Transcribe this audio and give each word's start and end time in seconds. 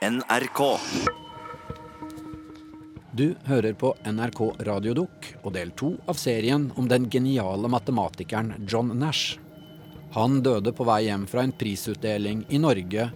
NRK. 0.00 0.78
Du 3.12 3.34
hører 3.44 3.74
på 3.76 3.90
NRK 4.08 4.38
Radiodukk 4.64 5.26
og 5.42 5.52
del 5.52 5.74
to 5.76 5.90
av 6.08 6.16
serien 6.16 6.70
om 6.80 6.88
den 6.88 7.04
geniale 7.12 7.68
matematikeren 7.68 8.54
John 8.64 8.94
Nash. 8.96 9.36
Han 10.16 10.40
døde 10.40 10.72
på 10.72 10.88
vei 10.88 11.02
hjem 11.10 11.28
fra 11.28 11.44
en 11.44 11.52
prisutdeling 11.52 12.46
i 12.48 12.62
Norge. 12.64 13.10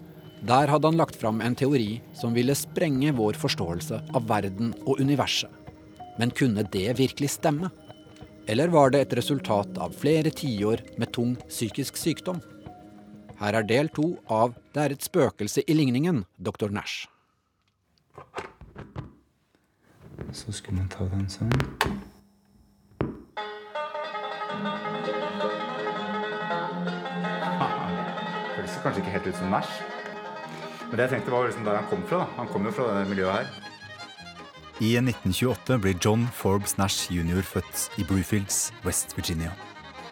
Der 0.44 0.74
hadde 0.74 0.92
han 0.92 1.00
lagt 1.00 1.16
fram 1.16 1.40
en 1.40 1.56
teori 1.56 2.02
som 2.12 2.36
ville 2.36 2.52
sprenge 2.52 3.16
vår 3.16 3.40
forståelse 3.40 4.04
av 4.12 4.28
verden 4.28 4.74
og 4.84 5.00
universet. 5.00 5.48
Men 6.20 6.36
kunne 6.36 6.68
det 6.68 6.98
virkelig 7.00 7.38
stemme? 7.38 7.72
Eller 8.44 8.68
var 8.68 8.92
det 8.92 9.06
et 9.06 9.16
resultat 9.22 9.80
av 9.80 9.96
flere 9.96 10.28
tiår 10.28 10.84
med 11.00 11.16
tung 11.16 11.32
psykisk 11.48 11.96
sykdom? 11.96 12.44
Her 13.44 13.58
er 13.58 13.66
del 13.68 13.90
to 13.92 14.06
av 14.32 14.54
Det 14.72 14.80
er 14.80 14.92
et 14.94 15.04
spøkelse 15.04 15.60
i 15.68 15.74
ligningen, 15.76 16.22
dr. 16.40 16.70
Nash. 16.72 17.04
Så 20.32 20.52
skulle 20.52 20.78
man 20.78 20.86
ta 20.88 21.04
den 21.12 21.26
sånn. 21.28 21.52
Høres 28.54 28.78
kanskje 28.80 29.02
ikke 29.02 29.12
helt 29.12 29.28
ut 29.28 29.36
som 29.36 29.52
Nash. 29.52 29.74
Men 30.88 30.96
det 30.96 31.04
jeg 31.04 31.12
tenkte 31.12 31.34
var 31.34 31.44
liksom 31.44 31.66
der 31.68 31.76
han 31.76 31.90
kom 31.90 32.06
fra. 32.08 32.22
da. 32.22 32.30
Han 32.38 32.48
kom 32.48 32.64
jo 32.64 32.72
fra 32.78 32.86
det 32.96 33.10
miljøet 33.10 33.34
her. 33.42 33.50
I 34.80 34.94
1928 35.02 35.76
blir 35.84 35.98
John 36.00 36.24
Forbes 36.32 36.78
Nash 36.80 37.12
jr. 37.12 37.44
født 37.44 37.90
i 38.00 38.08
Bluefields, 38.08 38.72
West 38.86 39.12
Virginia. 39.18 39.52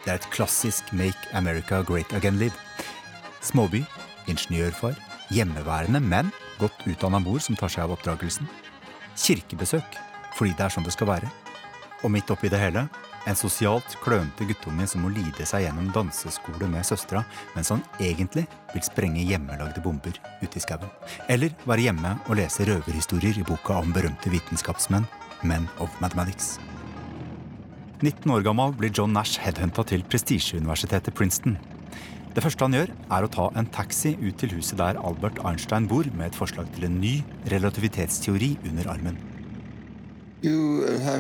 Det 0.05 0.13
er 0.13 0.21
et 0.21 0.29
klassisk 0.35 0.93
Make 0.93 1.33
America 1.33 1.81
Great 1.81 2.13
Again-liv. 2.13 2.53
Småby, 3.43 3.83
ingeniørfar, 4.31 4.95
hjemmeværende, 5.35 6.01
men 6.01 6.31
godt 6.61 6.85
utdanna 6.87 7.19
mor 7.23 7.43
som 7.43 7.59
tar 7.59 7.73
seg 7.73 7.87
av 7.87 7.97
oppdragelsen. 7.97 8.47
Kirkebesøk, 9.19 9.97
fordi 10.39 10.55
det 10.57 10.67
er 10.67 10.75
sånn 10.75 10.87
det 10.87 10.95
skal 10.95 11.11
være. 11.11 11.31
Og 12.03 12.11
midt 12.15 12.31
oppi 12.35 12.51
det 12.51 12.61
hele, 12.63 12.87
en 13.27 13.39
sosialt 13.39 13.95
klønete 14.03 14.47
guttunge 14.49 14.87
som 14.91 15.05
må 15.05 15.13
lide 15.15 15.47
seg 15.47 15.67
gjennom 15.67 15.91
danseskole 15.95 16.67
med 16.71 16.87
søstera, 16.87 17.23
mens 17.55 17.71
han 17.71 17.83
egentlig 18.03 18.47
vil 18.73 18.87
sprenge 18.87 19.27
hjemmelagde 19.27 19.83
bomber 19.85 20.17
ute 20.43 20.59
i 20.59 20.63
skauen. 20.63 20.91
Eller 21.31 21.55
være 21.67 21.87
hjemme 21.87 22.17
og 22.27 22.39
lese 22.41 22.67
røverhistorier 22.67 23.39
i 23.39 23.47
boka 23.47 23.79
om 23.83 23.95
berømte 23.95 24.33
vitenskapsmenn, 24.33 25.09
Men 25.43 25.67
of 25.83 25.91
Mathematics. 25.99 26.61
19 28.03 28.31
år 28.31 28.45
gammel 28.47 28.75
blir 28.79 28.93
John 28.95 29.13
Nash 29.15 29.41
headhunta 29.43 29.83
til 29.87 30.05
prestisjeuniversitetet 30.07 31.15
Princeton. 31.15 31.57
Det 32.33 32.41
første 32.41 32.65
han 32.65 32.73
gjør, 32.73 32.91
er 33.13 33.25
å 33.27 33.29
ta 33.29 33.51
en 33.61 33.67
taxi 33.69 34.15
ut 34.17 34.39
til 34.41 34.55
huset 34.57 34.79
der 34.81 34.97
Albert 35.05 35.37
Einstein 35.45 35.85
bor, 35.89 36.07
med 36.17 36.31
et 36.31 36.39
forslag 36.39 36.71
til 36.73 36.87
en 36.89 36.97
ny 37.03 37.19
relativitetsteori 37.53 38.55
under 38.71 38.89
armen. 38.89 39.19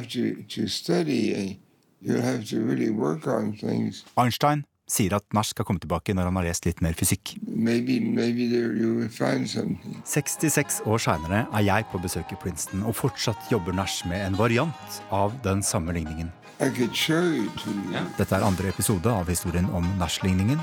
to, 0.09 0.43
to 0.49 0.67
study 0.69 1.35
and 1.35 1.57
you 2.01 2.17
have 2.21 2.49
to 2.49 2.65
really 2.65 2.91
work 2.91 3.27
on 3.27 3.53
things. 3.53 4.05
Einstein 4.17 4.65
sier 4.89 5.13
at 5.15 5.25
Nash 5.37 5.53
skal 5.53 5.69
komme 5.69 5.81
tilbake 5.85 6.17
når 6.17 6.31
han 6.31 6.41
har 6.41 6.49
lest 6.49 6.65
litt 6.65 6.81
mer 6.81 6.97
fysikk. 6.97 7.37
Maybe 7.45 8.01
maybe 8.01 8.49
there 8.49 8.73
you 8.73 8.97
will 8.97 9.13
find 9.13 9.49
something. 9.49 10.01
66 10.09 10.83
år 10.89 10.99
seinere 10.99 11.45
er 11.53 11.69
jeg 11.69 11.89
på 11.93 12.01
besøk 12.01 12.33
i 12.33 12.41
Princeton, 12.41 12.83
og 12.89 12.97
fortsatt 12.97 13.53
jobber 13.53 13.77
Nash 13.77 14.09
med 14.09 14.25
en 14.27 14.41
variant 14.41 15.03
av 15.13 15.37
den 15.45 15.63
samme 15.63 15.93
ligningen. 15.93 16.33
I 16.61 16.71
could 16.71 16.97
show 16.97 17.21
you 17.21 17.51
to 17.61 17.71
you. 17.71 18.01
Dette 18.17 18.33
er 18.33 18.45
andre 18.47 18.73
episode 18.73 19.11
av 19.11 19.29
historien 19.29 19.69
om 19.77 19.85
Nash-ligningen. 20.01 20.61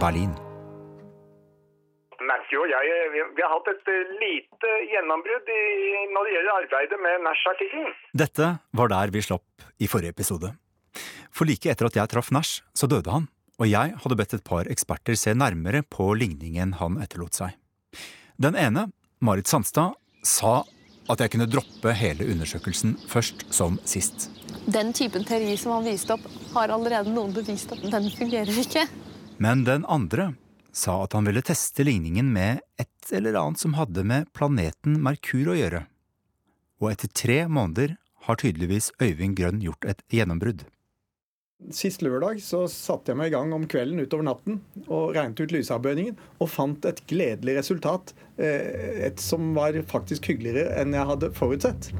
Berlin. 0.00 0.32
Matthew 2.24 2.62
og 2.64 2.70
jeg 2.70 3.08
vi, 3.12 3.22
vi 3.36 3.44
har 3.44 3.52
hatt 3.52 3.70
et 3.72 3.90
eh, 3.92 4.12
lite 4.22 4.72
gjennombrudd 4.90 5.48
i, 5.52 5.62
når 6.14 6.26
det 6.26 6.34
gjelder 6.34 6.58
arbeidet 6.58 7.00
med 7.04 7.24
Nash-artikkelen. 7.26 7.94
Dette 8.24 8.50
var 8.80 8.92
der 8.92 9.12
vi 9.14 9.24
slapp 9.24 9.66
i 9.78 9.88
forrige 9.90 10.14
episode. 10.14 10.54
For 11.34 11.48
like 11.48 11.70
etter 11.70 11.90
at 11.90 11.98
jeg 11.98 12.12
traff 12.12 12.30
Nash, 12.34 12.62
så 12.76 12.88
døde 12.90 13.12
han, 13.12 13.26
og 13.60 13.70
jeg 13.70 13.94
hadde 14.02 14.18
bedt 14.18 14.36
et 14.38 14.46
par 14.46 14.70
eksperter 14.70 15.18
se 15.18 15.34
nærmere 15.36 15.82
på 15.82 16.12
ligningen 16.18 16.76
han 16.80 17.00
etterlot 17.02 17.36
seg. 17.38 17.58
Den 18.40 18.56
ene, 18.58 18.88
Marit 19.22 19.50
Sandstad, 19.50 19.94
sa 20.24 20.62
at 21.10 21.20
jeg 21.20 21.34
kunne 21.34 21.50
droppe 21.50 21.92
hele 21.92 22.26
undersøkelsen 22.32 22.96
først 23.10 23.44
som 23.52 23.76
sist. 23.84 24.30
Den 24.64 24.94
typen 24.96 25.26
teori 25.28 25.56
som 25.60 25.74
han 25.76 25.84
viste 25.84 26.16
opp, 26.16 26.24
har 26.54 26.72
allerede 26.72 27.12
noen 27.12 27.34
bevist 27.36 27.74
at 27.74 27.82
den 27.92 28.08
fungerer 28.14 28.62
ikke. 28.64 28.86
Men 29.38 29.64
den 29.64 29.84
andre 29.90 30.34
sa 30.74 31.00
at 31.04 31.14
han 31.16 31.26
ville 31.26 31.42
teste 31.44 31.84
ligningen 31.86 32.32
med 32.32 32.60
et 32.80 33.12
eller 33.14 33.36
annet 33.38 33.60
som 33.62 33.74
hadde 33.78 34.04
med 34.06 34.30
planeten 34.34 35.00
Merkur 35.02 35.50
å 35.52 35.58
gjøre. 35.58 35.84
Og 36.82 36.92
etter 36.92 37.10
tre 37.14 37.44
måneder 37.50 37.96
har 38.26 38.38
tydeligvis 38.40 38.90
Øyvind 39.02 39.36
Grønn 39.38 39.60
gjort 39.62 39.84
et 39.90 40.00
gjennombrudd. 40.12 40.64
Sist 41.72 42.02
lørdag 42.04 42.40
så 42.44 42.64
satte 42.68 43.12
jeg 43.12 43.16
meg 43.16 43.30
i 43.30 43.34
gang 43.36 43.52
om 43.56 43.64
kvelden 43.70 44.02
utover 44.02 44.26
natten 44.26 44.58
og 44.84 45.14
regnet 45.16 45.40
ut 45.40 45.54
lysavbøyningen, 45.54 46.16
og 46.42 46.50
fant 46.50 46.84
et 46.88 47.00
gledelig 47.08 47.54
resultat. 47.60 48.12
eh, 48.36 49.06
Et 49.06 49.20
som 49.20 49.54
var 49.54 49.72
faktisk 49.88 50.26
hyggeligere 50.28 50.74
enn 50.80 50.92
jeg 50.92 51.08
hadde 51.08 51.32
forutsett. 51.32 51.90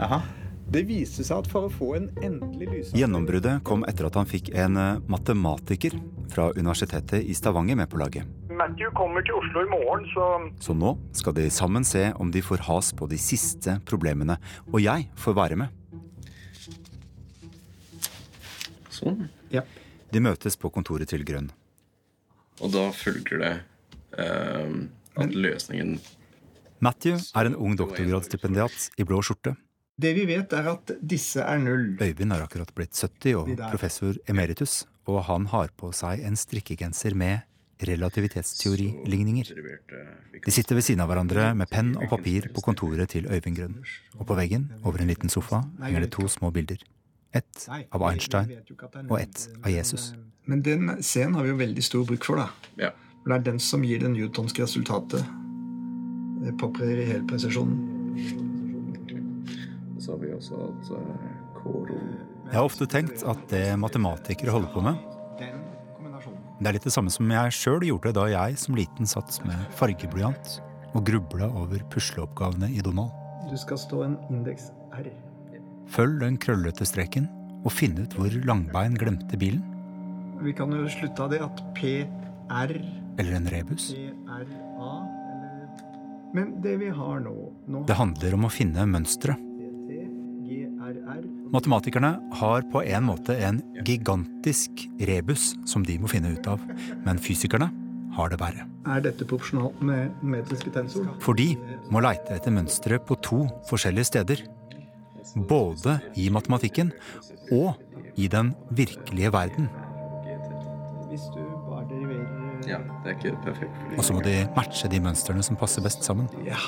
Det 0.75 0.81
viste 0.89 1.23
seg 1.23 1.45
at 1.45 1.47
for 1.47 1.69
å 1.69 1.71
få 1.71 1.93
en 1.95 2.09
endelig 2.19 2.67
lys... 2.67 2.89
Gjennombruddet 2.99 3.61
kom 3.67 3.85
etter 3.87 4.09
at 4.09 4.17
han 4.19 4.27
fikk 4.27 4.49
en 4.59 4.75
eh, 4.81 4.97
matematiker 5.07 5.95
fra 6.33 6.49
Universitetet 6.57 7.23
i 7.23 7.37
Stavanger 7.39 7.79
med 7.79 7.87
på 7.93 8.01
laget. 8.01 8.27
Matthew 8.51 8.91
kommer 8.99 9.23
til 9.23 9.39
Oslo 9.39 9.63
i 9.63 9.69
morgen, 9.71 10.03
så 10.11 10.27
Så 10.59 10.75
nå 10.75 10.97
skal 11.15 11.37
de 11.37 11.47
sammen 11.55 11.87
se 11.87 12.09
om 12.19 12.33
de 12.35 12.43
får 12.43 12.65
has 12.67 12.91
på 12.91 13.07
de 13.07 13.21
siste 13.23 13.77
problemene, 13.87 14.35
og 14.73 14.83
jeg 14.83 15.07
får 15.15 15.37
være 15.39 15.61
med. 15.63 15.71
Sånn. 18.91 19.29
Ja. 19.55 19.63
De 20.11 20.23
møtes 20.27 20.59
på 20.59 20.73
kontoret 20.75 21.13
til 21.15 21.23
Grønn. 21.23 21.53
Og 22.59 22.75
da 22.75 22.89
følger 22.91 23.45
det 23.45 23.55
eh, 24.19 24.75
at 25.23 25.39
løsningen 25.39 26.01
Matthew 26.83 27.23
er 27.39 27.47
en 27.47 27.55
ung 27.55 27.79
doktorgradsstipendiat 27.79 28.99
i 28.99 29.07
blå 29.07 29.23
skjorte. 29.23 29.55
Det 29.95 30.11
vi 30.17 30.25
vet, 30.27 30.53
er 30.53 30.69
at 30.73 30.91
disse 30.99 31.43
er 31.43 31.61
null. 31.63 31.93
Øyvind 32.03 32.35
har 32.35 32.43
akkurat 32.43 32.71
blitt 32.75 32.99
70 32.99 33.37
og 33.39 33.51
professor 33.71 34.17
emeritus, 34.29 34.83
og 35.07 35.23
han 35.29 35.47
har 35.53 35.71
på 35.79 35.93
seg 35.95 36.25
en 36.27 36.35
strikkegenser 36.37 37.15
med 37.15 37.45
relativitetsteoriligninger. 37.85 39.53
De 40.45 40.55
sitter 40.55 40.79
ved 40.79 40.87
siden 40.87 41.03
av 41.05 41.11
hverandre 41.11 41.53
med 41.55 41.71
penn 41.71 41.93
og 41.99 42.09
papir 42.11 42.49
på 42.55 42.63
kontoret 42.65 43.13
til 43.15 43.29
Øyvind 43.31 43.59
Grønn. 43.59 43.79
Og 44.19 44.27
på 44.27 44.35
veggen, 44.39 44.67
over 44.83 45.03
en 45.03 45.11
liten 45.11 45.31
sofa, 45.31 45.63
henger 45.83 46.07
det 46.07 46.13
to 46.17 46.27
små 46.29 46.51
bilder. 46.51 46.83
Ett 47.35 47.67
av 47.71 48.03
Einstein 48.09 48.51
og 49.09 49.21
ett 49.21 49.49
av 49.63 49.71
Jesus. 49.71 50.13
Men 50.47 50.63
den 50.63 50.97
scenen 51.03 51.35
har 51.35 51.47
vi 51.47 51.55
jo 51.55 51.59
veldig 51.59 51.85
stor 51.85 52.07
bruk 52.07 52.27
for, 52.27 52.43
da. 52.43 52.91
For 53.23 53.31
det 53.31 53.39
er 53.39 53.47
den 53.51 53.63
som 53.63 53.87
gir 53.87 54.03
det 54.03 54.11
newtonske 54.11 54.67
resultatet 54.67 55.23
Det 56.45 56.59
på 56.61 56.69
i 56.85 57.07
hele 57.09 57.23
presisjonen. 57.25 58.44
Så 60.05 60.13
har 60.13 60.21
vi 60.21 60.35
også 60.37 60.61
at 60.69 60.95
eh, 60.99 61.35
Koro 61.57 61.97
Jeg 61.97 62.57
har 62.59 62.67
ofte 62.67 62.87
tenkt 62.91 63.25
at 63.25 63.45
det 63.49 63.67
matematikere 63.81 64.53
holder 64.53 64.73
på 64.75 64.85
med, 64.85 65.01
det 66.61 66.69
er 66.71 66.77
litt 66.77 66.87
det 66.87 66.95
samme 66.95 67.11
som 67.11 67.31
jeg 67.35 67.55
sjøl 67.57 67.83
gjorde 67.89 68.13
da 68.15 68.29
jeg 68.31 68.59
som 68.63 68.77
liten 68.79 69.09
satt 69.11 69.41
med 69.45 69.59
fargeblyant 69.75 70.59
og 70.95 71.03
grubla 71.05 71.49
over 71.51 71.83
pusleoppgavene 71.91 72.69
i 72.71 72.83
Donald. 72.85 73.11
Du 73.51 73.57
skal 73.59 73.81
stå 73.81 74.05
en 74.07 74.15
indeks 74.31 74.71
R. 74.95 75.09
Følg 75.91 76.21
den 76.23 76.39
krøllete 76.41 76.87
streken 76.87 77.27
og 77.65 77.73
finn 77.75 77.99
ut 77.99 78.15
hvor 78.17 78.33
Langbein 78.47 78.95
glemte 79.01 79.39
bilen. 79.41 79.65
Vi 80.45 80.55
kan 80.57 80.73
jo 80.75 80.87
slutte 80.93 81.27
av 81.27 81.35
det 81.35 81.43
at 81.43 81.61
PR, 81.77 82.73
Eller 83.19 83.37
en 83.37 83.51
rebus. 83.51 83.91
PRA 83.95 84.93
eller 85.35 85.69
Men 86.35 86.57
det 86.63 86.77
vi 86.81 86.89
har 86.91 87.21
nå, 87.23 87.35
nå 87.67 87.85
Det 87.87 87.99
handler 87.99 88.35
om 88.39 88.47
å 88.47 88.53
finne 88.53 88.87
mønstre. 88.87 89.37
Matematikerne 91.55 92.17
har 92.35 92.65
på 92.73 92.81
en 92.83 93.05
måte 93.07 93.37
en 93.47 93.61
gigantisk 93.87 94.89
rebus 95.07 95.53
som 95.71 95.85
de 95.87 95.95
må 96.03 96.09
finne 96.11 96.33
ut 96.35 96.49
av, 96.51 96.63
men 97.07 97.21
fysikerne 97.23 97.69
har 98.17 98.33
det 98.33 98.41
verre. 98.41 98.65
Er 98.91 99.05
dette 99.05 99.23
proporsjonalt 99.23 99.79
med 99.87 100.17
metriske 100.27 100.73
tensor? 100.75 101.07
For 101.23 101.39
de 101.39 101.53
må 101.95 102.03
leite 102.03 102.35
etter 102.35 102.55
mønstre 102.57 102.99
på 102.99 103.15
to 103.23 103.45
forskjellige 103.71 104.11
steder. 104.11 104.43
Både 105.47 106.01
i 106.19 106.27
matematikken 106.35 106.91
og 107.55 107.79
i 108.19 108.27
den 108.31 108.51
virkelige 108.75 109.31
verden. 109.35 109.71
Hvis 111.13 111.31
du 111.37 111.44
Ja, 112.69 112.81
det 113.05 113.13
er 113.13 113.17
ikke 113.19 113.35
perfekt. 113.45 113.81
Og 113.97 114.05
så 114.07 114.17
må 114.17 114.23
de 114.25 114.37
matche 114.57 114.89
de 114.91 115.01
mønstrene 115.05 115.45
som 115.47 115.59
passer 115.61 115.85
best 115.85 116.07
sammen. 116.07 116.29
Ja, 116.47 116.59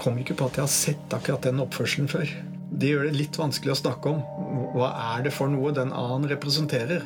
kom 0.00 0.18
ikke 0.20 0.36
på 0.38 0.48
at 0.50 0.58
jeg 0.58 0.66
har 0.66 0.72
sett 0.72 1.16
akkurat 1.16 1.46
den 1.46 1.62
oppførselen 1.62 2.10
før. 2.10 2.30
Det 2.76 2.90
gjør 2.90 3.06
det 3.08 3.14
litt 3.16 3.38
vanskelig 3.38 3.76
å 3.76 3.78
snakke 3.78 4.10
om. 4.10 4.24
Hva 4.74 4.90
er 5.14 5.26
det 5.26 5.32
for 5.34 5.50
noe 5.52 5.72
den 5.76 5.92
A-en 5.94 6.26
representerer? 6.28 7.04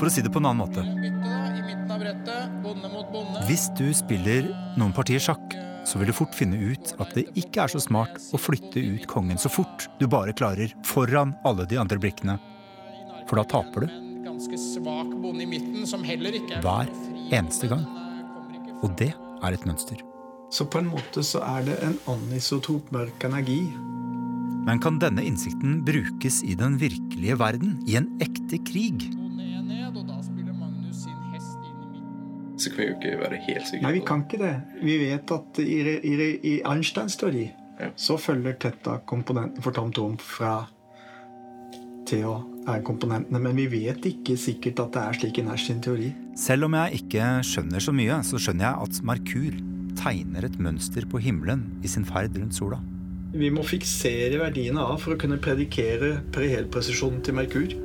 For 0.00 0.08
å 0.08 0.12
si 0.12 0.22
det 0.24 0.32
på 0.32 0.40
en 0.40 0.48
annen 0.48 0.62
måte. 0.62 0.84
Hvis 3.48 3.66
du 3.76 3.90
spiller 3.96 4.46
noen 4.78 4.94
partier 4.96 5.20
sjakk, 5.20 5.56
så 5.84 5.98
vil 5.98 6.10
du 6.10 6.14
fort 6.16 6.36
finne 6.36 6.56
ut 6.60 6.94
at 7.02 7.12
det 7.16 7.26
ikke 7.40 7.64
er 7.64 7.72
så 7.72 7.80
smart 7.82 8.20
å 8.32 8.40
flytte 8.40 8.80
ut 8.80 9.08
kongen 9.10 9.40
så 9.40 9.50
fort 9.52 9.88
du 9.98 10.06
bare 10.10 10.34
klarer 10.36 10.72
foran 10.86 11.34
alle 11.48 11.66
de 11.68 11.80
andre 11.80 11.98
brikkene. 12.00 12.38
For 13.28 13.40
da 13.40 13.44
taper 13.48 13.86
du. 13.86 14.09
Hver 16.64 16.88
eneste 17.36 17.68
gang. 17.68 17.84
Og 18.80 18.94
det 18.96 19.10
er 19.12 19.52
et 19.52 19.66
mønster. 19.68 20.00
Så 20.50 20.64
på 20.66 20.80
en 20.80 20.88
måte 20.90 21.22
så 21.26 21.42
er 21.44 21.66
det 21.68 21.76
en 21.84 21.98
anisotop 22.10 22.88
mørk 22.94 23.24
energi. 23.28 23.60
Men 24.66 24.80
kan 24.82 24.98
denne 25.00 25.22
innsikten 25.28 25.82
brukes 25.84 26.40
i 26.44 26.56
den 26.58 26.78
virkelige 26.80 27.36
verden, 27.40 27.78
i 27.88 27.96
en 28.00 28.08
ekte 28.20 28.58
krig? 28.64 29.04
Så 32.60 32.68
kan 32.70 32.82
vi 32.82 32.88
jo 32.90 32.96
ikke 32.98 33.14
være 33.22 33.38
helt 33.46 33.68
sikre 33.68 33.82
Nei, 33.86 33.92
vi 33.96 34.00
kan 34.04 34.24
ikke 34.26 34.40
det. 34.42 34.56
Vi 34.84 34.96
vet 35.00 35.30
at 35.32 35.60
i, 35.64 35.78
i, 35.96 36.16
i 36.44 36.60
Einsteins 36.68 37.16
teori 37.20 37.50
Ja. 37.80 37.86
så 37.96 38.18
følger 38.20 38.58
tetta 38.60 38.98
komponenten 39.08 39.64
for 39.64 39.72
tom 39.72 39.88
tom 39.96 40.18
fra 40.20 40.66
TH 42.04 42.34
er 42.70 42.84
komponentene, 42.86 43.40
men 43.42 43.58
vi 43.58 43.66
vet 43.70 44.06
ikke 44.10 44.36
sikkert 44.40 44.80
at 44.84 44.94
det 44.94 45.02
er 45.02 45.18
slik 45.18 45.40
i 45.40 45.44
Nash 45.46 45.68
sin 45.68 45.82
teori. 45.84 46.12
Selv 46.38 46.68
om 46.68 46.76
jeg 46.78 47.02
ikke 47.02 47.26
skjønner 47.46 47.84
så 47.84 47.94
mye, 47.96 48.20
så 48.26 48.40
skjønner 48.40 48.66
jeg 48.68 48.86
at 48.86 49.02
Merkur 49.10 49.58
tegner 50.00 50.46
et 50.46 50.58
mønster 50.62 51.06
på 51.10 51.20
himmelen 51.22 51.66
i 51.84 51.90
sin 51.90 52.06
ferd 52.08 52.38
rundt 52.38 52.56
sola. 52.56 52.80
Vi 53.30 53.50
må 53.54 53.62
fiksere 53.62 54.40
verdiene 54.40 54.82
av 54.82 54.98
for 55.02 55.14
å 55.14 55.20
kunne 55.20 55.38
predikere 55.42 56.16
perihelpresisjonen 56.34 57.20
til 57.26 57.36
Merkur. 57.38 57.76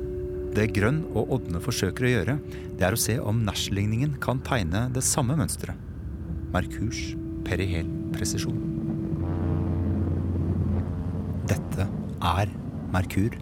Det 0.56 0.70
Grønn 0.72 1.02
og 1.12 1.34
Ådne 1.36 1.60
forsøker 1.60 2.06
å 2.06 2.12
gjøre, 2.14 2.38
det 2.78 2.86
er 2.88 2.96
å 2.96 3.00
se 3.00 3.18
om 3.20 3.42
Nash-ligningen 3.44 4.16
kan 4.24 4.40
tegne 4.46 4.86
det 4.94 5.04
samme 5.04 5.36
mønsteret. 5.38 5.76
Merkurs 6.54 7.12
perihelpresisjon. 7.46 8.62
Dette 11.46 11.86
er 11.86 12.50
Merkur. 12.94 13.36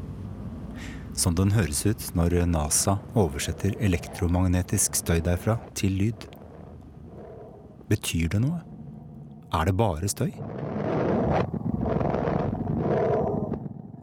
Som 1.14 1.36
den 1.38 1.52
høres 1.54 1.84
ut 1.86 2.02
når 2.18 2.40
NASA 2.50 2.96
oversetter 3.14 3.76
elektromagnetisk 3.78 4.96
støy 4.98 5.20
derfra 5.22 5.60
til 5.78 5.94
lyd. 6.00 6.26
Betyr 7.86 8.32
det 8.32 8.40
noe? 8.42 8.58
Er 9.54 9.68
det 9.68 9.76
bare 9.78 10.10
støy? 10.10 10.32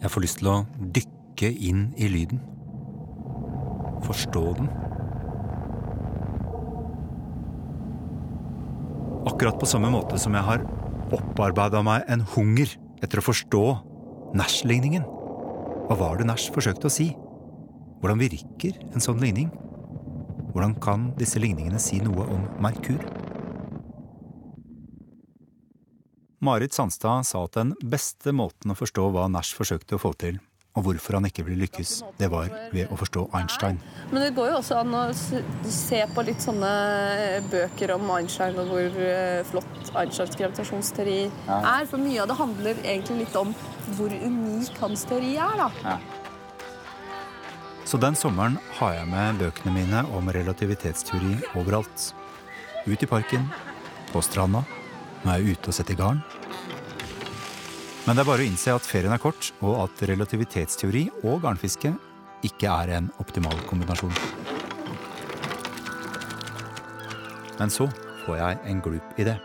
Jeg 0.01 0.09
får 0.13 0.23
lyst 0.23 0.39
til 0.39 0.49
å 0.53 0.57
dykke 0.95 1.51
inn 1.51 1.89
i 1.99 2.07
lyden. 2.09 2.39
Forstå 4.07 4.45
den. 4.61 4.71
Akkurat 9.27 9.59
på 9.59 9.67
samme 9.69 9.91
måte 9.91 10.17
som 10.21 10.33
jeg 10.37 10.47
har 10.47 10.63
opparbeida 11.11 11.83
meg 11.83 12.07
en 12.07 12.23
hunger 12.37 12.71
etter 13.03 13.19
å 13.19 13.27
forstå 13.27 13.65
Nash-ligningen. 14.39 15.03
Hva 15.91 15.97
var 15.99 16.21
det 16.21 16.23
Nash 16.23 16.47
forsøkte 16.55 16.87
å 16.87 16.91
si? 16.95 17.09
Hvordan 17.99 18.21
virker 18.21 18.77
en 18.95 19.03
sånn 19.03 19.17
ligning? 19.19 19.49
Hvordan 20.53 20.77
kan 20.79 21.09
disse 21.17 21.41
ligningene 21.43 21.81
si 21.83 21.97
noe 21.99 22.23
om 22.31 22.45
Merkur? 22.63 23.01
Marit 26.39 26.71
Sandstad 26.71 27.27
sa 27.27 27.41
at 27.43 27.59
den 27.59 27.73
beste 27.83 28.31
måten 28.31 28.71
å 28.71 28.77
forstå 28.79 29.09
hva 29.11 29.25
Nash 29.33 29.51
forsøkte 29.57 29.97
å 29.97 30.01
få 30.05 30.13
til, 30.15 30.39
og 30.79 30.85
hvorfor 30.85 31.17
han 31.17 31.27
ikke 31.27 31.43
ville 31.49 31.65
lykkes, 31.65 31.91
det 32.21 32.31
var 32.31 32.47
ved 32.71 32.87
å 32.87 32.95
forstå 32.95 33.25
Einstein. 33.41 33.83
Men 34.13 34.23
det 34.23 34.31
går 34.39 34.53
jo 34.53 34.61
også 34.61 34.79
an 34.85 34.95
å 34.95 35.03
se 35.11 35.99
på 36.15 36.23
litt 36.23 36.47
sånne 36.47 36.71
bøker 37.51 37.97
om 37.97 38.15
Einstein 38.15 38.55
og 38.63 38.71
hvor 38.71 39.03
eh, 39.09 39.43
flott 39.51 39.91
Einsteins 39.91 40.39
gravitasjonsteori 40.39 41.19
er. 41.51 41.83
For 41.91 41.99
mye 41.99 42.23
av 42.23 42.31
det 42.31 42.39
handler 42.39 42.83
egentlig 42.85 43.25
litt 43.25 43.35
om 43.43 43.51
hvor 43.97 44.11
unik 44.11 44.77
hans 44.81 45.05
teori 45.09 45.35
er, 45.41 45.61
da. 45.61 45.97
Så 47.85 47.99
den 47.99 48.15
sommeren 48.15 48.57
har 48.77 48.93
jeg 48.95 49.09
med 49.11 49.41
bøkene 49.41 49.73
mine 49.75 50.03
om 50.15 50.29
relativitetsteori 50.31 51.33
overalt. 51.59 52.11
Ut 52.87 53.03
i 53.03 53.09
parken, 53.09 53.49
på 54.11 54.21
stranda, 54.23 54.63
når 55.23 55.33
jeg 55.33 55.41
er 55.41 55.57
ute 55.57 55.71
og 55.71 55.75
setter 55.75 55.99
garn. 55.99 56.21
Men 58.05 58.15
det 58.17 58.23
er 58.23 58.31
bare 58.31 58.45
å 58.45 58.47
innse 58.47 58.73
at 58.73 58.87
ferien 58.87 59.13
er 59.13 59.21
kort, 59.21 59.51
og 59.61 59.83
at 59.83 60.05
relativitetsteori 60.09 61.03
og 61.21 61.43
garnfiske 61.43 61.93
ikke 62.47 62.71
er 62.71 62.95
en 62.97 63.11
optimal 63.21 63.59
kombinasjon. 63.69 64.15
Men 67.59 67.69
så 67.69 67.91
får 68.25 68.39
jeg 68.39 68.61
en 68.71 68.81
glup 68.81 69.21
idé. 69.21 69.37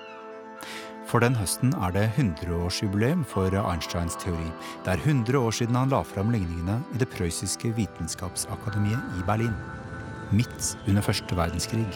For 1.07 1.23
den 1.23 1.37
høsten 1.39 1.71
er 1.87 1.93
det 1.95 2.05
100-årsjubileum 2.19 3.21
for 3.31 3.55
Einsteins 3.61 4.17
teori. 4.19 4.49
Det 4.83 4.97
er 4.97 5.03
100 5.05 5.39
år 5.39 5.55
siden 5.55 5.79
han 5.79 5.93
la 5.93 6.01
fram 6.03 6.33
ligningene 6.35 6.81
i 6.95 6.99
det 6.99 7.07
prøyssiske 7.13 7.71
vitenskapsakademiet 7.77 9.15
i 9.15 9.23
Berlin. 9.29 9.55
Midt 10.35 10.73
under 10.89 11.07
første 11.07 11.39
verdenskrig, 11.39 11.87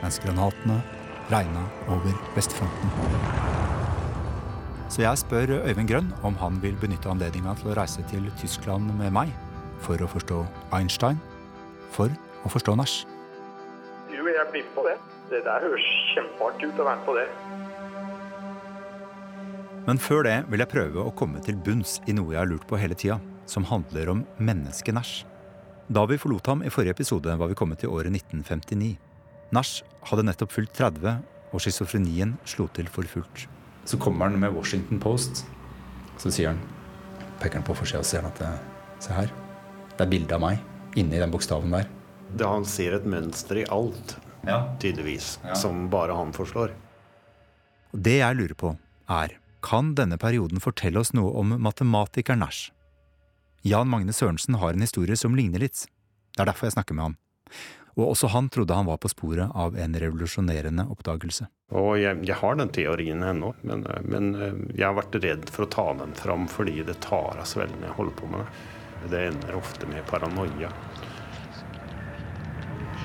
mens 0.00 0.16
granatene 0.24 0.78
regna 1.28 1.66
over 1.92 2.16
vestfronten. 2.38 2.96
Så 4.88 5.04
jeg 5.04 5.20
spør 5.20 5.58
Øyvind 5.68 5.92
Grønn 5.92 6.10
om 6.24 6.40
han 6.40 6.56
vil 6.64 6.80
benytte 6.80 7.12
anledninga 7.12 7.52
til 7.60 7.74
å 7.74 7.76
reise 7.76 8.00
til 8.08 8.32
Tyskland 8.40 8.88
med 8.96 9.12
meg 9.12 9.36
for 9.84 10.00
å 10.00 10.08
forstå 10.08 10.40
Einstein, 10.72 11.20
for 11.92 12.08
å 12.48 12.56
forstå 12.56 12.80
Nash. 12.80 13.04
Jo, 14.08 14.24
jeg 14.24 14.52
blir 14.54 14.64
med 14.64 14.72
på 14.72 14.88
det. 14.88 14.96
Det 15.28 15.44
der 15.44 15.68
høres 15.68 15.96
kjempeartig 16.14 16.72
ut 16.72 16.80
å 16.80 16.88
være 16.88 16.96
med 16.96 17.10
på 17.12 17.20
det. 17.20 17.67
Men 19.88 19.96
før 19.96 20.26
det 20.26 20.36
vil 20.52 20.60
jeg 20.60 20.68
prøve 20.68 21.00
å 21.00 21.14
komme 21.16 21.40
til 21.44 21.56
bunns 21.64 21.94
i 22.04 22.12
noe 22.12 22.34
jeg 22.34 22.42
har 22.42 22.48
lurt 22.50 22.66
på 22.68 22.76
hele 22.76 22.96
tida, 22.98 23.16
som 23.48 23.64
handler 23.64 24.10
om 24.12 24.24
mennesket 24.36 24.92
Nash. 24.92 25.22
Da 25.88 26.02
vi 26.04 26.18
forlot 26.20 26.50
ham 26.50 26.60
i 26.60 26.68
forrige 26.68 26.92
episode, 26.92 27.32
var 27.40 27.48
vi 27.48 27.56
kommet 27.56 27.80
til 27.80 27.88
året 27.96 28.12
1959. 28.12 28.98
Nash 29.56 29.80
hadde 30.10 30.26
nettopp 30.28 30.52
fylt 30.52 30.74
30, 30.76 31.14
og 31.56 31.62
schizofrenien 31.64 32.34
slo 32.44 32.66
til 32.76 32.90
for 32.92 33.08
fullt. 33.08 33.46
Så 33.88 33.96
kommer 33.96 34.28
han 34.28 34.36
med 34.36 34.52
Washington 34.52 35.00
Post. 35.00 35.46
Så 36.20 36.28
sier 36.34 36.52
han, 36.52 36.60
peker 37.40 37.62
han 37.62 37.64
på 37.64 37.78
forsida 37.78 38.02
og 38.04 38.08
sier 38.10 38.20
han 38.20 38.32
at 38.34 38.42
det 38.44 38.52
se 39.06 39.16
her, 39.16 39.32
det 39.96 40.04
er 40.04 40.12
bilde 40.12 40.36
av 40.36 40.44
meg 40.44 40.98
inni 41.00 41.16
den 41.22 41.32
bokstaven 41.32 41.72
der. 41.72 41.88
Det, 42.36 42.44
han 42.44 42.68
ser 42.68 42.98
et 42.98 43.08
mønster 43.08 43.62
i 43.62 43.68
alt, 43.72 44.18
Ja. 44.44 44.60
tydeligvis, 44.78 45.38
Ja. 45.44 45.54
som 45.54 45.88
bare 45.88 46.12
han 46.14 46.32
forslår. 46.32 46.72
Det 47.96 48.18
jeg 48.20 48.36
lurer 48.36 48.54
på, 48.54 48.76
er 49.08 49.38
kan 49.64 49.94
denne 49.98 50.18
perioden 50.20 50.62
fortelle 50.62 51.00
oss 51.00 51.14
noe 51.16 51.32
om 51.40 51.56
matematikeren 51.62 52.42
Nash? 52.44 52.70
Jan 53.66 53.90
Magne 53.90 54.14
Sørensen 54.14 54.58
har 54.62 54.74
en 54.74 54.84
historie 54.84 55.16
som 55.18 55.34
ligner 55.36 55.62
litt. 55.64 55.86
Det 56.34 56.44
er 56.44 56.50
derfor 56.50 56.68
jeg 56.68 56.76
snakker 56.76 56.96
med 56.96 57.08
ham. 57.08 57.18
Og 57.98 58.12
også 58.12 58.30
han 58.30 58.46
trodde 58.54 58.76
han 58.78 58.86
var 58.86 59.00
på 59.02 59.10
sporet 59.10 59.50
av 59.58 59.74
en 59.74 59.96
revolusjonerende 59.98 60.84
oppdagelse. 60.92 61.48
Og 61.74 61.96
jeg, 61.98 62.20
jeg 62.28 62.38
har 62.38 62.58
den 62.60 62.70
teorien 62.70 63.24
ennå, 63.26 63.52
men, 63.66 63.82
men 64.06 64.30
eh, 64.38 64.60
jeg 64.78 64.86
har 64.86 64.98
vært 65.00 65.18
redd 65.24 65.50
for 65.50 65.66
å 65.66 65.72
ta 65.74 65.88
den 65.98 66.14
fram 66.14 66.46
fordi 66.50 66.78
det 66.86 67.00
tar 67.04 67.42
av 67.42 67.48
så 67.48 67.64
veldig 67.64 67.80
når 67.80 67.90
jeg 67.90 67.98
holder 67.98 68.18
på 68.22 68.30
med 68.30 68.44
det. 68.44 69.10
Det 69.10 69.26
ender 69.32 69.58
ofte 69.58 69.90
med 69.90 70.06
paranoia. 70.06 70.70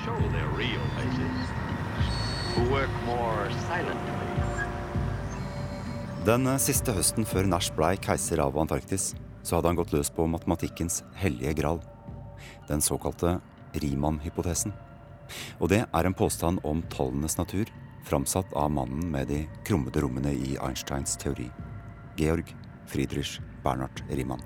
show 0.04 0.18
their 0.32 0.48
real 0.48 0.86
faces, 0.96 1.48
who 2.52 2.70
work 2.70 2.90
more 3.06 3.50
silently. 3.66 4.13
Den 6.24 6.48
siste 6.56 6.88
høsten 6.96 7.26
før 7.28 7.44
Nash 7.44 7.74
blei 7.76 7.98
keiser 8.00 8.40
av 8.40 8.54
Antarktis, 8.56 9.10
så 9.44 9.58
hadde 9.58 9.68
han 9.68 9.76
gått 9.76 9.90
løs 9.92 10.08
på 10.08 10.24
matematikkens 10.32 11.02
hellige 11.20 11.52
gral. 11.58 11.82
Den 12.64 12.80
såkalte 12.80 13.34
Riemann-hypotesen. 13.76 14.72
Og 15.60 15.68
det 15.68 15.82
er 15.84 16.08
en 16.08 16.16
påstand 16.16 16.62
om 16.64 16.80
tallenes 16.88 17.36
natur, 17.36 17.68
framsatt 18.08 18.56
av 18.56 18.72
mannen 18.72 19.10
med 19.12 19.28
de 19.28 19.42
krummede 19.68 20.00
rommene 20.00 20.32
i 20.32 20.56
Einsteins 20.64 21.18
teori. 21.20 21.50
Georg 22.16 22.54
Friedrich 22.88 23.36
Bernhard 23.60 24.00
Riemann. 24.08 24.40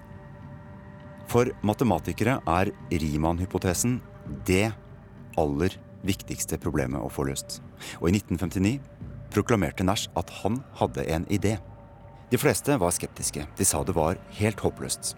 For 1.30 1.54
matematikere 1.62 2.40
er 2.58 2.72
Riemann-hypotesen 2.90 4.00
det 4.50 4.72
aller 5.38 5.78
viktigste 6.02 6.58
problemet 6.58 6.98
å 6.98 7.06
få 7.06 7.30
løst. 7.30 7.60
Og 8.02 8.10
i 8.10 8.18
1959 8.18 8.80
proklamerte 9.30 9.86
Nash 9.86 10.10
at 10.18 10.30
han 10.42 10.62
hadde 10.82 11.06
en 11.06 11.26
idé. 11.30 11.58
De 12.28 12.38
fleste 12.38 12.76
var 12.76 12.92
skeptiske. 12.92 13.46
De 13.56 13.64
sa 13.64 13.80
det 13.84 13.96
var 13.96 14.18
helt 14.36 14.60
håpløst. 14.60 15.14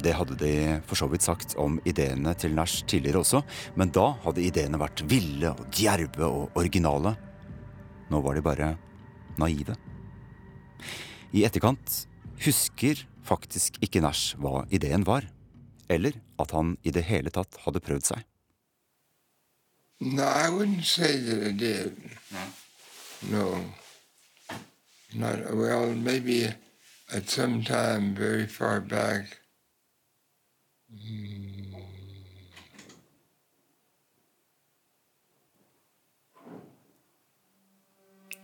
Det 0.00 0.14
hadde 0.16 0.34
de 0.40 0.52
for 0.88 0.98
så 0.98 1.06
vidt 1.12 1.22
sagt 1.22 1.54
om 1.60 1.76
ideene 1.86 2.32
til 2.34 2.54
Nash 2.56 2.86
tidligere 2.88 3.20
også, 3.20 3.42
men 3.76 3.92
da 3.94 4.14
hadde 4.24 4.42
ideene 4.42 4.80
vært 4.80 5.04
ville 5.06 5.52
og 5.52 5.66
djerve 5.76 6.26
og 6.26 6.56
originale. 6.58 7.14
Nå 8.10 8.22
var 8.24 8.34
de 8.34 8.42
bare 8.44 8.70
naive. 9.38 9.76
I 11.36 11.44
etterkant 11.46 12.00
husker 12.42 13.04
faktisk 13.28 13.76
ikke 13.84 14.02
Nash 14.02 14.34
hva 14.40 14.64
ideen 14.74 15.04
var, 15.06 15.28
eller 15.90 16.16
at 16.40 16.56
han 16.56 16.74
i 16.82 16.90
det 16.94 17.04
hele 17.06 17.30
tatt 17.34 17.60
hadde 17.66 17.84
prøvd 17.84 18.10
seg. 18.14 18.24
No, 20.00 20.24
I 20.24 20.48
wouldn't 20.48 20.88
say 20.88 21.20
that 21.20 21.58
det. 21.58 21.58
did. 21.58 21.92
No. 23.30 23.60
Not 25.14 25.54
well. 25.54 25.86
Maybe 25.86 26.48
at 27.12 27.28
some 27.28 27.64
time 27.64 28.14
very 28.14 28.46
far 28.46 28.80
back. 28.80 29.38
Hmm. 30.88 31.60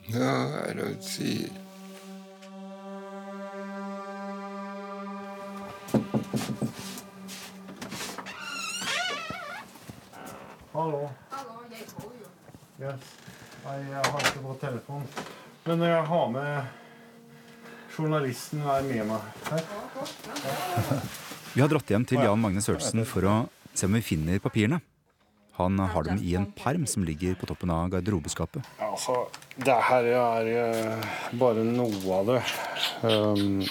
No, 0.08 0.64
I 0.68 0.72
don't 0.72 1.02
see 1.02 1.46
it. 1.46 1.52
Hallo. 10.72 11.10
Yes. 12.78 13.00
Nei, 13.64 13.78
jeg 13.90 14.04
har 14.04 14.18
ikke 14.26 14.40
på 14.42 14.58
telefon. 14.60 15.08
Men 15.66 15.82
jeg 15.82 16.02
har 16.08 16.28
med 16.30 16.64
journalisten 17.96 18.60
er 18.62 18.84
med 18.86 19.06
meg 19.08 19.20
her. 19.48 19.62
Vi 21.56 21.62
har 21.62 21.70
dratt 21.72 21.90
hjem 21.90 22.04
til 22.06 22.20
Jan 22.22 22.38
Magne 22.42 22.62
Sørensen 22.62 23.06
for 23.08 23.26
å 23.26 23.36
se 23.76 23.88
om 23.88 23.96
vi 23.96 24.02
finner 24.04 24.38
papirene. 24.44 24.78
Han 25.56 25.78
har 25.80 26.04
dem 26.04 26.18
i 26.20 26.34
en 26.36 26.50
perm 26.52 26.84
som 26.86 27.04
ligger 27.08 27.34
på 27.40 27.48
toppen 27.48 27.70
av 27.72 27.88
garderobeskapet. 27.94 28.60
Ja, 28.78 28.90
Altså, 28.96 29.14
det 29.56 29.76
her 29.88 30.06
er 30.16 30.46
eh, 30.52 31.06
bare 31.40 31.64
noe 31.64 32.12
av 32.18 32.28
det. 32.30 32.42
Um, 33.02 33.62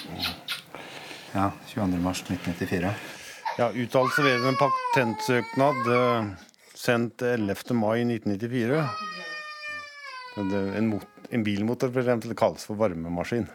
Ja, 1.35 1.49
22. 1.67 1.97
mars 1.99 2.21
1994. 2.23 2.91
ja, 3.57 3.67
uttalelse 3.73 4.23
ved 4.23 4.45
en 4.47 4.55
patentsøknad 4.59 5.89
eh, 5.95 6.29
sendt 6.77 7.21
11. 7.21 7.73
mai 7.75 8.01
1994. 8.05 8.83
Det, 10.35 10.61
en, 10.77 10.87
mot, 10.93 11.05
en 11.29 11.45
bilmotor 11.45 11.91
for 11.91 12.03
eksempel, 12.03 12.35
kalles 12.37 12.65
for 12.67 12.79
varmemaskin. 12.79 13.47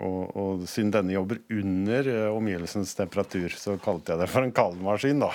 Og, 0.00 0.36
og 0.40 0.62
siden 0.68 0.92
denne 0.94 1.12
jobber 1.12 1.40
under 1.52 2.08
eh, 2.08 2.28
omgivelsens 2.32 2.94
temperatur, 2.96 3.52
så 3.52 3.76
kalte 3.82 4.14
jeg 4.14 4.22
det 4.22 4.28
for 4.32 4.46
en 4.46 4.54
kaldmaskin, 4.56 5.20
da. 5.20 5.30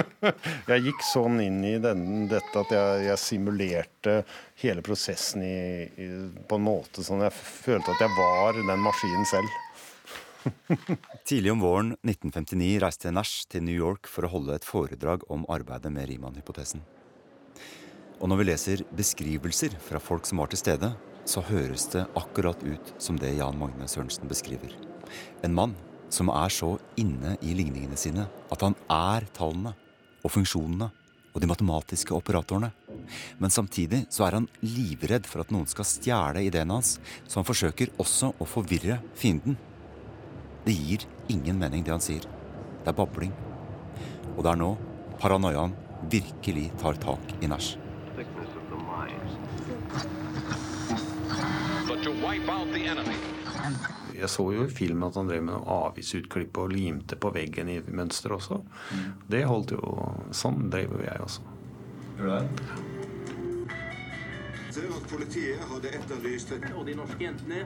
jeg 0.72 0.86
gikk 0.86 1.04
sånn 1.04 1.42
inn 1.44 1.60
i 1.68 1.74
den, 1.82 2.24
dette 2.30 2.62
at 2.62 2.72
jeg, 2.72 3.04
jeg 3.10 3.20
simulerte 3.20 4.16
hele 4.62 4.84
prosessen 4.86 5.44
i, 5.44 5.58
i, 6.00 6.08
på 6.48 6.58
en 6.58 6.66
måte 6.66 7.04
sånn 7.04 7.26
jeg 7.26 7.36
følte 7.36 7.92
at 7.92 8.06
jeg 8.06 8.16
var 8.16 8.58
den 8.62 8.84
maskinen 8.84 9.28
selv. 9.28 9.60
Tidlig 11.28 11.54
om 11.54 11.62
våren 11.64 11.94
1959 12.04 12.74
reiste 12.84 13.12
Nash 13.14 13.46
til 13.52 13.64
New 13.64 13.76
York 13.76 14.08
for 14.10 14.26
å 14.26 14.34
holde 14.34 14.58
et 14.58 14.68
foredrag 14.68 15.24
om 15.32 15.46
arbeidet 15.52 15.92
med 15.92 16.08
Riemann-hypotesen. 16.10 16.84
Og 18.20 18.30
når 18.30 18.40
vi 18.40 18.46
leser 18.48 18.84
beskrivelser 18.94 19.74
fra 19.82 20.00
folk 20.02 20.26
som 20.28 20.40
var 20.42 20.52
til 20.52 20.60
stede, 20.60 20.92
så 21.24 21.42
høres 21.44 21.88
det 21.92 22.04
akkurat 22.18 22.60
ut 22.64 22.92
som 23.00 23.16
det 23.20 23.34
Jan 23.38 23.58
Magne 23.58 23.88
Sørensen 23.88 24.28
beskriver. 24.30 24.74
En 25.44 25.54
mann 25.56 25.74
som 26.12 26.30
er 26.30 26.52
så 26.52 26.74
inne 27.00 27.34
i 27.42 27.54
ligningene 27.56 27.98
sine 27.98 28.28
at 28.52 28.62
han 28.64 28.76
er 28.92 29.26
tallene 29.34 29.74
og 30.24 30.32
funksjonene 30.32 30.90
og 31.34 31.42
de 31.42 31.50
matematiske 31.50 32.14
operatorene. 32.14 32.70
Men 33.42 33.50
samtidig 33.52 34.04
så 34.14 34.28
er 34.28 34.38
han 34.38 34.48
livredd 34.62 35.26
for 35.26 35.42
at 35.42 35.50
noen 35.52 35.66
skal 35.70 35.88
stjele 35.88 36.44
ideene 36.46 36.78
hans, 36.78 36.96
så 37.26 37.40
han 37.40 37.48
forsøker 37.48 37.92
også 37.98 38.32
å 38.38 38.48
forvirre 38.48 39.00
fienden. 39.18 39.58
Det 40.64 40.76
gir 40.76 41.08
ingen 41.32 41.58
mening, 41.60 41.82
det 41.84 41.92
han 41.92 42.04
sier. 42.04 42.24
Det 42.84 42.92
er 42.92 42.96
babling. 42.96 43.34
Og 44.36 44.44
det 44.44 44.52
er 44.54 44.60
nå 44.62 44.74
paranoiaen 45.20 45.74
virkelig 46.12 46.70
tar 46.80 47.00
tak 47.02 47.34
i 47.42 47.50
Nash. 47.50 47.83
The 52.74 52.86
enemy. 52.90 53.16
Jeg 54.14 54.30
så 54.30 54.44
jo 54.54 54.64
i 54.66 54.70
filmen 54.72 55.06
at 55.08 55.16
han 55.18 55.28
drev 55.28 55.42
med 55.42 55.56
noe 55.56 55.78
avisutklipp 55.88 56.58
og 56.62 56.72
limte 56.74 57.18
på 57.18 57.30
veggen 57.34 57.70
i 57.72 57.78
mønster 57.86 58.34
også. 58.36 58.60
Det 59.30 59.44
holdt 59.48 59.74
jo 59.74 59.82
Sånn 60.34 60.68
drev 60.72 60.94
jo 60.96 61.02
jeg 61.04 61.24
også. 61.24 61.46
Gjør 62.18 62.34
det? 62.34 62.68
Ser 64.74 64.90
at 64.90 65.06
politiet 65.10 65.62
hadde 65.70 65.94
etterlyst 65.98 66.52
et 66.56 66.66
Og 66.74 66.86
de 66.88 66.96
norske 66.98 67.22
jentene. 67.22 67.64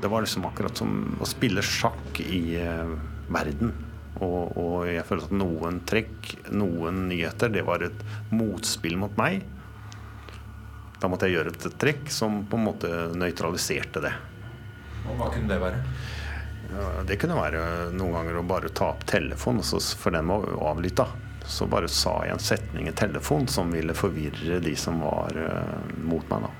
Det 0.00 0.08
var 0.08 0.24
liksom 0.24 0.46
akkurat 0.48 0.80
som 0.80 1.16
å 1.20 1.28
spille 1.28 1.64
sjakk 1.64 2.20
i 2.24 2.56
eh, 2.60 2.92
verden. 3.28 3.74
Og, 4.20 4.56
og 4.56 4.76
jeg 4.88 5.04
følte 5.08 5.28
at 5.28 5.36
noen 5.36 5.80
trekk, 5.88 6.30
noen 6.52 7.06
nyheter, 7.10 7.52
det 7.52 7.64
var 7.68 7.84
et 7.84 8.04
motspill 8.32 8.96
mot 9.00 9.16
meg. 9.20 9.44
Da 11.00 11.08
måtte 11.08 11.28
jeg 11.28 11.38
gjøre 11.38 11.54
et 11.54 11.78
trekk 11.80 12.10
som 12.12 12.42
på 12.50 12.58
en 12.58 12.66
måte 12.66 12.88
nøytraliserte 13.16 14.02
det. 14.04 14.12
Og 15.08 15.16
hva 15.16 15.30
kunne 15.32 15.48
det 15.48 15.60
være? 15.62 15.78
Ja, 16.70 16.88
det 17.08 17.16
kunne 17.18 17.34
være 17.38 17.62
noen 17.96 18.12
ganger 18.14 18.36
å 18.38 18.46
bare 18.46 18.68
ta 18.70 18.90
opp 18.92 19.04
telefonen, 19.08 19.62
så- 19.64 19.80
for 19.96 20.10
den 20.14 20.28
var 20.28 20.44
avlytta. 20.70 21.06
Så 21.44 21.66
bare 21.68 21.88
sa 21.88 22.20
jeg 22.22 22.32
en 22.32 22.38
setning 22.38 22.86
i 22.88 22.92
telefon 22.92 23.48
som 23.48 23.70
ville 23.72 23.94
forvirre 23.96 24.60
de 24.62 24.74
som 24.76 25.00
var 25.00 25.32
eh, 25.34 25.96
mot 25.98 26.22
meg. 26.30 26.42
da. 26.42 26.50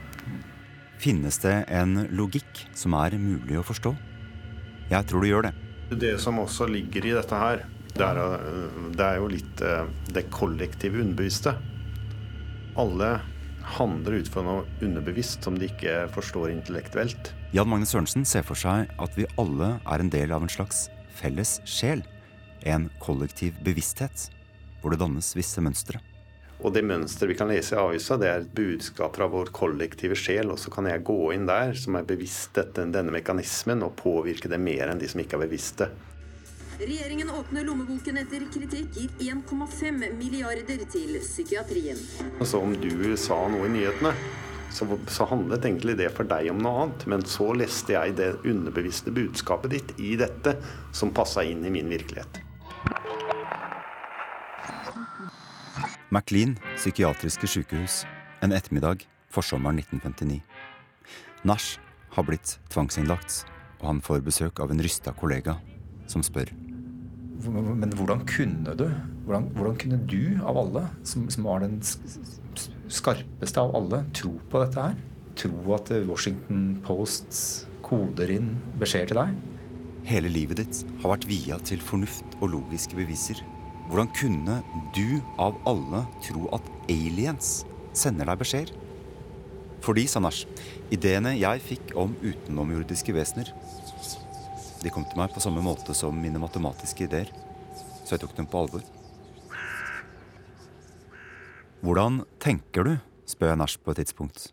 Finnes 0.98 1.38
det 1.38 1.64
en 1.68 2.08
logikk 2.10 2.64
som 2.74 2.94
er 2.94 3.10
mulig 3.10 3.56
å 3.60 3.62
forstå? 3.64 3.96
Jeg 4.90 5.06
tror 5.06 5.20
det 5.22 5.30
gjør 5.30 5.42
det. 5.42 5.54
Det 6.00 6.20
som 6.20 6.38
også 6.38 6.66
ligger 6.68 7.04
i 7.06 7.12
dette 7.14 7.36
her, 7.38 7.64
det 7.94 8.00
er, 8.00 8.16
eh, 8.16 8.90
det 8.96 9.00
er 9.06 9.16
jo 9.20 9.28
litt 9.28 9.60
eh, 9.62 9.84
det 10.12 10.30
kollektive 10.30 10.98
underbevisste. 11.04 11.54
Alle 12.76 13.20
handler 13.76 14.20
ut 14.20 14.30
fra 14.32 14.42
noe 14.46 14.64
underbevisst 14.82 15.46
som 15.46 15.56
de 15.58 15.68
ikke 15.70 16.04
forstår 16.14 16.52
intellektuelt. 16.52 17.32
Jan 17.54 17.70
Magne 17.70 17.88
Sørensen 17.88 18.26
ser 18.28 18.44
for 18.46 18.58
seg 18.58 18.90
at 19.00 19.16
vi 19.18 19.28
alle 19.40 19.76
er 19.80 20.02
en 20.02 20.12
del 20.12 20.34
av 20.34 20.44
en 20.44 20.52
slags 20.52 20.88
felles 21.20 21.58
sjel. 21.68 22.04
En 22.68 22.90
kollektiv 23.00 23.56
bevissthet, 23.64 24.28
hvor 24.80 24.94
det 24.94 25.00
dannes 25.00 25.32
visse 25.36 25.62
mønstre. 25.64 26.02
Og 26.60 26.74
det 26.76 26.82
mønsteret 26.84 27.30
vi 27.30 27.36
kan 27.38 27.48
lese 27.48 27.72
i 27.72 27.80
avisa, 27.80 28.18
det 28.20 28.28
er 28.28 28.42
et 28.42 28.52
budskap 28.52 29.14
fra 29.16 29.30
vår 29.32 29.48
kollektive 29.56 30.16
sjel. 30.18 30.52
Og 30.52 30.60
så 30.60 30.72
kan 30.72 30.88
jeg 30.90 31.06
gå 31.08 31.32
inn 31.32 31.46
der, 31.48 31.72
som 31.72 31.96
er 31.96 32.08
bevisst 32.08 32.52
dette, 32.58 32.84
denne 32.92 33.14
mekanismen, 33.14 33.80
og 33.86 33.96
påvirke 34.00 34.50
det 34.52 34.60
mer 34.60 34.92
enn 34.92 35.00
de 35.00 35.08
som 35.08 35.22
ikke 35.24 35.38
er 35.38 35.46
bevisste. 35.46 35.88
Regjeringen 36.80 37.30
åpner 37.30 37.64
lommeboken 37.64 38.16
etter 38.16 38.46
kritikk, 38.52 38.94
gir 38.96 39.10
1,5 39.34 39.98
milliarder 40.16 40.84
til 40.88 41.18
psykiatrien. 41.20 41.98
Så 42.40 42.60
om 42.64 42.72
du 42.72 43.16
sa 43.20 43.36
noe 43.52 43.66
i 43.68 43.72
nyhetene, 43.74 44.14
så, 44.72 44.86
så 45.12 45.26
handlet 45.28 45.66
egentlig 45.68 45.98
det 46.00 46.08
for 46.16 46.24
deg 46.30 46.48
om 46.54 46.62
noe 46.64 46.86
annet. 46.86 47.04
Men 47.12 47.24
så 47.28 47.50
leste 47.52 47.92
jeg 47.92 48.14
det 48.16 48.30
underbevisste 48.48 49.12
budskapet 49.12 49.74
ditt 49.74 49.92
i 50.00 50.14
dette, 50.20 50.54
som 50.96 51.12
passa 51.12 51.44
inn 51.44 51.66
i 51.68 51.74
min 51.74 51.90
virkelighet. 51.92 52.40
McLean 56.08 56.56
psykiatriske 56.78 57.50
sykehus 57.50 58.00
en 58.40 58.56
ettermiddag 58.56 59.04
forsommeren 59.28 59.82
1959. 59.84 60.40
Nash 61.44 61.76
har 62.16 62.24
blitt 62.24 62.56
tvangsinnlagt, 62.72 63.44
og 63.82 63.86
han 63.92 64.02
får 64.04 64.24
besøk 64.24 64.64
av 64.64 64.72
en 64.72 64.80
rysta 64.80 65.12
kollega 65.12 65.58
som 66.10 66.24
spør. 66.26 66.50
Men 67.40 67.92
hvordan 67.96 68.24
kunne 68.28 68.74
du, 68.76 68.86
hvordan, 69.24 69.46
hvordan 69.56 69.76
kunne 69.80 70.00
du 70.10 70.40
av 70.44 70.58
alle, 70.60 70.82
som, 71.06 71.28
som 71.32 71.46
var 71.48 71.62
den 71.64 71.78
sk- 71.80 72.10
sk- 72.58 72.74
skarpeste 73.00 73.62
av 73.62 73.72
alle, 73.78 74.02
tro 74.16 74.34
på 74.52 74.60
dette 74.64 74.84
her? 74.90 74.98
Tro 75.40 75.74
at 75.76 75.92
Washington 76.08 76.74
Post 76.84 77.66
koder 77.86 78.30
inn 78.34 78.52
beskjeder 78.80 79.12
til 79.14 79.20
deg? 79.22 79.38
Hele 80.10 80.32
livet 80.32 80.60
ditt 80.60 80.82
har 81.02 81.14
vært 81.14 81.26
via 81.30 81.56
til 81.64 81.80
fornuft 81.84 82.36
og 82.40 82.52
logiske 82.56 82.98
beviser. 82.98 83.40
Hvordan 83.90 84.10
kunne 84.16 84.60
du 84.96 85.20
av 85.40 85.56
alle 85.68 86.04
tro 86.26 86.46
at 86.56 86.66
aliens 86.92 87.60
sender 87.96 88.28
deg 88.28 88.40
beskjeder? 88.42 88.76
Fordi, 89.80 90.04
sa 90.06 90.20
ideene 90.92 91.32
jeg 91.38 91.62
fikk 91.64 91.94
om 91.96 92.12
utenomjordiske 92.20 93.14
vesener, 93.16 93.48
de 94.80 94.92
kom 94.92 95.04
til 95.04 95.20
meg 95.20 95.32
på 95.34 95.42
samme 95.42 95.62
måte 95.64 95.94
som 95.96 96.16
mine 96.16 96.40
matematiske 96.40 97.04
ideer, 97.08 97.30
så 98.04 98.16
jeg 98.16 98.24
tok 98.24 98.36
dem 98.38 98.48
på 98.50 98.64
alvor. 98.64 98.84
Hvordan 101.80 102.22
tenker 102.40 102.84
du, 102.84 102.94
spør 103.28 103.54
jeg 103.54 103.60
Nash 103.60 103.80
på 103.80 103.92
et 103.92 104.02
tidspunkt. 104.02 104.50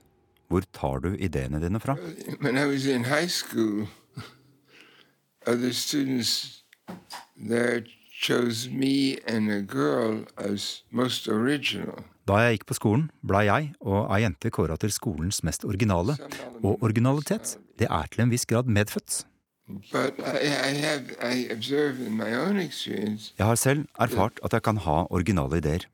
Hvor 0.48 0.64
tar 0.72 1.02
du 1.04 1.10
ideene 1.16 1.60
dine 1.60 1.80
fra? 1.84 1.98
When 2.40 2.56
I 2.56 2.66
was 2.70 2.86
in 2.88 3.04
high 3.04 3.28
school, 3.28 3.88
other 5.46 5.74
students 5.74 6.64
there 7.36 7.84
chose 8.22 8.70
me 8.72 9.18
and 9.28 9.52
a 9.52 9.62
girl 9.62 10.26
as 10.38 10.84
most 10.90 11.28
original. 11.28 12.04
Da 12.28 12.42
jeg 12.44 12.58
gikk 12.58 12.68
på 12.72 12.76
skolen, 12.76 13.08
blei 13.24 13.46
jeg 13.48 13.70
og 13.80 14.10
ei 14.12 14.24
jente 14.26 14.52
kåra 14.52 14.76
til 14.80 14.92
skolens 14.92 15.44
mest 15.48 15.64
originale. 15.68 16.18
Og 16.60 16.82
originalitet, 16.84 17.56
det 17.80 17.88
er 17.88 18.10
til 18.12 18.26
en 18.26 18.34
viss 18.34 18.48
grad 18.50 18.68
medfødt. 18.68 19.22
Jeg 23.38 23.46
har 23.46 23.56
selv 23.56 23.86
erfart 24.00 24.40
at 24.44 24.54
jeg 24.54 24.64
kan 24.64 24.78
ha 24.78 25.04
originale 25.10 25.58
ideer. 25.58 25.86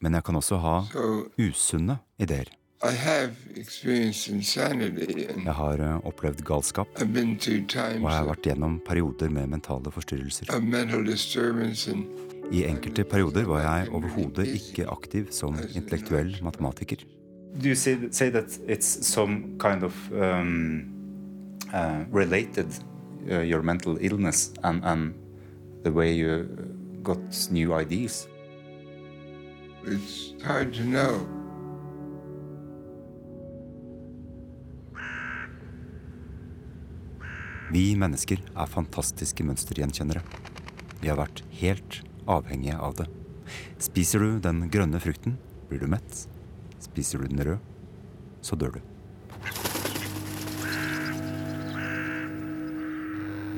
Men 0.00 0.14
jeg 0.14 0.24
kan 0.24 0.36
også 0.36 0.56
ha 0.56 0.76
usunne 1.38 1.98
ideer. 2.18 2.44
I 2.80 2.94
have 2.94 3.34
experienced 3.56 4.34
insanity 4.34 5.26
and 5.28 5.42
Jeg 5.44 5.54
har 5.54 5.80
eh, 5.82 6.06
opplevd 6.06 6.44
galskap, 6.44 6.86
og 6.94 7.16
jeg 7.16 8.12
har 8.14 8.28
vært 8.28 8.46
gjennom 8.46 8.78
perioder 8.86 9.28
med 9.34 9.46
mentale 9.50 9.90
forstyrrelser. 9.90 10.46
I 12.52 12.64
enkelte 12.64 13.04
perioder 13.04 13.44
var 13.50 13.60
jeg 13.66 13.90
overhodet 13.90 14.46
ikke 14.54 14.86
aktiv 14.88 15.26
som 15.34 15.58
intellektuell 15.74 16.38
matematiker. 16.42 17.02
Do 17.56 17.68
you 17.68 17.74
say, 17.74 17.98
say 18.10 18.30
that 18.30 18.58
it's 18.66 19.06
some 19.06 19.58
kind 19.58 19.82
of 19.82 19.94
um, 20.12 20.84
uh, 21.72 22.04
related 22.10 22.68
uh, 23.30 23.40
your 23.40 23.62
mental 23.62 23.96
illness 24.00 24.52
and, 24.62 24.84
and 24.84 25.14
the 25.82 25.90
way 25.90 26.12
you 26.12 26.46
got 27.02 27.18
new 27.50 27.74
ideas? 27.74 28.28
it's 29.92 30.34
hard 30.44 30.74
to 30.74 30.82
know. 30.82 31.26
Vi 37.68 37.92
mennesker 38.00 38.40
er 38.56 38.70
fantastiske 38.72 39.44
mønstergjenkjennere. 39.44 40.22
Vi 41.02 41.10
har 41.10 41.18
vært 41.20 41.42
helt 41.60 42.00
avhengige 42.28 42.78
av 42.80 42.96
det. 43.02 43.08
Spiser 43.82 44.24
du 44.24 44.38
den 44.44 44.64
grønne 44.72 45.00
frukten, 45.02 45.36
blir 45.68 45.84
du 45.84 45.88
mett. 45.92 46.24
Spiser 46.82 47.22
du 47.22 47.28
den 47.30 47.42
rød, 47.42 47.58
så 48.42 48.56
dør 48.56 48.78
du. 48.78 48.80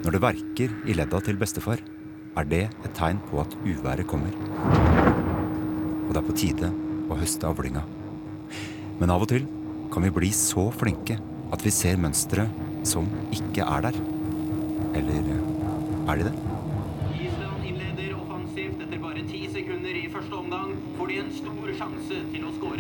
Når 0.00 0.16
det 0.16 0.22
verker 0.24 0.76
i 0.88 0.96
ledda 0.96 1.20
til 1.20 1.36
bestefar, 1.40 1.80
er 2.40 2.46
det 2.48 2.62
et 2.70 2.92
tegn 2.96 3.20
på 3.28 3.42
at 3.42 3.56
uværet 3.60 4.08
kommer. 4.08 4.32
Og 6.08 6.14
det 6.14 6.20
er 6.22 6.28
på 6.28 6.36
tide 6.40 6.70
å 7.10 7.18
høste 7.20 7.48
avlinga. 7.48 7.82
Men 9.00 9.12
av 9.12 9.26
og 9.26 9.30
til 9.32 9.44
kan 9.92 10.06
vi 10.06 10.14
bli 10.14 10.30
så 10.34 10.68
flinke 10.72 11.18
at 11.50 11.64
vi 11.66 11.72
ser 11.74 12.00
mønstre 12.00 12.46
som 12.86 13.08
ikke 13.34 13.66
er 13.66 13.90
der. 13.90 14.00
Eller 14.96 15.34
er 16.10 16.22
de 16.22 16.30
det? 16.30 16.49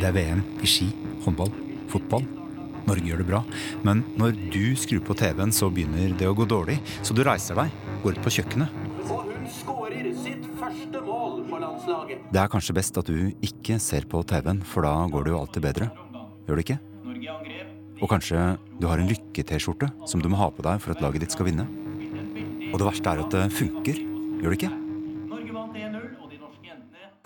Det 0.00 0.08
er 0.08 0.14
VM 0.16 0.38
i 0.64 0.68
ski, 0.68 0.86
håndball, 1.26 1.50
fotball. 1.92 2.22
Norge 2.86 3.04
gjør 3.04 3.20
det 3.20 3.26
bra. 3.28 3.40
Men 3.84 4.00
når 4.16 4.38
du 4.48 4.72
skrur 4.80 5.02
på 5.04 5.16
TV-en, 5.20 5.52
så 5.52 5.68
begynner 5.68 6.14
det 6.16 6.24
å 6.24 6.32
gå 6.36 6.46
dårlig. 6.48 6.78
Så 7.04 7.12
du 7.12 7.20
reiser 7.26 7.58
deg, 7.58 7.74
går 8.00 8.16
ut 8.16 8.22
på 8.24 8.32
kjøkkenet. 8.38 8.80
Og 9.10 9.28
hun 9.28 9.44
skårer 9.58 10.08
sitt 10.16 10.48
første 10.56 11.04
mål 11.04 11.44
på 11.50 11.60
landslaget. 11.60 12.24
Det 12.32 12.40
er 12.40 12.52
kanskje 12.56 12.78
best 12.80 12.96
at 13.02 13.12
du 13.12 13.28
ikke 13.44 13.76
ser 13.82 14.08
på 14.08 14.24
TV-en, 14.24 14.64
for 14.64 14.88
da 14.88 14.96
går 15.12 15.28
det 15.28 15.34
jo 15.34 15.42
alltid 15.42 15.68
bedre. 15.68 15.92
Gjør 16.48 16.56
det 16.62 16.66
ikke? 16.66 16.80
Og 18.00 18.08
kanskje 18.08 18.50
du 18.80 18.88
har 18.88 19.02
en 19.02 19.10
lykke-T-skjorte 19.10 19.92
som 20.08 20.24
du 20.24 20.30
må 20.32 20.40
ha 20.40 20.48
på 20.48 20.64
deg 20.64 20.80
for 20.80 20.96
at 20.96 21.04
laget 21.04 21.26
ditt 21.26 21.36
skal 21.36 21.50
vinne. 21.50 21.68
Og 22.70 22.80
det 22.80 22.86
verste 22.88 23.12
er 23.12 23.20
at 23.20 23.36
det 23.36 23.50
funker. 23.52 24.00
Gjør 24.40 24.48
det 24.48 24.62
ikke? 24.62 24.79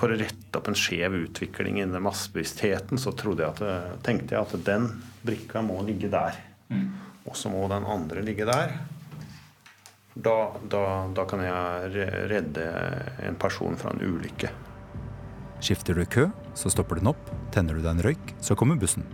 For 0.01 0.11
å 0.11 0.19
rette 0.19 0.59
opp 0.59 0.69
en 0.71 0.79
skjev 0.79 1.15
utvikling 1.21 1.79
innen 1.79 2.03
massebevisstheten, 2.03 2.99
så 2.99 3.13
jeg 3.15 3.47
at, 3.47 3.63
tenkte 4.03 4.35
jeg 4.35 4.43
at 4.43 4.67
den 4.67 4.89
brikka 5.23 5.63
må 5.63 5.81
ligge 5.87 6.11
der. 6.11 6.41
Og 7.25 7.37
så 7.39 7.53
må 7.53 7.63
den 7.71 7.87
andre 7.87 8.25
ligge 8.27 8.47
der. 8.49 8.75
Da, 10.15 10.55
da, 10.71 10.83
da 11.15 11.25
kan 11.27 11.43
jeg 11.43 12.07
redde 12.31 12.65
en 13.27 13.39
person 13.41 13.75
fra 13.79 13.95
en 13.95 14.03
ulykke. 14.03 14.51
Skifter 15.65 15.97
du 15.97 16.05
kø, 16.07 16.29
så 16.59 16.71
stopper 16.71 17.01
den 17.01 17.11
opp. 17.11 17.31
Tenner 17.55 17.75
du 17.75 17.83
deg 17.83 17.95
en 17.95 18.05
røyk, 18.05 18.35
så 18.43 18.55
kommer 18.59 18.79
bussen. 18.79 19.07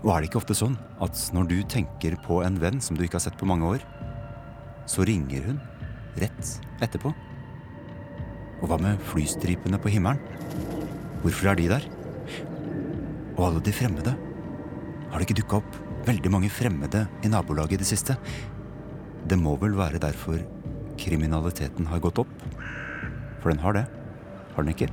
Og 0.00 0.14
er 0.14 0.22
det 0.22 0.30
ikke 0.30 0.40
ofte 0.40 0.56
sånn 0.56 0.78
at 1.04 1.18
når 1.36 1.50
du 1.50 1.58
tenker 1.68 2.16
på 2.24 2.40
en 2.46 2.56
venn 2.62 2.80
som 2.82 2.96
du 2.96 3.04
ikke 3.04 3.18
har 3.18 3.26
sett 3.26 3.38
på 3.38 3.48
mange 3.48 3.68
år, 3.76 3.84
så 4.88 5.04
ringer 5.06 5.44
hun 5.50 5.60
rett 6.18 6.54
etterpå? 6.82 7.12
Og 8.60 8.68
hva 8.68 8.76
med 8.80 9.00
flystripene 9.10 9.80
på 9.80 9.92
himmelen? 9.92 10.20
Hvorfor 11.24 11.50
er 11.50 11.58
de 11.58 11.68
der? 11.72 11.86
Og 13.36 13.44
alle 13.46 13.62
de 13.64 13.72
fremmede? 13.72 14.14
Har 15.10 15.18
det 15.18 15.26
ikke 15.26 15.40
dukka 15.40 15.60
opp 15.60 15.78
veldig 16.06 16.32
mange 16.32 16.52
fremmede 16.52 17.06
i 17.24 17.32
nabolaget 17.32 17.78
i 17.78 17.82
det 17.82 17.88
siste? 17.88 18.16
Det 19.26 19.38
må 19.40 19.56
vel 19.60 19.76
være 19.78 20.00
derfor 20.02 20.40
kriminaliteten 21.00 21.88
har 21.88 22.02
gått 22.04 22.20
opp? 22.22 22.32
For 23.40 23.52
den 23.52 23.62
har 23.64 23.76
det, 23.76 23.86
har 24.54 24.64
den 24.64 24.74
ikke? 24.74 24.90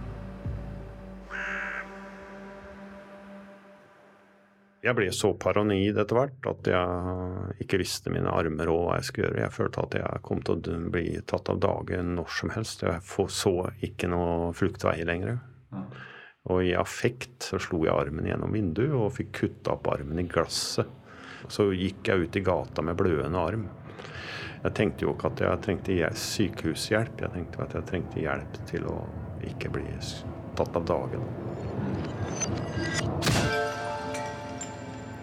Jeg 4.88 4.96
ble 4.96 5.08
så 5.12 5.34
paranoid 5.36 5.98
etter 6.00 6.16
hvert 6.16 6.48
at 6.48 6.68
jeg 6.72 7.64
ikke 7.66 7.80
visste 7.82 8.12
mine 8.14 8.32
armer 8.32 8.70
og 8.72 8.86
hva 8.86 9.00
jeg 9.02 9.10
skulle 9.10 9.28
gjøre. 9.28 9.42
Jeg 9.44 9.56
følte 9.58 9.84
at 9.84 9.98
jeg 10.00 10.22
kom 10.24 10.44
til 10.48 10.56
å 10.56 10.78
bli 10.94 11.08
tatt 11.28 11.52
av 11.52 11.60
dage 11.66 12.00
når 12.08 12.30
som 12.38 12.54
helst. 12.56 12.86
Jeg 12.88 13.28
så 13.36 13.54
ikke 13.84 14.08
noe 14.14 14.54
fluktvei 14.56 15.02
lenger. 15.10 15.42
Og 16.48 16.64
i 16.64 16.72
affekt 16.80 17.50
så 17.50 17.60
slo 17.60 17.82
jeg 17.84 17.92
armen 17.92 18.30
gjennom 18.30 18.56
vinduet 18.56 18.96
og 18.96 19.12
fikk 19.18 19.34
kutta 19.42 19.76
opp 19.76 19.92
armen 19.92 20.24
i 20.24 20.28
glasset. 20.32 20.88
Så 21.52 21.68
gikk 21.76 22.08
jeg 22.08 22.24
ut 22.24 22.40
i 22.40 22.46
gata 22.48 22.80
med 22.84 22.96
blødende 23.00 23.44
arm. 23.44 23.68
Jeg 24.64 24.74
tenkte 24.80 25.04
jo 25.04 25.14
ikke 25.18 25.34
at 25.34 25.44
jeg 25.44 25.64
trengte 25.68 26.16
sykehushjelp. 26.24 27.28
Jeg 27.28 27.36
tenkte 27.36 27.64
at 27.68 27.76
jeg 27.76 27.90
trengte 27.92 28.24
hjelp 28.24 28.60
til 28.72 28.88
å 28.88 28.98
ikke 29.52 29.76
bli 29.76 29.88
tatt 30.56 30.80
av 30.80 30.92
dagen. 30.96 31.24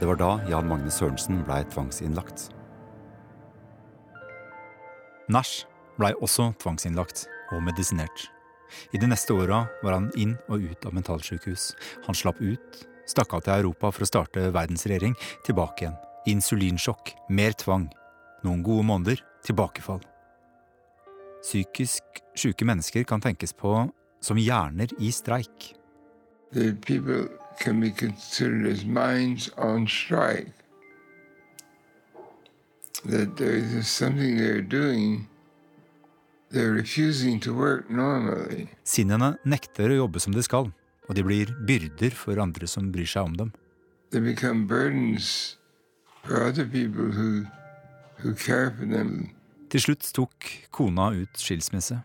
Det 0.05 0.09
var 0.09 0.19
da 0.21 0.33
Jan 0.51 0.67
Magne 0.69 0.91
Sørensen 0.93 1.39
blei 1.47 1.63
tvangsinnlagt. 1.73 2.51
Nash 5.33 5.63
blei 5.97 6.11
også 6.21 6.51
tvangsinnlagt 6.61 7.23
og 7.55 7.63
medisinert. 7.65 8.27
I 8.93 9.01
de 9.01 9.09
neste 9.09 9.33
åra 9.33 9.63
var 9.81 9.95
han 9.97 10.11
inn 10.21 10.35
og 10.53 10.61
ut 10.61 10.85
av 10.85 10.93
mentalsykehus. 10.93 11.71
Han 12.05 12.19
slapp 12.21 12.43
ut, 12.45 12.83
stakk 13.09 13.33
av 13.33 13.47
til 13.47 13.55
Europa 13.55 13.89
for 13.97 14.05
å 14.05 14.09
starte 14.11 14.43
verdensregjering, 14.53 15.17
tilbake 15.49 15.87
igjen. 15.87 15.97
Insulinsjokk, 16.35 17.15
mer 17.33 17.57
tvang. 17.65 17.87
Noen 18.45 18.61
gode 18.67 18.85
måneder, 18.91 19.23
tilbakefall. 19.49 20.03
Psykisk 21.41 22.21
syke 22.37 22.69
mennesker 22.69 23.09
kan 23.09 23.25
tenkes 23.25 23.57
på 23.57 23.73
som 24.21 24.37
hjerner 24.37 24.93
i 25.01 25.09
streik. 25.17 25.73
The 26.53 26.75
people 26.85 27.33
can 27.59 27.81
be 27.81 27.91
considered 27.91 28.67
as 28.67 28.85
minds 28.85 29.51
on 29.57 29.87
strike. 29.87 30.53
That 33.05 33.37
there 33.37 33.57
is 33.57 33.87
something 33.89 34.39
they're 34.39 34.63
doing, 34.63 35.29
they're 36.51 36.73
refusing 36.73 37.41
to 37.41 37.53
work 37.53 37.91
normally. 37.91 38.69
Sinnene 38.85 39.37
nekter 39.45 39.93
å 39.93 40.05
jobbe 40.05 40.23
som 40.23 40.33
de 40.33 40.43
skal, 40.43 40.73
og 41.09 41.19
de 41.19 41.25
blir 41.27 41.53
byrder 41.69 42.17
for 42.17 42.41
andre 42.41 42.69
som 42.71 42.89
bryr 42.95 43.09
seg 43.09 43.29
om 43.29 43.37
dem. 43.37 43.53
They 44.11 44.21
become 44.21 44.67
burdens 44.67 45.59
for 46.23 46.45
other 46.47 46.65
people 46.65 47.11
who, 47.13 47.45
who 48.23 48.35
care 48.35 48.71
for 48.71 48.87
them. 48.87 49.35
Til 49.69 49.83
slutt 49.83 50.07
tok 50.15 50.49
kona 50.71 51.11
ut 51.19 51.41
skilsmisse. 51.41 51.99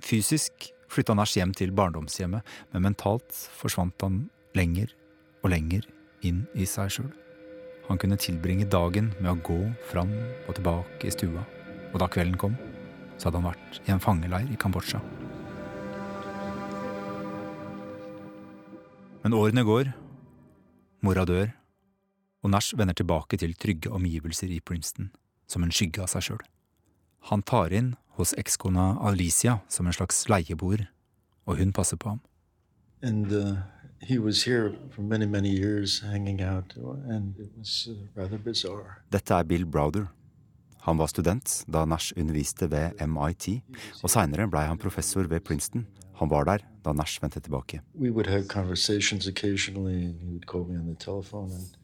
Fysisk 0.00 0.70
flytta 0.90 1.14
Nash 1.14 1.38
hjem 1.38 1.54
til 1.56 1.72
barndomshjemmet, 1.76 2.42
men 2.72 2.84
mentalt 2.88 3.30
forsvant 3.56 4.02
han 4.02 4.24
lenger 4.58 4.92
og 5.44 5.52
lenger 5.54 5.86
inn 6.26 6.44
i 6.54 6.66
seg 6.68 6.90
sjøl. 6.96 7.10
Han 7.88 7.98
kunne 7.98 8.18
tilbringe 8.20 8.68
dagen 8.70 9.10
med 9.18 9.30
å 9.32 9.38
gå 9.46 9.60
fram 9.90 10.12
og 10.46 10.54
tilbake 10.58 11.08
i 11.08 11.14
stua, 11.14 11.42
og 11.90 11.96
da 12.02 12.10
kvelden 12.10 12.38
kom, 12.38 12.58
så 13.18 13.28
hadde 13.28 13.40
han 13.40 13.50
vært 13.50 13.80
i 13.86 13.94
en 13.94 14.02
fangeleir 14.02 14.50
i 14.50 14.58
Kambodsja. 14.60 15.00
Men 19.20 19.36
årene 19.36 19.66
går, 19.66 19.90
mora 21.04 21.26
dør, 21.28 21.50
og 22.40 22.54
Nash 22.54 22.76
vender 22.78 22.96
tilbake 22.96 23.36
til 23.40 23.52
trygge 23.58 23.92
omgivelser 23.92 24.52
i 24.54 24.62
Princeton, 24.64 25.10
som 25.50 25.66
en 25.66 25.74
skygge 25.74 26.00
av 26.04 26.08
seg 26.12 26.24
sjøl. 26.30 26.44
Han 27.28 27.44
tar 27.44 27.74
inn 27.76 27.92
hos 28.20 28.34
ekskona 28.38 28.94
Alicia 29.08 29.58
som 29.68 29.88
en 29.88 29.96
slags 29.96 30.26
leieboer, 30.28 30.86
og 31.48 31.58
hun 31.58 31.72
passer 31.72 31.96
på 32.00 32.14
ham. 32.14 32.20
And 33.02 33.32
uh, 33.32 33.56
he 34.02 34.18
was 34.20 34.44
here 34.44 34.74
for 34.92 35.02
many, 35.02 35.24
many 35.26 35.48
years 35.48 36.02
out, 36.40 36.76
was 37.56 37.88
uh. 38.64 39.00
Dette 39.12 39.34
er 39.34 39.42
Bill 39.44 39.64
Browder. 39.66 40.06
Han 40.80 40.98
var 40.98 41.06
student 41.06 41.64
da 41.68 41.84
Nash 41.84 42.12
underviste 42.16 42.70
ved 42.70 43.00
MIT, 43.06 43.62
og 44.02 44.10
seinere 44.10 44.48
blei 44.48 44.66
han 44.66 44.78
professor 44.78 45.22
ved 45.28 45.40
Princeton. 45.40 45.86
Han 46.20 46.30
var 46.30 46.44
der 46.44 46.64
da 46.84 46.92
Nash 46.92 47.22
vendte 47.22 47.40
tilbake. 47.40 47.80
We 47.94 48.10
would 48.10 48.26
have 48.26 48.48
conversations 48.48 49.26
occasionally, 49.26 50.04
and 50.04 50.20
he 50.20 50.28
would 50.28 50.46
call 50.46 50.64
me 50.64 50.78
on 50.78 50.86
the 50.86 50.96
telephone. 50.96 51.52
And 51.52 51.76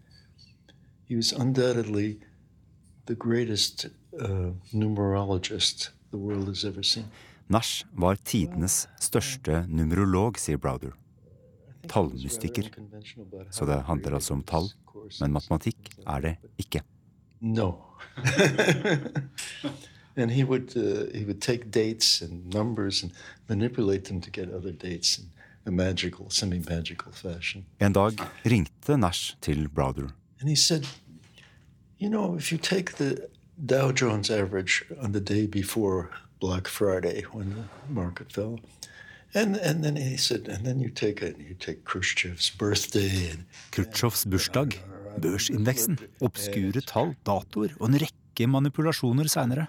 he 1.09 1.16
was 1.16 1.33
undoubtedly 1.33 2.20
the 3.07 3.14
greatest 3.14 3.87
uh, 4.20 4.53
numerologist 4.72 5.96
Nash 7.49 7.85
var 7.95 8.19
tidenes 8.25 8.89
største 9.01 9.65
numerolog, 9.69 10.39
sier 10.39 10.59
Browder. 10.59 10.97
Tallmystiker. 11.89 12.71
Så 13.51 13.67
det 13.69 13.83
handler 13.87 14.19
altså 14.19 14.35
om 14.35 14.43
tall, 14.43 14.73
men 15.21 15.37
matematikk 15.37 15.93
er 16.07 16.25
det 16.25 16.35
ikke. 16.59 16.83
No. 17.41 17.73
and 20.17 20.31
he 20.31 20.45
would 20.45 20.77
uh, 20.77 21.13
he 21.15 21.25
would 21.25 21.41
take 21.41 21.71
dates 21.71 22.23
and 22.23 22.55
numbers 22.55 23.03
and 23.03 23.13
manipulate 23.49 24.05
them 24.05 24.21
to 24.21 24.31
get 24.31 24.49
other 24.49 24.73
dates 24.73 25.19
in 25.19 25.31
a 25.67 25.71
magical, 25.71 26.31
semi-magical 26.31 27.13
fashion. 27.13 27.67
En 27.81 27.93
dag 27.93 28.13
ringte 28.45 28.97
Nash 28.97 29.37
til 29.41 29.69
Browder. 29.69 30.09
And 30.41 30.49
he 30.49 30.57
said, 30.57 30.85
"You 32.01 32.11
know, 32.11 32.37
if 32.37 32.53
you 32.53 32.59
take 32.59 32.97
the 32.97 33.17
Dow 33.64 33.92
Jones 33.92 34.31
average 34.31 34.85
on 35.01 35.12
the 35.12 35.21
day 35.21 35.47
before 35.47 36.11
Black 36.40 36.66
Friday 36.69 37.23
when 37.33 37.55
the 37.55 37.64
market 37.92 38.33
fell." 38.33 38.61
And, 39.35 39.57
and 39.57 39.83
then 39.85 39.97
he 39.97 40.16
said, 40.16 40.49
and 40.49 40.64
then 40.64 40.81
you 40.81 40.88
take 40.88 41.21
it, 41.21 41.37
you 41.38 41.55
take 41.55 41.85
Khrushchev's 41.85 42.49
birthday 42.51 43.31
and 43.31 43.45
Khrusjtsjovs 43.73 44.27
bursdag, 44.27 44.79
uh, 44.79 45.21
børsindeksen, 45.21 45.99
obskure 46.21 46.81
tall, 46.81 47.14
datoer 47.27 47.75
og 47.81 47.88
en 47.90 47.99
rekke 48.01 48.47
manipulasjoner 48.49 49.29
seinere. 49.29 49.66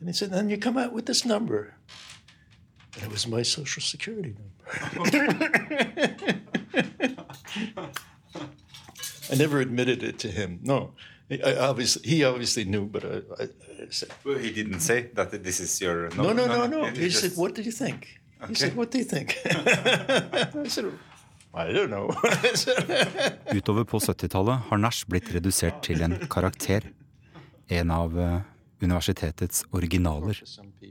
And 0.00 0.08
he 0.08 0.14
said, 0.14 0.30
then 0.30 0.48
you 0.48 0.56
come 0.56 0.78
out 0.78 0.92
with 0.94 1.04
this 1.04 1.26
number. 1.26 1.74
And 2.94 3.02
it 3.04 3.10
was 3.12 3.26
my 3.26 3.42
social 3.42 3.82
security 3.82 4.34
number. 4.38 4.48
I 9.30 9.34
never 9.36 9.60
admitted 9.60 10.02
it 10.02 10.18
to 10.20 10.28
him. 10.28 10.58
No. 10.62 10.92
I, 11.40 11.56
obviously, 11.56 12.02
he 12.08 12.24
obviously 12.24 12.64
knew, 12.64 12.86
but 12.86 13.04
I, 13.04 13.42
I, 13.42 13.44
I 13.44 13.90
said, 13.90 14.10
well, 14.24 14.38
he 14.38 14.50
didn't 14.50 14.80
say 14.80 15.08
that 15.14 15.30
this 15.30 15.60
is 15.60 15.80
your 15.80 16.10
no, 16.16 16.32
no, 16.32 16.46
no, 16.46 16.66
no. 16.66 16.84
He 16.86 17.10
said, 17.10 17.32
"What 17.36 17.54
do 17.54 17.62
you 17.62 17.72
think?" 17.72 18.20
He 18.48 18.54
said, 18.54 18.76
"What 18.76 18.90
do 18.90 18.98
you 18.98 19.04
think?" 19.04 19.36
I 19.46 20.68
said, 20.68 20.92
"I 21.54 21.72
don't 21.72 21.90
know." 21.90 22.10
Utover 23.56 23.84
på 23.84 23.98
70-tallet 24.00 24.58
har 24.68 24.78
Nash 24.78 25.06
blitt 25.06 25.32
redusert 25.34 25.82
til 25.82 26.02
en 26.02 26.18
karakter. 26.28 26.90
En 27.68 27.90
av 27.90 28.18
eh, 28.20 28.40
universitetets 28.82 29.64
originaler. 29.70 30.42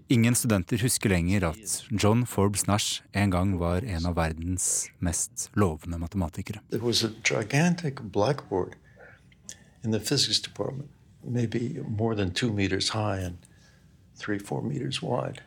Ingen 0.07 0.35
studenter 0.35 0.77
husker 0.77 1.09
lenger 1.09 1.45
at 1.51 1.83
John 1.89 2.25
Forbes 2.25 2.65
Nash 2.67 3.01
en 3.11 3.31
gang 3.31 3.57
var 3.59 3.83
en 3.83 4.05
av 4.05 4.15
verdens 4.15 4.87
mest 4.99 5.49
lovende 5.53 5.99
matematikere. 5.99 6.61
There 6.71 6.85
was 6.85 7.03
a 7.03 7.11
gigantic 7.23 8.01
blackboard 8.01 8.75
in 9.83 9.91
the 9.91 9.99
physics 9.99 10.39
department, 10.39 10.89
maybe 11.23 11.81
more 11.87 12.15
than 12.15 12.31
two 12.31 12.51
meters 12.51 12.89
high 12.89 13.17
and 13.17 13.37
three, 14.15 14.39
four 14.39 14.61
meters 14.61 15.01
wide. 15.01 15.41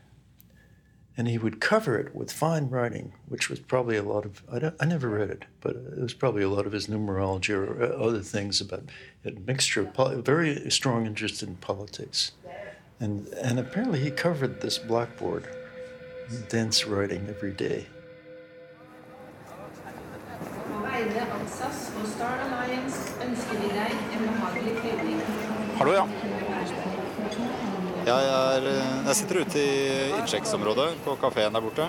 And 1.16 1.28
he 1.28 1.38
would 1.38 1.60
cover 1.60 1.96
it 1.96 2.14
with 2.14 2.32
fine 2.32 2.68
writing, 2.68 3.12
which 3.28 3.48
was 3.48 3.60
probably 3.60 3.96
a 3.96 4.02
lot 4.02 4.24
of, 4.24 4.42
I, 4.52 4.72
I 4.80 4.84
never 4.84 5.08
read 5.08 5.30
it, 5.30 5.44
but 5.60 5.76
it 5.76 6.00
was 6.00 6.12
probably 6.12 6.42
a 6.42 6.48
lot 6.48 6.66
of 6.66 6.72
his 6.72 6.88
numerology 6.88 7.54
or 7.54 7.80
uh, 7.80 7.86
other 8.04 8.20
things 8.20 8.60
about 8.60 8.82
a 9.24 9.30
mixture 9.30 9.82
of, 9.82 9.94
poli- 9.94 10.20
very 10.20 10.68
strong 10.70 11.06
interest 11.06 11.42
in 11.42 11.54
politics. 11.56 12.32
And, 12.98 13.28
and 13.28 13.60
apparently 13.60 14.00
he 14.00 14.10
covered 14.10 14.60
this 14.60 14.78
blackboard 14.78 15.48
dense 16.48 16.86
writing 16.86 17.26
every 17.28 17.52
day. 17.52 17.86
Hallo, 25.74 25.90
ja. 25.90 26.04
Jeg, 28.04 28.26
er, 28.30 28.66
jeg 29.08 29.16
sitter 29.18 29.40
ute 29.42 29.58
i 29.58 29.70
innsjekksområdet 30.20 30.90
på 31.02 31.16
kafeen 31.18 31.56
der 31.56 31.64
borte. 31.64 31.88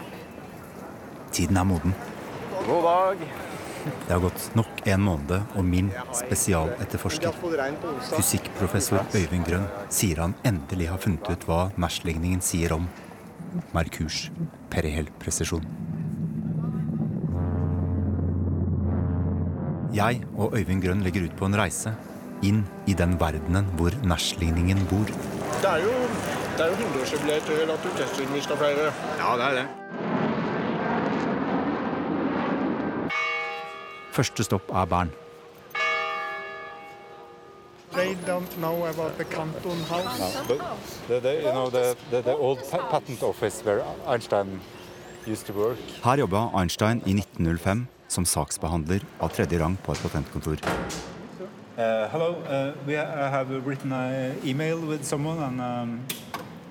Tiden 1.36 1.60
er 1.62 1.67
moden. 1.69 1.93
God 2.65 2.88
dag. 2.88 3.21
Det 3.86 4.10
har 4.10 4.24
gått 4.24 4.48
nok 4.58 4.82
en 4.89 5.04
måned, 5.06 5.36
og 5.54 5.67
min 5.67 5.91
spesialetterforsker, 6.17 7.38
fysikkprofessor 8.15 9.06
Øyvind 9.13 9.45
Grønn, 9.45 9.67
sier 9.93 10.24
han 10.24 10.34
endelig 10.48 10.89
har 10.89 11.04
funnet 11.04 11.30
ut 11.30 11.45
hva 11.45 11.60
Nash-ligningen 11.78 12.41
sier 12.41 12.74
om 12.74 12.89
Merkurs 13.76 14.32
perihel 14.74 15.13
presisjon. 15.21 15.69
Jeg 19.93 20.26
og 20.34 20.58
Øyvind 20.58 20.82
Grønn 20.82 21.06
legger 21.06 21.30
ut 21.30 21.38
på 21.38 21.45
en 21.45 21.62
reise 21.62 21.93
inn 22.43 22.65
i 22.88 22.93
den 22.93 23.19
verdenen 23.19 23.65
hvor 23.80 23.95
Nash-ligningen 24.04 24.86
bor. 24.89 25.06
Det 25.62 25.69
er 25.69 25.84
jo, 25.84 25.93
det 26.58 26.65
er 26.65 26.71
jo 26.71 26.74
100-årsjubileet 26.74 27.50
til 27.50 27.67
naturteststudien 27.67 28.34
vi 28.34 28.41
skal 28.41 28.58
feire. 28.58 28.93
Ja, 29.19 29.36
det 29.39 29.45
er 29.50 29.60
det. 29.62 29.67
Første 34.15 34.43
stopp 34.43 34.69
er 34.71 34.86
Bern. 34.86 35.12
They 37.95 38.15
don't 38.28 38.52
know 38.60 38.86
about 38.86 39.17
the 39.17 39.24
Canton 39.24 39.80
House. 39.89 40.48
But 40.48 40.60
the, 41.08 41.19
the, 41.19 41.34
you 41.41 41.52
know, 41.52 41.69
the, 41.69 41.95
the, 42.12 42.21
the 42.21 42.36
old 42.36 42.60
patent 42.91 43.24
office 43.24 43.63
where 43.65 43.84
Einstein 44.06 44.60
used 45.26 45.48
to 45.48 45.54
work. 45.54 45.78
Her 46.04 46.17
jobba 46.17 46.50
Einstein 46.60 47.02
i 47.06 47.13
1905 47.13 47.88
som 48.08 48.26
saksbehandler 48.26 49.04
av 49.19 49.30
tredje 49.36 49.60
rang 49.60 49.78
på 49.84 49.91
et 49.95 50.04
patentkontor. 50.04 50.60
Uh, 51.78 52.08
hello, 52.10 52.36
uh, 52.48 52.74
we 52.88 52.96
I 52.98 53.30
have 53.30 53.50
written 53.66 53.92
an 53.92 54.38
email 54.46 54.80
with 54.80 55.04
someone 55.04 55.40
and 55.40 55.60
um, 55.60 56.00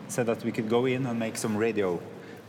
said 0.09 0.27
that 0.27 0.43
we 0.45 0.51
could 0.51 0.71
go 0.71 0.87
in 0.87 1.07
and 1.07 1.19
make 1.19 1.37
some 1.37 1.57
radio 1.59 2.01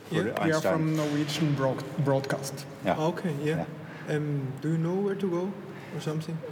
for 0.08 0.16
Yeah, 0.16 0.46
we 0.46 0.52
are 0.54 0.62
from 0.62 0.96
Norwegian 0.96 1.54
broad- 1.56 1.84
broadcast. 2.06 2.66
Yeah. 2.86 2.98
Okay, 2.98 3.34
yeah. 3.44 3.66
Um, 4.08 4.54
do 4.62 4.70
you 4.70 4.78
know 4.78 4.96
where 4.96 5.16
to 5.16 5.28
go? 5.30 5.52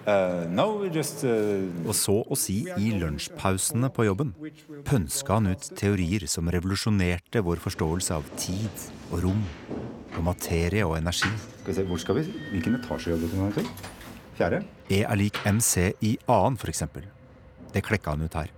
Uh, 0.08 0.46
no, 0.48 0.88
just 0.88 1.26
uh, 1.26 1.68
Og 1.84 1.92
så 2.00 2.14
å 2.32 2.36
si 2.40 2.62
i 2.80 2.92
lunsjpausene 2.96 3.90
på 3.92 4.06
jobben 4.08 4.30
pønska 4.88 5.36
han 5.36 5.50
ut 5.52 5.66
teorier 5.76 6.24
som 6.32 6.48
revolusjonerte 6.48 7.42
vår 7.44 7.60
forståelse 7.60 8.16
av 8.16 8.30
tid 8.40 8.86
og 9.12 9.26
rom 9.26 9.42
og 10.16 10.22
materie 10.24 10.86
og 10.88 10.96
energi. 11.02 11.28
Skal 11.60 11.74
vi 11.74 11.76
se, 11.76 11.86
hvor 11.90 12.00
skal 12.00 12.22
vi? 12.22 12.26
Hvilken 12.54 12.80
etasje 12.80 13.12
jobber 13.12 13.36
du 13.36 13.42
med? 13.44 13.76
Fjerde? 14.40 14.64
E 14.94 15.02
er 15.02 15.18
lik 15.18 15.40
MC 15.48 15.94
i 16.06 16.12
annen, 16.30 16.58
for 16.60 16.70
eksempel. 16.70 17.06
Det 17.74 17.82
klekka 17.82 18.14
han 18.14 18.22
ut 18.22 18.36
her. 18.38 18.52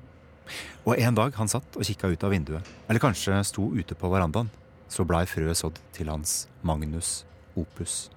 Og 0.83 0.99
en 0.99 1.15
dag 1.15 1.35
han 1.39 1.47
satt 1.47 1.77
og 1.79 1.85
kikka 1.87 2.09
ut 2.11 2.23
av 2.27 2.33
vinduet, 2.33 2.71
eller 2.89 3.01
kanskje 3.01 3.37
sto 3.47 3.69
ute 3.71 3.95
på 3.95 4.09
verandaen, 4.11 4.49
så 4.91 5.05
blei 5.07 5.23
frøet 5.29 5.57
sådd 5.57 5.79
til 5.95 6.11
hans 6.11 6.45
Magnus 6.61 7.23
opus. 7.55 8.09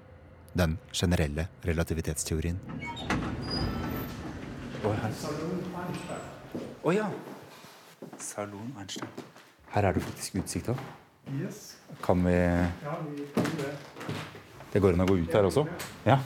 Den 0.59 0.74
generelle 0.90 1.46
relativitetsteorien. 1.68 2.59
Å. 4.83 4.94
Å 6.88 6.96
ja. 6.96 7.07
Salon 8.18 8.72
Einstein. 8.81 9.14
Her 9.76 9.90
er 9.90 9.94
det 9.94 10.02
faktisk 10.09 10.40
utsikt 10.42 10.72
òg. 10.74 10.83
Yes. 11.38 11.76
Kan 12.02 12.24
vi 12.26 12.35
Ja, 12.35 12.98
vi 13.04 13.28
kan 13.37 13.54
det. 13.62 13.72
Det 14.72 14.83
går 14.83 14.98
an 14.98 15.07
å 15.07 15.09
gå 15.09 15.20
ut 15.22 15.38
her 15.38 15.46
også? 15.46 15.68
Ja. 16.09 16.18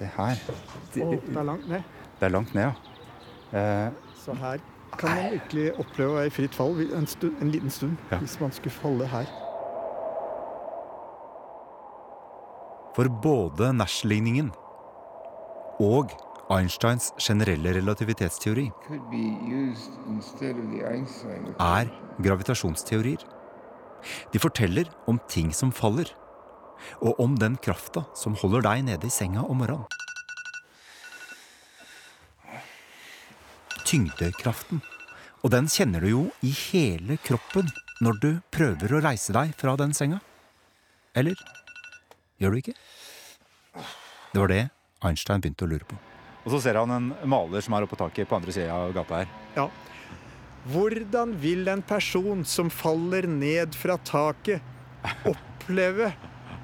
Se 0.00 0.08
her. 0.16 0.38
Det, 0.94 1.02
oh, 1.04 1.12
det 1.12 1.36
er 1.36 1.42
langt 1.44 1.66
ned. 1.68 1.82
det 2.20 2.26
er 2.26 2.32
langt 2.32 2.54
ned, 2.54 2.62
ja. 2.62 2.72
Eh, 3.86 3.92
Så 4.16 4.32
her 4.34 4.56
kan 4.98 5.10
man 5.16 5.32
virkelig 5.32 5.66
oppleve 5.78 6.10
å 6.10 6.14
være 6.16 6.30
i 6.30 6.32
fritt 6.34 6.56
fall 6.56 6.80
en, 6.96 7.06
stund, 7.06 7.36
en 7.40 7.50
liten 7.52 7.70
stund, 7.70 7.96
hvis 8.18 8.38
man 8.40 8.52
skulle 8.52 8.72
falle 8.72 9.06
her. 9.12 9.28
For 12.96 13.08
både 13.22 13.72
Nash-ligningen 13.76 14.50
og 15.80 16.10
Einsteins 16.50 17.12
generelle 17.22 17.76
relativitetsteori 17.76 18.66
er 21.60 21.92
gravitasjonsteorier. 22.24 23.22
De 24.32 24.38
forteller 24.42 24.90
om 25.06 25.20
ting 25.28 25.52
som 25.54 25.72
faller, 25.72 26.10
og 27.00 27.20
om 27.22 27.36
den 27.38 27.56
krafta 27.62 28.04
som 28.18 28.36
holder 28.40 28.64
deg 28.66 28.84
nede 28.88 29.08
i 29.08 29.12
senga 29.12 29.44
om 29.46 29.62
morgenen. 29.62 29.86
Tyngdekraften. 33.86 34.82
Og 35.42 35.50
den 35.54 35.66
kjenner 35.72 36.04
du 36.04 36.10
jo 36.10 36.24
i 36.46 36.52
hele 36.70 37.16
kroppen 37.24 37.70
når 38.04 38.20
du 38.22 38.28
prøver 38.52 38.92
å 38.94 39.00
reise 39.04 39.34
deg 39.34 39.54
fra 39.58 39.74
den 39.80 39.94
senga. 39.96 40.20
Eller 41.16 41.38
gjør 42.38 42.54
du 42.54 42.60
ikke? 42.60 42.76
Det 44.30 44.38
var 44.38 44.52
det 44.52 44.62
Einstein 45.04 45.42
begynte 45.42 45.66
å 45.66 45.70
lure 45.70 45.86
på. 45.88 45.96
og 46.44 46.52
så 46.52 46.60
ser 46.60 46.78
han 46.78 46.92
en 46.92 47.12
maler 47.28 47.64
som 47.64 47.74
er 47.74 47.84
oppe 47.84 47.96
på 47.96 48.02
taket 48.04 48.28
på 48.28 48.36
andre 48.36 48.52
sida 48.54 48.76
av 48.76 48.92
gata 48.96 49.22
her. 49.22 49.32
Ja. 49.56 49.66
Hvordan 50.70 51.32
vil 51.40 51.68
en 51.72 51.82
person 51.82 52.44
som 52.44 52.70
faller 52.70 53.26
ned 53.26 53.74
fra 53.74 53.96
taket, 53.96 54.60
oppleve 55.24 56.12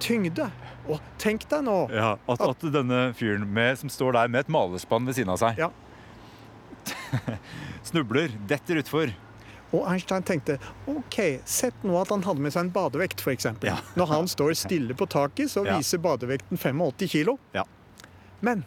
tyngde. 0.02 0.48
Og 0.86 1.02
tenk 1.18 1.48
deg 1.50 1.64
nå 1.66 1.74
Ja, 1.90 2.12
at, 2.30 2.42
at 2.46 2.64
denne 2.70 3.08
fyren 3.18 3.46
med, 3.50 3.74
som 3.80 3.90
står 3.90 4.14
der 4.14 4.30
med 4.30 4.44
et 4.44 4.52
malerspann 4.52 5.08
ved 5.08 5.18
siden 5.18 5.32
av 5.34 5.40
seg, 5.42 5.58
ja. 5.58 5.72
snubler, 7.88 8.30
detter 8.46 8.78
utfor. 8.82 9.10
Og 9.74 9.82
Einstein 9.90 10.22
tenkte 10.26 10.60
ok, 10.86 11.18
sett 11.48 11.82
nå 11.86 11.96
at 11.98 12.12
han 12.14 12.22
hadde 12.26 12.44
med 12.44 12.54
seg 12.54 12.68
en 12.68 12.72
badevekt, 12.74 13.24
f.eks. 13.24 13.48
Ja. 13.66 13.80
Når 13.98 14.12
han 14.12 14.30
står 14.30 14.54
stille 14.58 14.94
på 14.96 15.08
taket, 15.10 15.50
så 15.52 15.66
viser 15.66 16.02
badevekten 16.02 16.60
85 16.60 17.10
kilo. 17.10 17.36
Men 18.46 18.62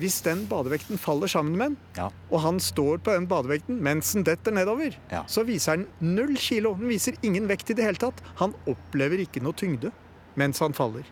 hvis 0.00 0.16
den 0.26 0.46
badevekten 0.50 0.98
faller 0.98 1.30
sammen 1.30 1.58
med 1.58 1.74
den, 1.76 2.08
og 2.32 2.40
han 2.42 2.56
står 2.62 2.98
på 3.04 3.12
den 3.14 3.28
badevekten 3.30 3.76
mens 3.84 4.10
den 4.16 4.24
detter 4.26 4.54
nedover, 4.56 4.96
så 5.30 5.44
viser 5.46 5.78
den 5.84 6.16
null 6.16 6.34
kilo. 6.40 6.72
Den 6.80 6.90
viser 6.90 7.20
ingen 7.22 7.46
vekt 7.50 7.70
i 7.70 7.76
det 7.78 7.86
hele 7.86 8.00
tatt. 8.00 8.24
Han 8.40 8.56
opplever 8.70 9.22
ikke 9.22 9.44
noe 9.44 9.54
tyngde 9.54 9.92
mens 10.40 10.60
han 10.62 10.74
faller. 10.76 11.06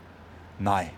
Nei. 0.63 0.91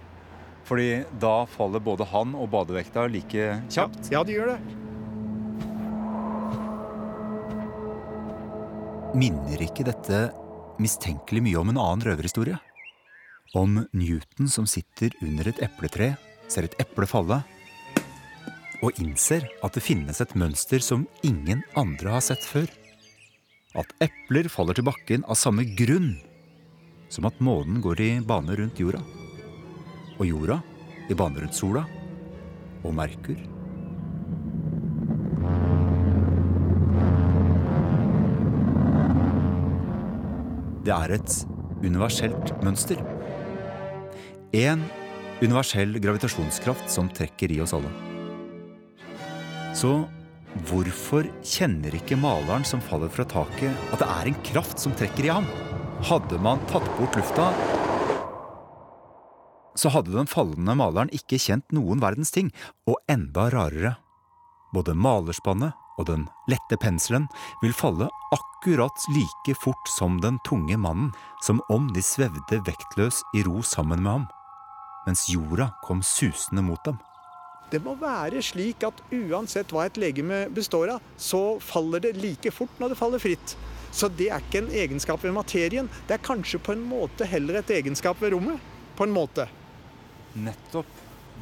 Fordi 0.64 1.04
da 1.20 1.44
faller 1.50 1.82
både 1.84 2.06
han 2.08 2.32
og 2.38 2.48
badevekta 2.52 3.06
like 3.12 3.50
kjapt. 3.72 4.08
Ja, 4.12 4.24
de 4.24 4.38
gjør 4.38 4.54
det. 4.54 4.60
Minner 9.14 9.60
ikke 9.62 9.86
dette 9.86 10.26
mistenkelig 10.82 11.44
mye 11.44 11.60
om 11.60 11.70
en 11.70 11.78
annen 11.78 12.06
røverhistorie? 12.08 12.56
Om 13.54 13.84
Newton 13.94 14.48
som 14.50 14.66
sitter 14.66 15.14
under 15.22 15.46
et 15.52 15.60
epletre, 15.62 16.14
ser 16.50 16.66
et 16.66 16.74
eple 16.82 17.06
falle, 17.06 17.44
og 18.82 18.98
innser 19.00 19.46
at 19.64 19.76
det 19.76 19.84
finnes 19.84 20.18
et 20.20 20.34
mønster 20.36 20.82
som 20.82 21.06
ingen 21.24 21.62
andre 21.78 22.16
har 22.16 22.24
sett 22.24 22.42
før. 22.44 22.66
At 23.78 23.90
epler 24.02 24.50
faller 24.50 24.76
til 24.76 24.86
bakken 24.86 25.24
av 25.30 25.38
samme 25.38 25.64
grunn 25.78 26.16
som 27.14 27.28
at 27.28 27.42
månen 27.44 27.78
går 27.82 28.00
i 28.02 28.12
bane 28.26 28.56
rundt 28.58 28.80
jorda. 28.82 29.00
Og 30.18 30.26
jorda 30.26 30.58
i 31.06 31.14
bane 31.14 31.42
rundt 31.42 31.54
sola. 31.54 31.84
Og 32.84 32.94
Merkur. 32.96 33.38
Det 40.84 40.92
er 40.92 41.14
et 41.16 41.36
universelt 41.84 42.50
mønster. 42.64 42.98
En 44.54 44.82
universell 45.40 45.96
gravitasjonskraft 46.02 46.90
som 46.92 47.08
trekker 47.14 47.54
i 47.54 47.60
oss 47.64 47.72
alle. 47.76 47.90
Så 49.74 49.94
hvorfor 50.68 51.26
kjenner 51.42 51.96
ikke 51.96 52.18
maleren 52.20 52.66
som 52.68 52.82
faller 52.84 53.10
fra 53.10 53.26
taket, 53.26 53.72
at 53.90 54.02
det 54.02 54.10
er 54.18 54.30
en 54.30 54.44
kraft 54.46 54.82
som 54.82 54.94
trekker 54.98 55.26
i 55.26 55.32
ham? 55.32 55.48
Hadde 56.04 56.36
man 56.38 56.60
tatt 56.68 56.84
bort 56.98 57.16
lufta, 57.16 57.46
så 59.74 59.88
hadde 59.88 60.12
den 60.12 60.28
fallende 60.28 60.74
maleren 60.76 61.08
ikke 61.16 61.38
kjent 61.40 61.72
noen 61.72 62.02
verdens 62.02 62.30
ting, 62.34 62.50
og 62.84 62.98
enda 63.10 63.46
rarere. 63.54 63.94
Både 64.76 64.92
malerspannet 64.92 65.72
og 65.96 66.08
den 66.10 66.26
lette 66.50 66.76
penselen 66.82 67.24
vil 67.62 67.72
falle 67.72 68.10
akkurat 68.36 69.08
like 69.16 69.56
fort 69.62 69.90
som 69.96 70.20
den 70.20 70.36
tunge 70.46 70.76
mannen, 70.76 71.08
som 71.42 71.62
om 71.72 71.88
de 71.94 72.04
svevde 72.04 72.60
vektløs 72.68 73.22
i 73.38 73.44
ro 73.48 73.62
sammen 73.64 74.04
med 74.04 74.12
ham, 74.12 74.26
mens 75.06 75.24
jorda 75.32 75.72
kom 75.86 76.04
susende 76.04 76.64
mot 76.68 76.84
dem. 76.84 77.00
Det 77.72 77.80
må 77.82 77.96
være 77.96 78.42
slik 78.44 78.84
at 78.86 79.00
uansett 79.08 79.72
hva 79.72 79.88
et 79.88 79.96
legeme 79.96 80.44
består 80.52 80.98
av, 80.98 81.12
så 81.16 81.56
faller 81.64 82.04
det 82.04 82.18
like 82.20 82.52
fort 82.52 82.76
når 82.76 82.92
det 82.92 83.00
faller 83.00 83.22
fritt. 83.22 83.56
Så 83.94 84.10
det 84.10 84.26
er 84.34 84.42
ikke 84.42 84.64
en 84.64 84.72
egenskap 84.74 85.22
ved 85.22 85.34
materien. 85.36 85.88
Det 86.08 86.16
er 86.16 86.24
kanskje 86.24 86.58
på 86.58 86.74
en 86.74 86.82
måte 86.82 87.26
heller 87.30 87.60
et 87.60 87.70
egenskap 87.76 88.18
ved 88.22 88.34
rommet. 88.34 88.58
På 88.98 89.06
en 89.06 89.14
måte. 89.14 89.46
Nettopp. 90.34 90.90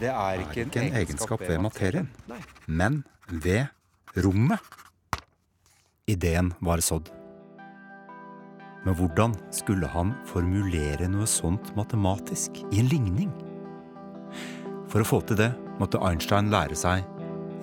Det 0.00 0.08
er 0.08 0.40
ikke 0.40 0.62
en, 0.62 0.70
Ikke 0.70 0.84
en 0.86 0.94
egenskap 0.96 1.40
ved 1.44 1.58
materien, 1.60 2.08
men 2.66 3.02
ved 3.28 3.66
rommet. 4.24 4.60
Ideen 6.08 6.52
var 6.60 6.80
sådd. 6.80 7.10
Men 8.84 8.96
hvordan 8.98 9.36
skulle 9.54 9.86
han 9.86 10.14
formulere 10.26 11.06
noe 11.12 11.28
sånt 11.30 11.70
matematisk 11.78 12.64
i 12.72 12.80
en 12.82 12.90
ligning? 12.90 13.30
For 14.90 15.04
å 15.04 15.06
få 15.06 15.22
til 15.28 15.38
det 15.38 15.52
måtte 15.78 16.02
Einstein 16.02 16.50
lære 16.52 16.76
seg 16.76 17.06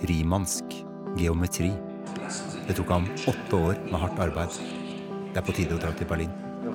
rimansk 0.10 0.80
geometri. 1.20 1.74
Det 2.70 2.78
tok 2.78 2.94
ham 2.94 3.10
åtte 3.28 3.60
år 3.60 3.82
med 3.90 4.00
hardt 4.00 4.22
arbeid. 4.30 4.79
Det 5.30 5.38
er 5.38 5.46
på 5.46 5.54
tide 5.54 5.76
å 5.76 5.82
dra 5.82 5.92
til 5.94 6.08
Berlin. 6.10 6.32
Vi, 6.64 6.70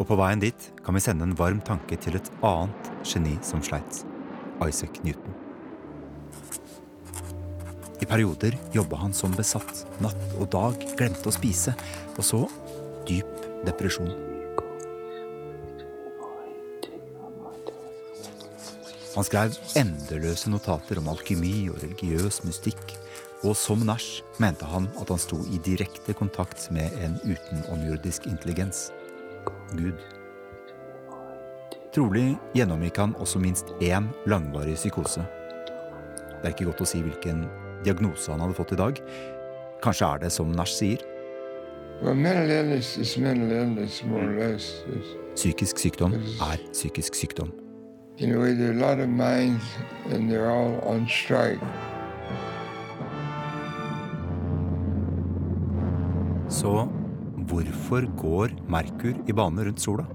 Og 0.00 0.06
på 0.08 0.16
veien 0.16 0.40
dit 0.40 0.66
kan 0.84 0.96
vi 0.96 1.02
sende 1.04 1.26
en 1.28 1.36
varm 1.36 1.60
tanke 1.64 1.96
til 2.00 2.16
et 2.16 2.30
annet 2.46 2.90
geni 3.04 3.36
som 3.44 3.64
sleit. 3.64 4.02
Isaac 4.60 5.00
Newton. 5.04 5.36
I 8.00 8.08
perioder 8.08 8.56
jobba 8.72 8.96
han 9.02 9.12
som 9.16 9.32
besatt. 9.36 9.84
Natt 10.00 10.36
og 10.40 10.48
dag, 10.52 10.76
glemte 10.96 11.28
å 11.28 11.36
spise. 11.36 11.74
Og 12.16 12.24
så 12.24 12.44
dyp 13.08 13.48
depresjon. 13.68 14.12
Han 19.16 19.26
skrev 19.26 19.56
endeløse 19.78 20.50
notater 20.52 21.00
om 21.00 21.08
alkymi 21.10 21.68
og 21.72 21.80
religiøs 21.82 22.44
mystikk. 22.46 22.94
Og 23.42 23.56
som 23.56 23.82
nach 23.88 24.04
mente 24.42 24.68
han 24.68 24.86
at 25.00 25.08
han 25.10 25.18
sto 25.18 25.40
i 25.48 25.58
direkte 25.64 26.14
kontakt 26.14 26.68
med 26.70 26.92
en 27.02 27.16
utenomjordisk 27.24 28.28
intelligens. 28.28 28.90
Gud. 29.72 29.98
Trolig 31.90 32.36
gjennomgikk 32.54 33.00
han 33.02 33.16
også 33.18 33.40
minst 33.42 33.72
én 33.82 34.12
langvarig 34.30 34.76
psykose. 34.78 35.24
Det 36.40 36.44
er 36.44 36.54
ikke 36.54 36.68
godt 36.68 36.84
å 36.84 36.90
si 36.92 37.00
hvilken 37.02 37.48
diagnose 37.84 38.30
han 38.30 38.44
hadde 38.44 38.58
fått 38.58 38.76
i 38.76 38.78
dag. 38.78 39.00
Kanskje 39.82 40.06
er 40.06 40.22
det 40.22 40.30
som 40.36 40.52
Nash 40.54 40.76
sier. 40.76 41.02
Psykisk 45.34 45.82
sykdom 45.82 46.14
er 46.20 46.62
psykisk 46.70 47.18
sykdom. 47.18 47.50
You 48.18 48.26
know, 48.26 48.54
there 48.54 48.70
are 48.70 48.72
a 48.72 48.80
lot 48.80 48.98
of 49.00 49.08
mines 49.08 49.62
and 50.10 50.30
they're 50.30 50.50
all 50.50 50.80
on 50.84 51.06
strike. 51.08 51.60
Så 56.48 56.88
hvorfor 57.48 58.06
går 58.16 58.50
Merkur 58.68 59.14
i 59.28 59.32
bane 59.32 59.64
rundt 59.64 59.80
sola? 59.80 60.06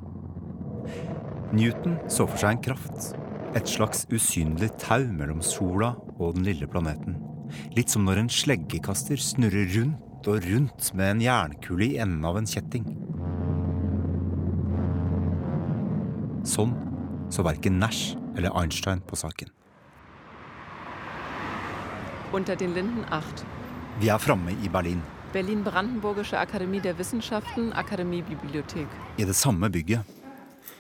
Newton 1.54 1.96
så 2.08 2.28
for 2.28 2.38
seg 2.38 2.58
en 2.58 2.64
kraft. 2.64 3.14
Et 3.56 3.68
slags 3.68 4.04
usynlig 4.12 4.74
tau 4.82 5.06
mellom 5.16 5.42
sola 5.42 5.94
og 6.20 6.36
den 6.36 6.44
lille 6.44 6.68
planeten. 6.68 7.16
Litt 7.78 7.94
som 7.94 8.04
når 8.06 8.26
en 8.26 8.32
sleggekaster 8.32 9.22
snurrer 9.22 9.70
rundt 9.78 10.28
og 10.28 10.44
rundt 10.50 10.92
med 10.98 11.14
en 11.14 11.24
jernkule 11.24 11.88
i 11.88 11.98
enden 12.04 12.26
av 12.28 12.42
en 12.42 12.50
kjetting. 12.50 12.86
Sånn 16.46 16.76
så 17.30 17.44
verken 17.44 17.80
Nash 17.80 18.16
eller 18.38 18.52
Einstein 18.62 19.02
på 19.08 19.16
saken. 19.16 19.48
Unter 22.34 22.56
den 22.56 22.74
Linden 22.74 23.06
8. 23.12 23.46
Vi 24.02 24.08
er 24.08 24.18
framme 24.18 24.52
i 24.64 24.68
Berlin, 24.70 25.02
Berlin-Brandenburgische 25.34 26.38
Akademie 26.40 26.80
der 26.82 26.98
Wissenschaften, 26.98 27.74
Akademiebibliothek. 27.74 28.88
i 29.18 29.24
det 29.26 29.36
samme 29.36 29.70
bygget, 29.70 30.02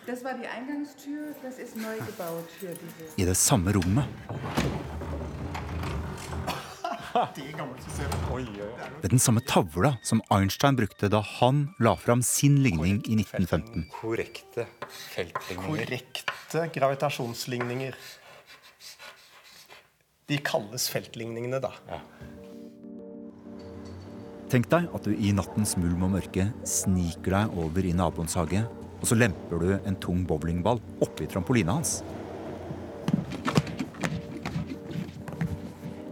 Das 0.07 0.23
war 0.23 0.33
die 0.33 0.47
Eingangstür, 0.47 1.33
das 1.43 1.57
ist 1.57 1.75
neu 1.75 1.97
gebaut 2.05 2.47
für 2.59 2.67
diese. 2.67 3.21
i 3.21 3.25
det 3.25 3.37
samme 3.37 3.73
rommet. 3.73 4.05
Ved 7.15 9.09
den 9.09 9.19
samme 9.19 9.39
tavla 9.47 9.93
som 10.03 10.19
Einstein 10.35 10.75
brukte 10.75 11.07
da 11.07 11.21
han 11.39 11.69
la 11.79 11.93
fram 11.95 12.19
sin 12.19 12.57
ligning 12.63 12.97
i 13.07 13.15
1915. 13.21 13.85
Korrekte 13.93 14.65
feltligninger. 15.13 15.85
Korrekte 15.85 16.65
gravitasjonsligninger. 16.75 17.95
De 20.27 20.41
kalles 20.43 20.89
feltligningene, 20.91 21.61
da. 21.63 21.71
Tenk 24.51 24.67
deg 24.73 24.91
at 24.91 25.07
du 25.07 25.15
i 25.15 25.31
nattens 25.37 25.77
mulm 25.79 26.03
og 26.09 26.17
mørke 26.17 26.49
sniker 26.67 27.31
deg 27.37 27.57
over 27.63 27.87
i 27.87 27.95
naboens 27.95 28.35
hage, 28.35 28.65
og 28.99 29.07
så 29.07 29.15
lemper 29.15 29.63
du 29.63 29.71
en 29.77 29.99
tung 30.03 30.27
bowlingball 30.27 30.83
oppi 31.05 31.31
trampolina 31.31 31.79
hans. 31.79 32.01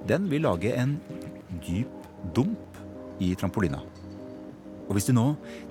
Den 0.09 0.27
vil 0.31 0.43
lage 0.43 0.73
en 0.75 0.97
dyp 1.63 2.07
dump 2.35 2.79
i 3.23 3.33
trampolina. 3.39 3.79
Og 4.87 4.97
hvis 4.97 5.07
du 5.07 5.13
nå 5.15 5.29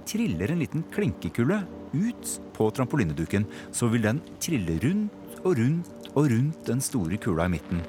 triller 0.09 0.53
en 0.53 0.63
liten 0.63 0.85
klinkekule 0.93 1.61
ut 1.93 2.31
på 2.57 2.69
trampolineduken, 2.73 3.45
så 3.75 3.91
vil 3.93 4.07
den 4.07 4.23
trille 4.41 4.79
rundt 4.85 5.43
og 5.43 5.59
rundt 5.59 6.09
og 6.15 6.31
rundt 6.33 6.65
den 6.69 6.81
store 6.85 7.19
kula 7.21 7.49
i 7.49 7.55
midten. 7.57 7.83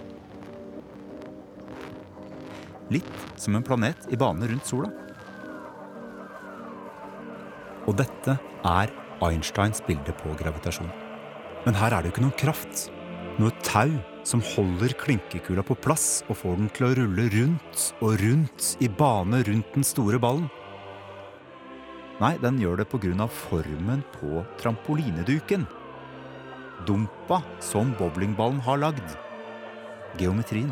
Litt 2.91 3.23
som 3.39 3.55
en 3.55 3.65
planet 3.65 4.09
i 4.11 4.19
bane 4.19 4.47
rundt 4.49 4.67
sola. 4.67 4.91
Og 7.87 7.95
dette 7.99 8.35
er 8.67 8.91
Einsteins 9.23 9.79
bilde 9.87 10.11
på 10.19 10.35
gravitasjon. 10.39 10.91
Men 11.63 11.77
her 11.79 11.95
er 11.95 12.03
det 12.03 12.11
jo 12.11 12.15
ikke 12.17 12.25
noen 12.25 12.39
kraft. 12.39 12.89
Noe 13.39 13.55
tau 13.63 13.91
som 14.23 14.41
holder 14.53 14.95
klinkekula 14.99 15.63
på 15.67 15.75
plass 15.83 16.23
og 16.29 16.37
får 16.39 16.59
den 16.59 16.69
til 16.75 16.87
å 16.87 16.93
rulle 16.99 17.29
rundt 17.33 17.87
og 17.99 18.19
rundt 18.21 18.69
i 18.83 18.87
bane 18.87 19.43
rundt 19.47 19.73
den 19.75 19.87
store 19.87 20.19
ballen. 20.21 20.49
Nei, 22.21 22.37
den 22.39 22.59
gjør 22.61 22.79
det 22.79 22.87
pga. 22.91 23.27
formen 23.27 24.03
på 24.19 24.45
trampolineduken. 24.61 25.65
Dumpa 26.87 27.41
som 27.59 27.93
bowlingballen 27.99 28.61
har 28.61 28.77
lagd. 28.77 29.17
Geometrien. 30.19 30.71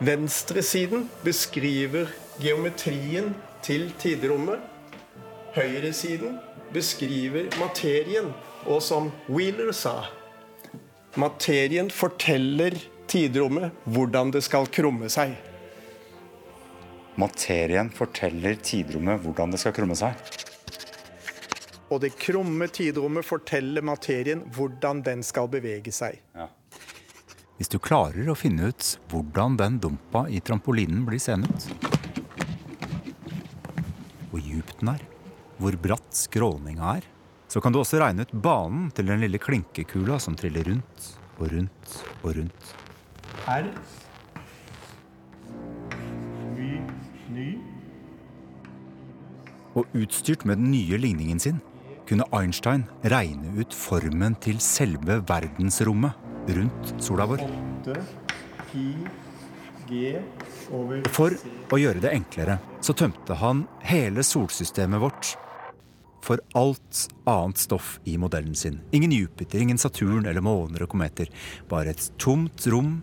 Venstresiden 0.00 1.08
beskriver 1.24 2.12
geometrien 2.38 3.34
til 3.62 3.90
tiderommet. 3.98 4.60
Høyresiden 5.56 6.38
beskriver 6.72 7.48
materien, 7.58 8.30
og 8.66 8.82
som 8.82 9.10
Wheeler 9.26 9.72
sa 9.72 10.04
Materien 11.16 11.88
forteller 11.90 12.74
tidrommet 13.08 13.72
hvordan 13.88 14.32
det 14.34 14.42
skal 14.44 14.68
krumme 14.68 15.08
seg. 15.12 15.32
Materien 17.18 17.88
forteller 17.90 18.58
tidrommet 18.62 19.22
hvordan 19.24 19.54
det 19.54 19.62
skal 19.62 19.74
krumme 19.74 19.96
seg. 19.98 20.14
Og 21.88 22.02
det 22.04 22.12
krumme 22.20 22.68
tidrommet 22.68 23.24
forteller 23.24 23.82
materien 23.82 24.44
hvordan 24.52 25.00
den 25.06 25.24
skal 25.24 25.48
bevege 25.50 25.94
seg. 25.94 26.20
Hvis 27.58 27.72
du 27.72 27.80
klarer 27.82 28.28
å 28.28 28.36
finne 28.38 28.68
ut 28.70 28.92
hvordan 29.10 29.56
den 29.58 29.80
dumpa 29.82 30.26
i 30.30 30.42
trampolinen 30.44 31.02
blir 31.08 31.18
seende 31.18 31.48
ut 31.50 31.64
Hvor 34.28 34.44
djup 34.44 34.70
den 34.78 34.92
er, 34.92 35.02
hvor 35.58 35.74
bratt 35.82 36.12
skråninga 36.14 36.98
er, 37.00 37.08
så 37.48 37.62
kan 37.64 37.72
du 37.72 37.80
også 37.80 38.00
regne 38.02 38.26
ut 38.26 38.34
banen 38.44 38.90
til 38.92 39.08
den 39.08 39.22
lille 39.24 39.40
klinkekula 39.40 40.18
som 40.20 40.36
triller 40.36 40.68
rundt 40.68 41.08
og 41.38 41.48
rundt 41.52 41.94
og 42.22 42.36
rundt. 42.36 42.74
R. 43.48 43.70
Ny. 46.58 46.70
Ny. 47.32 47.48
Og 49.78 49.96
utstyrt 49.96 50.44
med 50.44 50.60
den 50.60 50.70
nye 50.74 51.00
ligningen 51.00 51.40
sin 51.40 51.62
kunne 52.08 52.26
Einstein 52.36 52.86
regne 53.04 53.52
ut 53.60 53.74
formen 53.76 54.36
til 54.44 54.60
selve 54.64 55.20
verdensrommet 55.28 56.48
rundt 56.56 56.94
sola 57.04 57.28
vår. 57.28 57.44
8. 57.84 57.96
10, 58.72 58.94
G. 59.88 60.14
Over 60.72 61.04
For 61.12 61.32
å 61.72 61.80
gjøre 61.80 62.02
det 62.04 62.12
enklere 62.12 62.58
så 62.84 62.92
tømte 62.96 63.36
han 63.40 63.64
hele 63.88 64.24
solsystemet 64.24 65.00
vårt 65.00 65.36
for 66.24 66.42
alt 66.58 67.04
annet 67.28 67.60
stoff 67.60 67.98
i 68.08 68.16
modellen 68.20 68.54
sin. 68.58 68.80
Ingen 68.92 69.12
Jupiter, 69.12 69.60
ingen 69.62 69.78
Saturn 69.78 70.26
eller 70.26 70.44
måner 70.44 70.84
og 70.84 70.92
kometer. 70.94 71.30
Bare 71.70 71.94
et 71.94 72.10
tomt 72.18 72.66
rom 72.70 72.98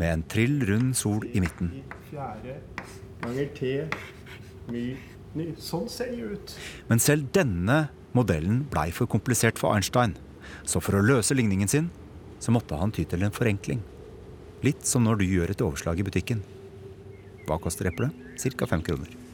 med 0.00 0.12
en 0.12 0.26
trill 0.32 0.60
rund 0.68 0.96
sol 0.96 1.26
i 1.32 1.42
midten. 1.44 1.72
Sånn 5.60 5.88
ser 5.92 6.10
det 6.10 6.34
ut. 6.34 6.54
Men 6.90 7.02
selv 7.02 7.30
denne 7.36 7.80
modellen 8.16 8.64
blei 8.70 8.88
for 8.94 9.10
komplisert 9.10 9.60
for 9.60 9.76
Einstein. 9.76 10.16
Så 10.66 10.82
for 10.82 10.98
å 10.98 11.04
løse 11.04 11.36
ligningen 11.36 11.70
sin, 11.70 11.90
så 12.40 12.52
måtte 12.54 12.78
han 12.80 12.92
ty 12.94 13.04
til 13.04 13.22
en 13.22 13.34
forenkling. 13.34 13.82
Litt 14.64 14.84
som 14.88 15.04
når 15.06 15.20
du 15.20 15.28
gjør 15.28 15.52
et 15.52 15.64
overslag 15.64 16.00
i 16.00 16.06
butikken. 16.06 16.42
Hva 17.46 17.60
koster 17.62 17.88
eplet? 17.90 18.14
Ca. 18.40 18.66
fem 18.66 18.82
kroner. 18.84 19.29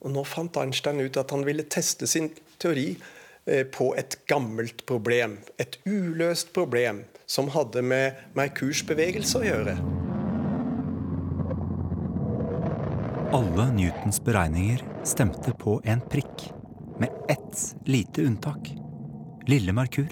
Og 0.00 0.14
nå 0.14 0.24
fant 0.24 0.56
Einstein 0.62 1.00
ut 1.02 1.18
at 1.20 1.32
han 1.34 1.44
ville 1.44 1.66
teste 1.68 2.08
sin 2.08 2.30
teori 2.60 2.94
eh, 3.44 3.66
på 3.68 3.92
et 4.00 4.16
gammelt 4.30 4.86
problem. 4.88 5.38
Et 5.60 5.76
uløst 5.84 6.54
problem 6.56 7.04
som 7.30 7.50
hadde 7.52 7.82
med 7.84 8.16
Merkurs 8.38 8.82
bevegelse 8.88 9.42
å 9.42 9.44
gjøre. 9.44 9.76
Alle 13.36 13.68
Newtons 13.76 14.18
beregninger 14.26 14.80
stemte 15.06 15.52
på 15.54 15.76
en 15.86 16.00
prikk, 16.10 16.48
med 16.98 17.14
ett 17.30 17.60
lite 17.86 18.24
unntak. 18.26 18.72
Lille 19.48 19.72
Merkur. 19.72 20.10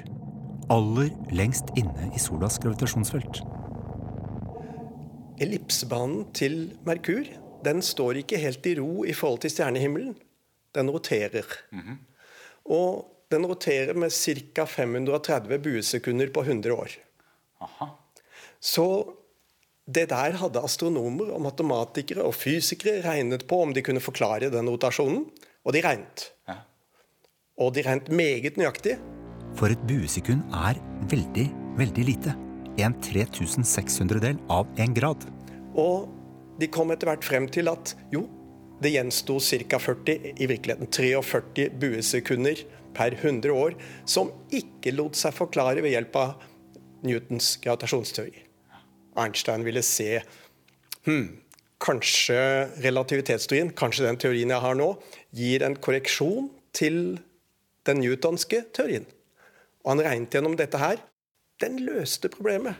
Aller 0.70 1.11
lengst 1.33 1.72
inne 1.81 2.11
i 2.14 2.20
solas 2.20 2.61
gravitasjonsfelt. 2.61 3.40
Ellipsebanen 5.40 6.27
til 6.37 6.59
Merkur 6.87 7.27
den 7.64 7.83
står 7.83 8.23
ikke 8.23 8.40
helt 8.40 8.66
i 8.66 8.75
ro 8.79 9.05
i 9.05 9.14
forhold 9.16 9.42
til 9.44 9.53
stjernehimmelen. 9.53 10.16
Den 10.75 10.90
roterer. 10.90 11.47
Og 12.68 13.07
den 13.33 13.47
roterer 13.49 13.97
med 13.99 14.12
ca. 14.12 14.64
530 14.64 15.59
buesekunder 15.64 16.33
på 16.33 16.44
100 16.47 16.75
år. 16.75 16.97
Aha. 17.64 17.88
Så 18.61 18.87
det 19.88 20.09
der 20.11 20.37
hadde 20.37 20.61
astronomer 20.61 21.33
og 21.33 21.42
matematikere 21.42 22.25
og 22.27 22.35
fysikere 22.37 23.01
regnet 23.05 23.47
på 23.49 23.62
om 23.64 23.73
de 23.73 23.85
kunne 23.85 24.03
forklare 24.05 24.51
den 24.53 24.68
rotasjonen, 24.68 25.25
og 25.64 25.73
de 25.75 25.83
regnet. 25.85 26.29
Ja. 26.49 26.61
Og 27.59 27.73
de 27.75 27.85
regnet 27.87 28.11
meget 28.12 28.61
nøyaktig. 28.61 28.99
For 29.57 29.73
et 29.73 29.81
buesekund 29.88 30.44
er 30.55 30.79
veldig, 31.11 31.47
veldig 31.81 32.05
lite. 32.05 32.37
En 32.79 32.94
3600-del 33.03 34.38
av 34.53 34.68
en 34.79 34.94
grad. 34.94 35.25
Og 35.75 36.07
de 36.59 36.68
kom 36.73 36.90
etter 36.92 37.11
hvert 37.11 37.27
frem 37.27 37.49
til 37.53 37.71
at 37.71 37.94
jo, 38.12 38.27
det 38.83 38.92
gjensto 38.94 39.38
ca. 39.42 39.79
40, 39.83 40.35
i 40.38 40.47
virkeligheten 40.47 40.90
43 40.94 41.68
buesekunder 41.81 42.62
per 42.94 43.14
100 43.18 43.55
år, 43.55 43.75
som 44.07 44.31
ikke 44.55 44.94
lot 44.94 45.18
seg 45.18 45.35
forklare 45.35 45.83
ved 45.85 45.94
hjelp 45.94 46.18
av 46.18 46.47
Newtons 47.07 47.57
gravitasjonsteori. 47.62 48.44
Einstein 49.18 49.66
ville 49.66 49.83
se 49.87 50.21
hmm, 51.07 51.29
kanskje 51.83 52.38
relativitetsteorien, 52.85 53.73
kanskje 53.79 54.07
den 54.07 54.21
teorien 54.23 54.55
jeg 54.55 54.64
har 54.64 54.79
nå, 54.79 54.92
gir 55.35 55.66
en 55.66 55.79
korreksjon 55.79 56.51
til 56.75 57.18
den 57.88 58.03
newtonske 58.03 58.64
teorien. 58.75 59.07
Og 59.85 59.94
han 59.94 60.05
regnet 60.07 60.35
gjennom 60.35 60.59
dette 60.59 60.81
her. 60.81 61.01
Den 61.62 61.81
løste 61.83 62.31
problemet. 62.31 62.79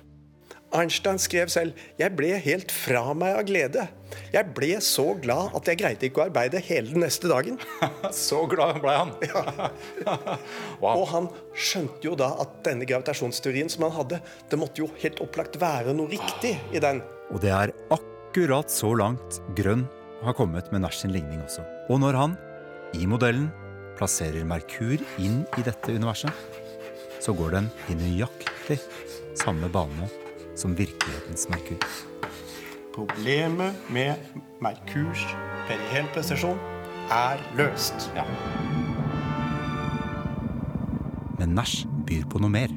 Einstein 0.69 1.17
skrev 1.19 1.49
selv 1.49 1.73
'Jeg 1.99 2.13
ble 2.17 2.35
helt 2.45 2.73
fra 2.73 3.15
meg 3.17 3.37
av 3.39 3.45
glede'. 3.49 3.89
Jeg 4.33 4.53
ble 4.55 4.81
så 4.85 5.15
glad 5.21 5.55
at 5.57 5.69
jeg 5.69 5.79
greide 5.81 6.09
ikke 6.09 6.21
å 6.21 6.27
arbeide 6.29 6.61
hele 6.61 6.93
den 6.93 7.01
neste 7.01 7.29
dagen. 7.29 7.59
så 8.13 8.45
glad 8.49 8.81
ble 8.83 8.93
han. 8.93 9.13
ja. 10.05 10.17
Og 10.93 11.07
han 11.09 11.29
skjønte 11.57 12.05
jo 12.05 12.15
da 12.19 12.35
at 12.43 12.61
denne 12.65 12.89
gravitasjonsteorien 12.89 13.73
som 13.73 13.87
han 13.89 13.97
hadde, 13.97 14.21
det 14.51 14.61
måtte 14.61 14.85
jo 14.85 14.91
helt 15.01 15.23
opplagt 15.25 15.57
være 15.61 15.97
noe 15.97 16.13
riktig 16.13 16.59
i 16.73 16.85
den. 16.85 17.01
Og 17.33 17.41
det 17.45 17.53
er 17.53 17.73
akkurat 17.93 18.69
så 18.73 18.93
langt 18.97 19.41
Grønn 19.57 19.87
har 20.25 20.37
kommet 20.37 20.73
med 20.73 20.85
Nash 20.85 21.01
sin 21.01 21.13
ligning 21.17 21.41
også. 21.45 21.65
Og 21.89 22.01
når 22.05 22.17
han, 22.17 22.39
i 22.97 23.09
modellen, 23.09 23.49
plasserer 23.97 24.45
Merkur 24.45 25.01
inn 25.19 25.43
i 25.59 25.65
dette 25.65 25.93
universet, 25.93 26.33
så 27.21 27.33
går 27.37 27.57
den 27.57 27.69
i 27.89 27.99
nøyaktig 27.99 28.79
samme 29.39 29.69
bane 29.73 30.09
som 30.59 30.79
virkelighetens 30.79 31.49
Merkur. 31.49 31.77
Problemet 32.95 33.75
med 33.91 34.15
Merkurs 34.61 35.27
perihelprestasjon 35.69 36.59
er 37.11 37.39
løst. 37.57 38.11
Men 41.39 41.49
Nash 41.49 41.87
byr 42.07 42.27
på 42.31 42.39
noe 42.43 42.51
mer. 42.51 42.75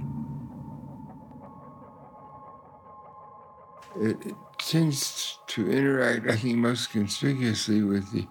It, 4.01 4.17
it 4.25 4.35
tends 4.59 5.39
to 5.47 5.61
interact, 5.61 6.29
I 6.29 6.35
think, 6.35 6.57
most 6.57 6.91
conspicuously 6.91 7.83
with 7.83 8.11
the 8.11 8.27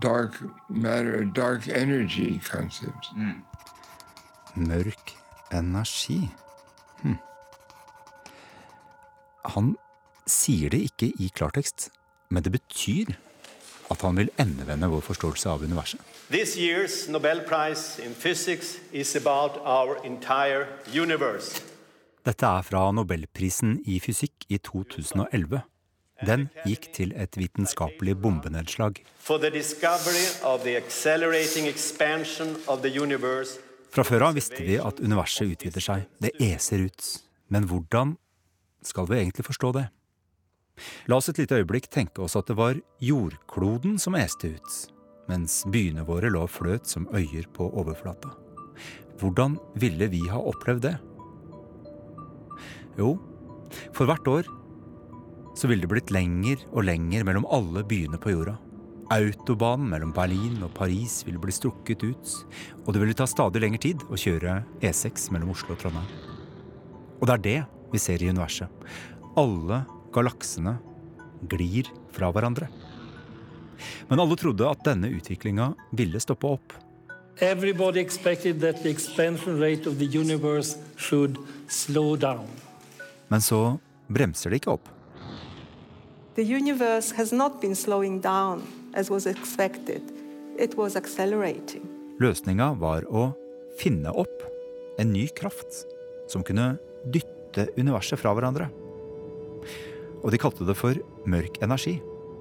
dark 0.00 0.42
matter, 0.68 1.24
dark 1.24 1.68
energy 1.68 2.40
concept. 2.40 3.12
Mørk 4.56 5.14
energi. 5.52 6.30
Han 9.44 9.74
sier 10.28 10.70
det 10.70 10.82
ikke 10.90 11.10
i 11.18 11.30
klartekst, 11.34 11.88
men 12.30 12.44
det 12.44 12.52
betyr 12.52 13.16
at 13.90 14.04
han 14.06 14.20
vil 14.20 14.30
endevende 14.38 14.88
vår 14.92 15.02
forståelse 15.02 15.50
av 15.50 15.64
universet. 15.66 16.00
This 16.30 16.56
year's 16.56 17.08
Nobel 17.10 17.40
Prize 17.48 17.98
in 18.04 18.14
Physics 18.14 18.78
is 18.92 19.16
about 19.16 19.58
our 19.64 19.98
entire 20.06 20.68
universe. 20.94 21.62
Dette 22.22 22.46
er 22.46 22.62
fra 22.62 22.90
Nobelprisen 22.92 23.78
i 23.88 23.96
fysikk 23.98 24.44
i 24.52 24.58
2011. 24.60 25.62
Den 26.28 26.50
gikk 26.68 26.90
til 26.92 27.14
et 27.16 27.36
vitenskapelig 27.40 28.14
bombenedslag. 28.20 29.00
Fra 33.90 34.04
før 34.04 34.26
av 34.28 34.36
visste 34.36 34.60
vi 34.66 34.76
at 34.76 35.00
universet 35.00 35.54
utvider 35.54 35.86
seg. 35.86 36.04
Det 36.20 36.34
eser 36.44 36.84
ut. 36.90 37.08
Men 37.48 37.64
hvordan 37.70 38.18
skal 38.86 39.08
vi 39.10 39.18
egentlig 39.20 39.46
forstå 39.46 39.72
det? 39.76 39.86
La 41.10 41.18
oss 41.20 41.28
et 41.28 41.40
lite 41.40 41.58
øyeblikk 41.60 41.90
tenke 41.92 42.22
oss 42.24 42.36
at 42.38 42.48
det 42.48 42.56
var 42.56 42.78
jordkloden 43.04 43.98
som 44.00 44.16
este 44.16 44.54
ut, 44.56 44.76
mens 45.28 45.62
byene 45.68 46.06
våre 46.08 46.30
lå 46.32 46.46
fløt 46.48 46.88
som 46.88 47.08
øyer 47.12 47.48
på 47.52 47.68
overflata. 47.68 48.32
Hvordan 49.20 49.58
ville 49.76 50.08
vi 50.08 50.22
ha 50.32 50.40
opplevd 50.40 50.86
det? 50.86 50.96
Jo, 52.96 53.18
for 53.92 54.08
hvert 54.08 54.28
år 54.28 54.48
så 55.58 55.68
ville 55.68 55.84
det 55.84 55.92
blitt 55.92 56.12
lenger 56.14 56.62
og 56.70 56.86
lenger 56.88 57.26
mellom 57.28 57.46
alle 57.52 57.84
byene 57.84 58.20
på 58.20 58.32
jorda. 58.32 58.56
Autobanen 59.10 59.90
mellom 59.90 60.12
Berlin 60.14 60.60
og 60.62 60.70
Paris 60.76 61.18
ville 61.26 61.40
bli 61.42 61.52
strukket 61.52 62.04
ut, 62.06 62.34
og 62.86 62.94
det 62.94 63.02
ville 63.02 63.16
ta 63.18 63.26
stadig 63.28 63.60
lengre 63.60 63.82
tid 63.82 64.04
å 64.06 64.18
kjøre 64.18 64.60
E6 64.86 65.28
mellom 65.34 65.50
Oslo 65.52 65.74
og 65.74 65.82
Trondheim. 65.82 66.06
Og 67.18 67.26
det 67.26 67.34
er 67.34 67.44
det 67.44 67.58
vi 67.92 67.98
ser 67.98 68.22
i 68.22 68.28
universet. 68.30 68.68
Alle 69.38 69.84
galaksene 70.14 70.76
glir 71.48 71.88
fra 72.12 72.30
hverandre. 72.34 72.68
Men 74.08 74.20
alle 74.20 74.36
trodde 74.36 74.68
at 74.68 74.84
denne 74.84 75.10
utviklinga 75.16 75.72
ville 75.96 76.20
stoppe 76.20 76.50
opp. 76.50 76.74
Everybody 77.40 78.00
expected 78.00 78.60
that 78.60 78.82
the 78.82 78.90
expansion 78.90 79.60
rate 79.60 79.88
of 79.88 79.98
the 79.98 80.04
universe 80.04 80.76
should 80.96 81.38
slow 81.68 82.16
down. 82.16 82.46
Men 83.28 83.40
så 83.40 83.78
bremser 84.08 84.50
det 84.50 84.60
ikke 84.60 84.74
opp. 84.76 84.88
The 86.34 86.44
universe 86.44 87.14
has 87.16 87.32
not 87.32 87.60
been 87.60 87.76
slowing 87.76 88.20
down 88.20 88.62
as 88.94 89.10
was 89.10 89.26
expected. 89.26 90.02
It 90.58 90.76
was 90.76 90.96
accelerating. 90.96 91.86
Løsninga 92.20 92.74
var 92.76 93.06
å 93.08 93.30
finne 93.80 94.12
opp 94.12 94.44
en 95.00 95.12
ny 95.14 95.26
kraft 95.32 95.86
som 96.28 96.44
kunne 96.44 96.74
dytte 97.08 97.39
universet 97.78 98.20
fra 98.20 98.32
hverandre. 98.36 98.68
Og 100.20 100.30
de 100.32 100.40
kalte 100.40 100.66
det 100.68 100.76
for 100.76 100.98
mørk 101.26 101.60
energi. 101.64 101.98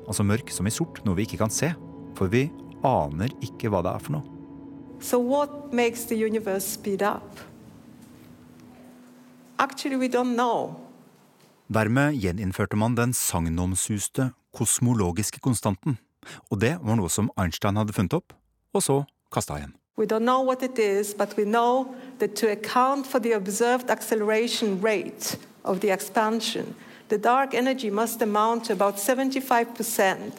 Altså 0.07 0.25
mørk 0.25 0.51
som 0.51 0.67
i 0.67 0.73
sort, 0.73 0.99
noe 1.05 1.17
vi 1.17 1.27
ikke 1.27 1.39
kan 1.41 1.53
se. 1.53 1.71
For 2.17 2.31
vi 2.31 2.49
aner 2.85 3.31
ikke 3.45 3.71
hva 3.71 3.83
det 3.85 3.93
er 3.93 4.03
for 4.03 4.17
noe. 4.17 4.35
So, 4.99 5.19
what 5.19 5.71
makes 5.71 6.05
the 6.05 6.15
universe 6.15 6.67
speed 6.67 7.01
up? 7.01 7.39
Actually, 9.57 9.95
we 9.95 10.09
don't 10.09 10.35
know. 10.35 10.75
Dermed 11.71 12.19
gjeninnførte 12.19 12.75
man 12.75 12.95
den 12.95 13.13
sagnomsuste 13.13 14.31
kosmologiske 14.55 15.39
konstanten. 15.39 15.99
Og 16.51 16.59
det 16.59 16.75
var 16.81 16.99
noe 16.99 17.11
som 17.11 17.31
Einstein 17.39 17.79
hadde 17.79 17.95
funnet 17.95 18.17
opp, 18.17 18.33
og 18.75 18.83
så 18.83 19.03
kasta 19.31 19.59
igjen. 19.59 19.78
We 19.99 20.05
don't 20.05 20.23
know 20.23 20.39
what 20.39 20.63
it 20.63 20.79
is, 20.79 21.13
but 21.13 21.35
we 21.35 21.43
know 21.43 21.93
that 22.19 22.33
to 22.37 22.47
account 22.49 23.05
for 23.05 23.19
the 23.19 23.33
observed 23.33 23.89
acceleration 23.89 24.79
rate 24.81 25.35
of 25.65 25.81
the 25.81 25.91
expansion, 25.91 26.75
the 27.09 27.17
dark 27.17 27.53
energy 27.53 27.89
must 27.89 28.21
amount 28.21 28.65
to 28.65 28.73
about 28.73 28.95
75% 28.95 30.31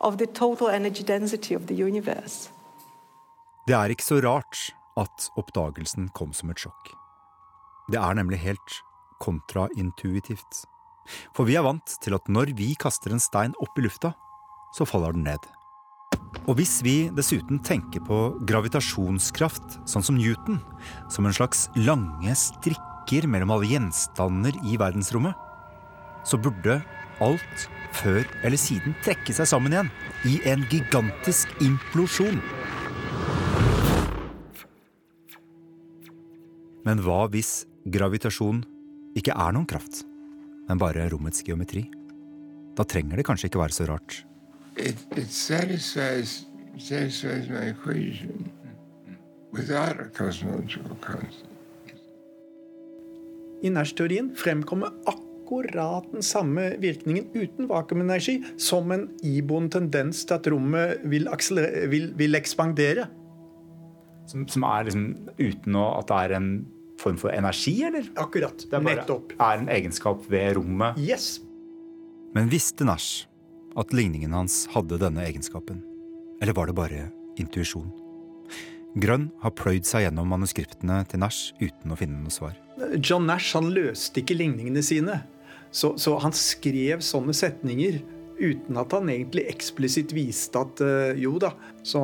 of 0.00 0.18
the 0.18 0.26
total 0.26 0.68
energy 0.68 1.02
density 1.02 1.54
of 1.54 1.66
the 1.66 1.74
universe. 1.74 2.50
Det 3.66 3.74
er 3.74 3.88
ikke 3.88 4.04
så 4.04 4.20
rart 4.20 4.74
at 4.96 5.30
oppdagelsen 5.36 6.08
kom 6.12 6.32
som 6.32 6.50
et 6.50 6.60
sjokk. 6.60 6.92
Det 7.88 7.96
er 7.96 8.12
nemlig 8.12 8.38
helt 8.44 8.80
kontraintuitivt. 9.24 10.64
For 11.32 11.48
vi 11.48 11.56
er 11.56 11.64
vant 11.64 11.96
til 12.04 12.12
at 12.12 12.28
når 12.28 12.52
vi 12.60 12.74
kaster 12.80 13.12
en 13.12 13.24
stein 13.24 13.56
opp 13.56 13.78
i 13.78 13.88
lufta, 13.88 14.12
så 14.76 14.84
faller 14.84 15.16
den 15.16 15.24
ned. 15.24 15.40
Og 16.48 16.56
hvis 16.56 16.78
vi 16.84 16.96
dessuten 17.12 17.60
tenker 17.64 18.02
på 18.04 18.18
gravitasjonskraft, 18.48 19.80
sånn 19.88 20.04
som 20.04 20.16
Newton, 20.16 20.60
som 21.12 21.28
en 21.28 21.36
slags 21.36 21.66
lange 21.76 22.34
strikker 22.36 23.28
mellom 23.28 23.52
alle 23.52 23.68
gjenstander 23.68 24.56
i 24.64 24.78
verdensrommet, 24.80 25.36
så 26.28 26.40
burde 26.40 26.80
alt 27.24 27.68
før 27.98 28.22
eller 28.44 28.60
siden 28.60 28.96
trekke 29.04 29.34
seg 29.34 29.48
sammen 29.50 29.74
igjen 29.74 29.90
i 30.28 30.38
en 30.50 30.64
gigantisk 30.70 31.52
implosjon. 31.64 32.40
Men 36.88 37.02
hva 37.04 37.26
hvis 37.32 37.66
gravitasjon 37.92 38.62
ikke 39.18 39.34
er 39.34 39.52
noen 39.52 39.68
kraft, 39.68 40.04
men 40.68 40.80
bare 40.80 41.08
rommets 41.12 41.44
geometri? 41.44 41.88
Da 42.78 42.86
trenger 42.88 43.18
det 43.18 43.26
kanskje 43.28 43.50
ikke 43.50 43.60
være 43.60 43.76
så 43.76 43.88
rart. 43.90 44.22
It, 44.78 44.96
it 45.16 45.30
satisfies, 45.30 46.46
satisfies 46.78 47.48
my 47.50 47.74
equation 47.74 48.50
without 49.52 49.98
a 50.00 50.04
cosmological 50.14 50.96
constant. 51.00 51.50
I 53.62 53.72
Nash-teorien 53.74 54.30
fremkommer 54.38 54.92
akkurat 55.10 56.06
den 56.12 56.22
samme 56.22 56.76
virkningen 56.78 57.26
uten 57.34 57.66
vakuumenergi 57.66 58.36
som 58.54 58.92
en 58.94 59.08
iboende 59.26 59.74
tendens 59.80 60.22
til 60.28 60.36
at 60.36 60.46
rommet 60.46 61.02
vil, 61.10 61.26
vil, 61.90 62.12
vil 62.14 62.38
ekspandere. 62.38 63.08
Som, 64.30 64.44
som, 64.46 64.62
er 64.68 64.86
liksom 64.86 65.08
uten 65.40 65.78
å, 65.80 65.88
at 65.98 66.06
det 66.12 66.20
er 66.20 66.36
en 66.38 66.52
form 67.02 67.18
for 67.18 67.34
energi, 67.34 67.80
eller? 67.88 68.06
Akkurat. 68.20 68.62
Det 68.62 68.78
er 68.78 68.84
bare, 68.84 69.00
Nettopp. 69.00 69.34
er 69.40 69.64
en 69.64 69.72
egenskap 69.74 70.22
ved 70.30 70.54
rommet. 70.60 71.02
Yes. 71.02 71.40
Men 72.36 72.52
visste 72.52 72.86
Nash 72.86 73.26
at 73.76 73.92
ligningen 73.92 74.32
hans 74.36 74.66
hadde 74.72 75.00
denne 75.00 75.24
egenskapen? 75.26 75.82
Eller 76.40 76.56
var 76.56 76.70
det 76.70 76.76
bare 76.78 77.08
intuisjon? 77.40 77.90
Grønn 78.98 79.28
har 79.42 79.54
pløyd 79.58 79.86
seg 79.86 80.06
gjennom 80.06 80.30
manuskriptene 80.32 81.02
til 81.10 81.20
Nash 81.22 81.52
uten 81.60 81.92
å 81.92 81.98
finne 81.98 82.18
noe 82.22 82.32
svar. 82.32 82.56
John 82.96 83.26
Nash 83.28 83.52
han 83.58 83.70
løste 83.74 84.22
ikke 84.22 84.38
ligningene 84.38 84.82
sine. 84.84 85.20
Så, 85.70 85.92
så, 86.00 86.16
han 86.22 86.32
skrev 86.32 87.02
sånne 87.04 87.34
setninger 87.36 88.00
uten 88.38 88.78
at 88.80 88.94
han 88.94 89.10
egentlig 89.12 89.44
eksplisitt 89.50 90.14
viste 90.16 90.62
at 90.62 90.80
uh, 90.80 91.12
jo 91.18 91.36
da. 91.42 91.52
Så 91.86 92.00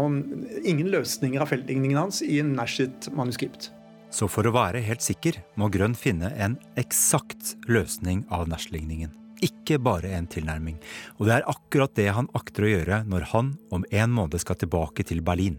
ingen 0.61 0.91
løsninger 0.93 1.41
av 1.41 1.51
feltligningen 1.55 2.03
hans 2.03 2.21
i 2.27 2.43
Nash 2.45 2.83
sitt 2.83 3.09
manuskript. 3.17 3.71
Så 4.15 4.29
for 4.31 4.47
å 4.47 4.55
være 4.55 4.85
helt 4.85 5.03
sikker 5.03 5.41
må 5.59 5.71
Grønn 5.75 5.97
finne 5.99 6.31
en 6.39 6.59
eksakt 6.79 7.57
løsning 7.67 8.23
av 8.31 8.47
Nash-ligningen. 8.51 9.11
Ikke 9.45 9.79
bare 9.83 10.15
en 10.17 10.27
tilnærming. 10.31 10.79
Og 11.19 11.29
det 11.29 11.37
er 11.37 11.49
akkurat 11.51 11.95
det 11.99 12.09
han 12.17 12.31
akter 12.39 12.67
å 12.67 12.73
gjøre 12.73 13.03
når 13.11 13.29
han 13.35 13.55
om 13.75 13.85
en 13.93 14.15
måned 14.17 14.41
skal 14.41 14.59
tilbake 14.61 15.05
til 15.07 15.21
Berlin. 15.25 15.59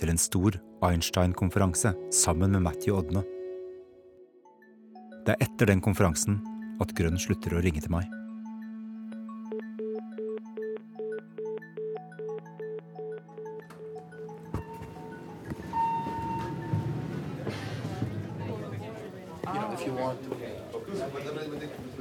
Til 0.00 0.12
en 0.12 0.20
stor 0.20 0.56
Einstein-konferanse 0.86 1.92
sammen 2.14 2.54
med 2.54 2.64
Matthew 2.64 2.96
Odne. 2.96 3.24
Det 5.26 5.34
er 5.34 5.44
etter 5.44 5.74
den 5.74 5.84
konferansen 5.84 6.40
at 6.80 6.94
Grønn 6.96 7.20
slutter 7.20 7.58
å 7.58 7.64
ringe 7.64 7.82
til 7.84 7.92
meg. 7.92 8.17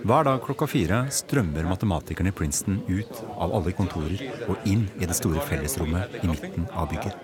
Hver 0.08 0.24
dag 0.24 0.40
klokka 0.46 0.68
fire 0.72 1.00
strømmer 1.12 1.66
matematikerne 1.68 2.32
i 2.32 2.36
Princeton 2.36 2.78
ut 2.88 3.18
av 3.36 3.52
alle 3.58 3.74
kontorer 3.76 4.22
og 4.48 4.64
inn 4.70 4.86
i 5.02 5.08
det 5.10 5.16
store 5.18 5.42
fellesrommet 5.44 6.16
i 6.22 6.30
midten 6.30 6.68
av 6.72 6.88
bygget. 6.92 7.18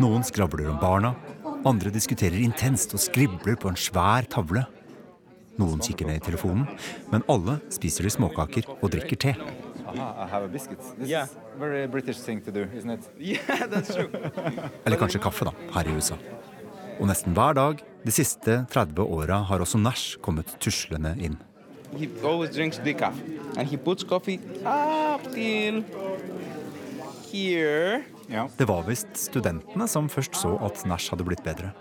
Noen 0.00 0.22
skravler 0.24 0.70
om 0.70 0.78
barna, 0.80 1.14
andre 1.68 1.90
diskuterer 1.94 2.38
intenst 2.44 2.94
og 2.94 3.02
skribler 3.02 3.58
på 3.60 3.72
en 3.72 3.78
svær 3.80 4.28
tavle. 4.30 4.62
Noen 5.58 5.82
kikker 5.84 6.08
ned 6.08 6.22
i 6.22 6.24
telefonen, 6.30 6.64
men 7.12 7.26
alle 7.32 7.58
spiser 7.74 8.06
de 8.06 8.14
småkaker 8.14 8.70
og 8.78 8.86
drikker 8.94 9.18
te. 9.26 9.34
Aha, 9.92 10.06
I 10.24 10.28
have 10.30 10.44
a 10.46 10.48
biscuit. 10.48 10.78
This 10.96 11.10
Yeah. 11.10 11.24
is 11.26 11.36
very 11.58 11.86
British 11.86 12.20
thing 12.20 12.40
to 12.40 12.50
do, 12.52 12.64
isn't 12.72 12.90
it? 12.90 13.10
Yeah, 13.18 13.66
that's 13.66 13.92
true. 13.92 14.08
Eller 14.86 14.96
kanskje 14.96 15.20
kaffe, 15.20 15.44
da, 15.44 15.52
her 15.74 15.88
i 15.90 15.92
USA. 15.98 16.16
Og 17.02 17.08
nesten 17.10 17.34
hver 17.34 17.56
dag 17.58 17.80
de 18.06 18.12
siste 18.14 18.60
30 18.70 19.02
åra 19.02 19.40
har 19.48 19.62
også 19.64 19.80
Nash 19.82 20.20
kommet 20.22 20.52
tuslende 20.62 21.16
inn. 21.18 21.34
He 21.98 22.06
always 22.22 22.54
drinks 22.54 22.78
decaf, 22.78 23.16
and 23.58 23.66
he 23.66 23.76
puts 23.76 24.06
coffee 24.06 24.38
up 24.62 25.26
till 25.34 25.82
here. 27.26 28.04
Det 28.56 28.68
var 28.70 28.86
visst 28.86 29.18
studentene 29.18 29.90
som 29.90 30.06
først 30.08 30.38
så 30.38 30.54
at 30.62 30.86
Nash 30.86 31.10
hadde 31.10 31.26
blitt 31.26 31.42
bedre. 31.42 31.72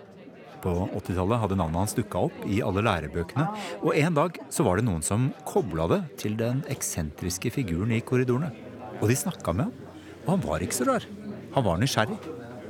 På 0.65 0.89
80-tallet 0.89 1.41
hadde 1.45 1.61
navnet 1.61 1.83
hans 1.83 1.95
dukka 1.97 2.25
opp 2.25 2.41
i 2.49 2.63
alle 2.65 2.81
lærebøkene, 2.89 3.45
og 3.85 3.93
en 3.93 4.17
dag 4.17 4.41
så 4.49 4.65
var 4.65 4.81
det 4.81 4.89
noen 4.89 5.05
som 5.05 5.29
kobla 5.45 5.85
det 5.93 6.01
til 6.25 6.33
den 6.37 6.65
eksentriske 6.73 7.53
figuren 7.53 7.93
i 7.93 8.01
korridorene. 8.01 8.49
Og 8.97 9.09
de 9.09 9.21
snakka 9.21 9.53
med 9.53 9.69
ham, 9.69 9.97
og 10.25 10.29
han 10.33 10.45
var 10.49 10.65
ikke 10.65 10.81
så 10.81 10.89
rar. 10.89 11.09
Han 11.53 11.69
var 11.69 11.77
nysgjerrig 11.77 12.17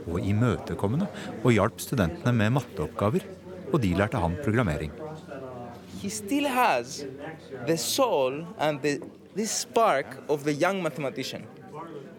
og 0.08 0.20
imøtekommende 0.22 1.08
og 1.44 1.52
hjalp 1.52 1.80
studentene 1.82 2.34
med 2.34 2.50
matteoppgaver, 2.58 3.26
og 3.74 3.82
de 3.84 3.94
lærte 3.98 4.18
han 4.18 4.38
programmering. 4.44 4.92
He 6.02 6.10
still 6.10 6.48
has 6.48 7.06
the 7.68 7.78
soul 7.78 8.46
and 8.60 8.80
the 8.82 9.00
this 9.36 9.50
spark 9.62 10.18
of 10.30 10.44
the 10.44 10.52
young 10.66 10.82
mathematician. 10.84 11.44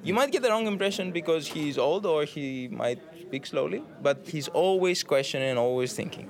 You 0.04 0.14
might 0.14 0.32
get 0.32 0.42
the 0.42 0.50
wrong 0.50 0.66
impression 0.66 1.12
because 1.12 1.48
he's 1.48 1.78
old 1.78 2.06
or 2.06 2.24
he 2.24 2.68
might 2.70 2.98
speak 3.26 3.46
slowly, 3.46 3.82
but 4.02 4.16
he's 4.26 4.48
always 4.54 5.02
questioning, 5.04 5.58
always 5.58 5.94
thinking. 5.94 6.28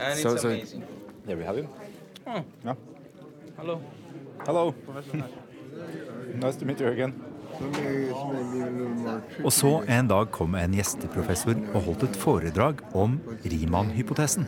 And 0.00 0.18
So- 0.18 0.32
it's 0.32 0.42
so- 0.42 0.48
amazing. 0.48 0.82
There 1.26 1.36
we 1.36 1.44
have 1.44 1.56
him. 1.58 1.66
Oh. 2.26 2.42
Yeah. 2.64 2.74
Hello. 3.56 3.80
Hello. 4.46 4.74
nice 6.42 6.56
to 6.56 6.64
meet 6.64 6.80
you 6.80 6.88
again. 6.88 7.12
Og 9.44 9.52
så 9.54 9.72
en 9.92 10.08
dag 10.10 10.30
kom 10.34 10.56
en 10.58 10.76
gjesteprofessor 10.76 11.58
og 11.72 11.82
holdt 11.88 12.06
et 12.08 12.18
foredrag 12.20 12.82
om 12.96 13.18
Riemann-hypotesen. 13.44 14.46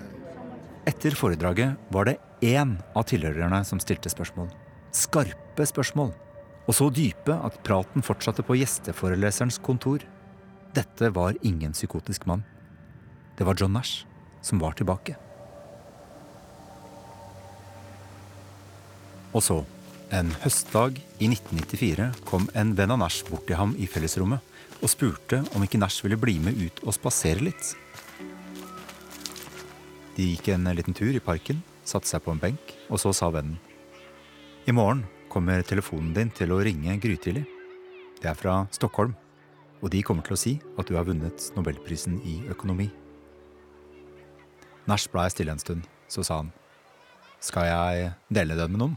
Etter 0.89 1.17
foredraget 1.17 1.77
var 1.93 2.09
det 2.09 2.19
én 2.45 2.77
av 2.97 3.07
tilhørerne 3.11 3.61
som 3.67 3.81
stilte 3.83 4.13
spørsmål. 4.13 4.51
Skarpe 4.95 5.67
spørsmål. 5.69 6.13
Og 6.69 6.77
så 6.77 6.89
dype 6.93 7.33
at 7.33 7.57
praten 7.65 8.05
fortsatte 8.05 8.45
på 8.45 8.59
gjesteforeleserens 8.61 9.61
kontor. 9.65 10.05
Dette 10.77 11.09
var 11.17 11.37
ingen 11.43 11.73
psykotisk 11.73 12.27
mann. 12.29 12.45
Det 13.39 13.47
var 13.49 13.57
John 13.57 13.73
Nash 13.73 14.05
som 14.45 14.61
var 14.61 14.77
tilbake. 14.77 15.17
Og 19.33 19.45
så, 19.45 19.63
en 20.15 20.31
høstdag 20.43 20.99
i 21.21 21.29
1994, 21.29 22.07
kom 22.29 22.47
en 22.57 22.73
venn 22.77 22.93
av 22.95 23.01
Nash 23.03 23.27
bort 23.29 23.45
til 23.49 23.59
ham 23.59 23.75
i 23.77 23.87
fellesrommet 23.91 24.57
og 24.79 24.91
spurte 24.91 25.43
om 25.57 25.65
ikke 25.65 25.81
Nash 25.81 26.05
ville 26.05 26.19
bli 26.21 26.39
med 26.43 26.57
ut 26.59 26.81
og 26.85 26.95
spasere 26.97 27.45
litt. 27.45 27.75
De 30.17 30.31
gikk 30.33 30.51
en 30.55 30.69
liten 30.75 30.97
tur 30.97 31.15
i 31.15 31.23
parken, 31.23 31.61
satte 31.87 32.09
seg 32.11 32.25
på 32.25 32.33
en 32.35 32.41
benk, 32.43 32.75
og 32.89 33.01
så 33.03 33.13
sa 33.15 33.29
vennen. 33.35 33.59
I 34.69 34.75
morgen 34.75 35.05
kommer 35.33 35.63
telefonen 35.63 36.15
din 36.17 36.33
til 36.35 36.53
å 36.53 36.61
ringe 36.65 36.97
grytidlig. 37.01 37.45
Det 38.19 38.31
er 38.31 38.39
fra 38.39 38.63
Stockholm, 38.75 39.15
og 39.79 39.93
de 39.95 40.03
kommer 40.03 40.27
til 40.27 40.35
å 40.35 40.41
si 40.41 40.55
at 40.81 40.89
du 40.89 40.97
har 40.99 41.07
vunnet 41.07 41.51
nobelprisen 41.57 42.19
i 42.27 42.41
økonomi. 42.51 42.89
Nash 44.89 45.11
blei 45.13 45.29
stille 45.31 45.53
en 45.53 45.63
stund, 45.63 45.85
så 46.09 46.25
sa 46.25 46.41
han. 46.41 46.55
Skal 47.45 47.69
jeg 47.69 48.11
dele 48.35 48.57
den 48.59 48.75
med 48.75 48.83
noen? 48.83 48.97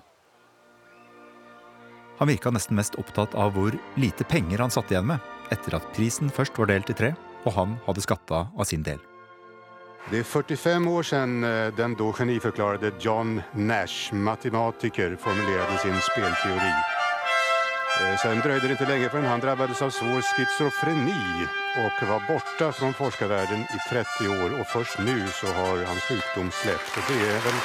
Han 2.21 2.29
virka 2.29 2.51
nesten 2.53 2.77
mest 2.77 2.93
opptatt 3.01 3.33
av 3.33 3.55
hvor 3.55 3.73
lite 3.97 4.23
penger 4.29 4.61
han 4.61 4.69
satt 4.69 4.91
igjen 4.93 5.07
med, 5.09 5.23
etter 5.49 5.73
at 5.73 5.87
prisen 5.95 6.29
først 6.29 6.59
var 6.61 6.69
delt 6.69 6.91
i 6.93 6.95
tre, 6.99 7.15
og 7.49 7.55
han 7.55 7.79
hadde 7.87 8.03
skatta 8.05 8.43
av 8.53 8.67
sin 8.69 8.83
del. 8.85 9.01
Det 10.11 10.19
er 10.21 10.27
45 10.29 10.85
år 10.89 11.07
siden 11.09 11.43
eh, 11.45 11.73
den 11.73 11.95
da 11.97 12.11
geniforklarte 12.13 12.91
John 13.01 13.39
Nash, 13.57 14.13
matematiker, 14.13 15.15
formulerte 15.17 15.79
sin 15.81 15.97
spillteori. 16.11 16.71
Eh, 18.05 18.15
Sen 18.21 18.41
drøyde 18.45 18.69
det 18.69 18.77
ikke 18.77 18.89
lenge 18.89 19.09
før 19.13 19.25
han 19.25 19.41
drabbades 19.41 19.81
av 19.81 19.93
svår 19.93 20.21
schizofreni 20.29 21.17
og 21.81 22.03
var 22.05 22.25
borte 22.29 22.69
fra 22.77 22.91
forskerverdenen 23.01 23.65
i 23.65 23.81
30 23.89 24.29
år. 24.35 24.59
Og 24.59 24.67
først 24.69 25.01
nå 25.01 25.17
så 25.39 25.53
har 25.57 25.87
hans 25.89 26.05
sykdom 26.05 26.53
sluppet. 26.61 27.01
Det 27.09 27.17
er 27.17 27.41
vel, 27.47 27.63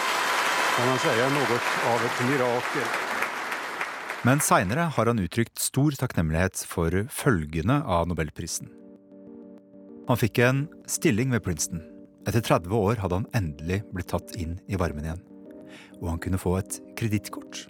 kan 0.78 0.88
man 0.94 1.04
si, 1.04 1.18
noe 1.36 1.60
av 1.92 2.08
et 2.08 2.24
mirakel. 2.30 3.05
Men 4.26 4.40
seinere 4.42 4.88
har 4.90 5.06
han 5.06 5.20
uttrykt 5.22 5.60
stor 5.62 5.94
takknemlighet 5.94 6.64
for 6.66 6.90
følgene 7.14 7.76
av 7.86 8.08
nobelprisen. 8.10 8.66
Han 10.08 10.18
fikk 10.18 10.40
en 10.42 10.64
stilling 10.90 11.30
ved 11.30 11.44
Princeton. 11.44 11.84
Etter 12.26 12.42
30 12.42 12.74
år 12.74 12.98
hadde 12.98 13.20
han 13.20 13.28
endelig 13.38 13.84
blitt 13.92 14.10
tatt 14.10 14.34
inn 14.34 14.56
i 14.66 14.78
varmen 14.80 15.06
igjen. 15.06 15.22
Og 16.00 16.08
han 16.10 16.18
kunne 16.22 16.40
få 16.42 16.56
et 16.58 16.80
kredittkort. 16.98 17.68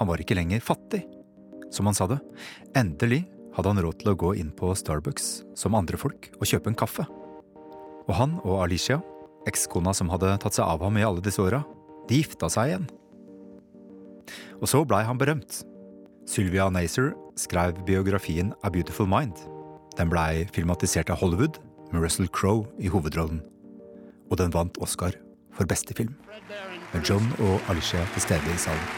Han 0.00 0.08
var 0.08 0.22
ikke 0.22 0.38
lenger 0.38 0.64
fattig, 0.64 1.02
som 1.68 1.90
han 1.90 1.98
sa 1.98 2.06
det. 2.08 2.20
Endelig 2.80 3.26
hadde 3.58 3.74
han 3.74 3.82
råd 3.84 4.00
til 4.00 4.12
å 4.14 4.18
gå 4.22 4.34
inn 4.40 4.54
på 4.56 4.72
Starbucks 4.72 5.28
som 5.58 5.76
andre 5.76 6.00
folk 6.00 6.30
og 6.38 6.48
kjøpe 6.48 6.72
en 6.72 6.80
kaffe. 6.80 7.04
Og 8.06 8.14
han 8.16 8.38
og 8.40 8.62
Alicia, 8.62 9.02
ekskona 9.50 9.92
som 9.96 10.08
hadde 10.14 10.32
tatt 10.40 10.56
seg 10.56 10.64
av 10.64 10.80
ham 10.86 10.96
i 10.96 11.04
alle 11.04 11.20
disse 11.24 11.44
åra, 11.44 11.60
de 12.08 12.22
gifta 12.22 12.48
seg 12.48 12.72
igjen. 12.72 12.88
Og 14.62 14.70
så 14.70 14.80
blei 14.88 15.02
han 15.04 15.20
berømt. 15.20 15.60
Sylvia 16.26 16.68
Nazer 16.70 17.12
skrev 17.36 17.72
biografien 17.86 18.52
A 18.62 18.68
Beautiful 18.68 19.06
Mind. 19.06 19.32
Den 19.98 20.10
blei 20.10 20.46
filmatisert 20.54 21.10
av 21.10 21.16
Hollywood 21.16 21.58
med 21.92 22.02
Russell 22.02 22.28
Crowe 22.28 22.66
i 22.78 22.88
hovedrollen. 22.88 23.40
Og 24.30 24.38
den 24.38 24.52
vant 24.54 24.78
Oscar 24.78 25.16
for 25.56 25.64
beste 25.66 25.94
film. 25.94 26.14
Med 26.92 27.02
John 27.08 27.32
og 27.38 27.60
Alicia 27.68 28.04
til 28.12 28.22
stede 28.22 28.54
i 28.54 28.58
salen. 28.58 28.88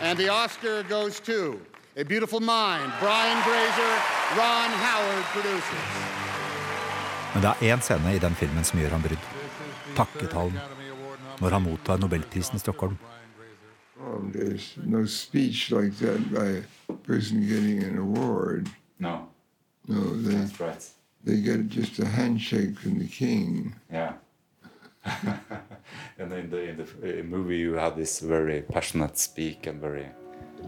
And 0.00 0.18
the 0.18 0.30
Oscar 0.30 0.82
goes 0.88 1.20
to 1.20 1.58
A 1.96 2.04
Beautiful 2.04 2.40
Mind. 2.40 2.92
Brian 3.00 3.40
Grazer, 3.46 3.94
Ron 4.38 4.72
Howard 4.84 5.24
produces. 5.34 6.18
Men 7.34 7.42
det 7.42 7.50
er 7.50 7.76
én 7.76 7.80
scene 7.80 8.14
i 8.14 8.18
den 8.18 8.34
filmen 8.34 8.64
som 8.64 8.80
gjør 8.80 8.96
ham 8.96 9.02
brydd. 9.02 9.24
Takketalen. 9.96 10.58
Når 11.40 11.50
han 11.50 11.62
mottar 11.62 11.96
nobelprisen 11.96 12.56
i 12.56 12.58
Stockholm. 12.58 12.98
Oh, 14.00 14.22
there's 14.32 14.74
no 14.84 15.04
speech 15.06 15.70
like 15.70 15.94
that 15.98 16.20
by 16.32 16.62
a 16.94 16.96
person 16.98 17.46
getting 17.46 17.82
an 17.82 17.98
award. 17.98 18.68
No. 18.98 19.28
No, 19.88 20.00
they, 20.22 20.34
That's 20.34 20.60
right. 20.60 20.84
they 21.24 21.40
get 21.40 21.68
just 21.68 21.98
a 21.98 22.06
handshake 22.06 22.78
from 22.78 22.98
the 22.98 23.08
king. 23.08 23.74
Yeah. 23.90 24.12
and 26.18 26.32
in 26.32 26.50
the, 26.50 26.68
in 26.68 26.76
the 26.76 27.22
movie, 27.22 27.56
you 27.56 27.74
have 27.74 27.96
this 27.96 28.20
very 28.20 28.62
passionate 28.62 29.18
speak 29.18 29.66
and 29.66 29.80
very. 29.80 30.06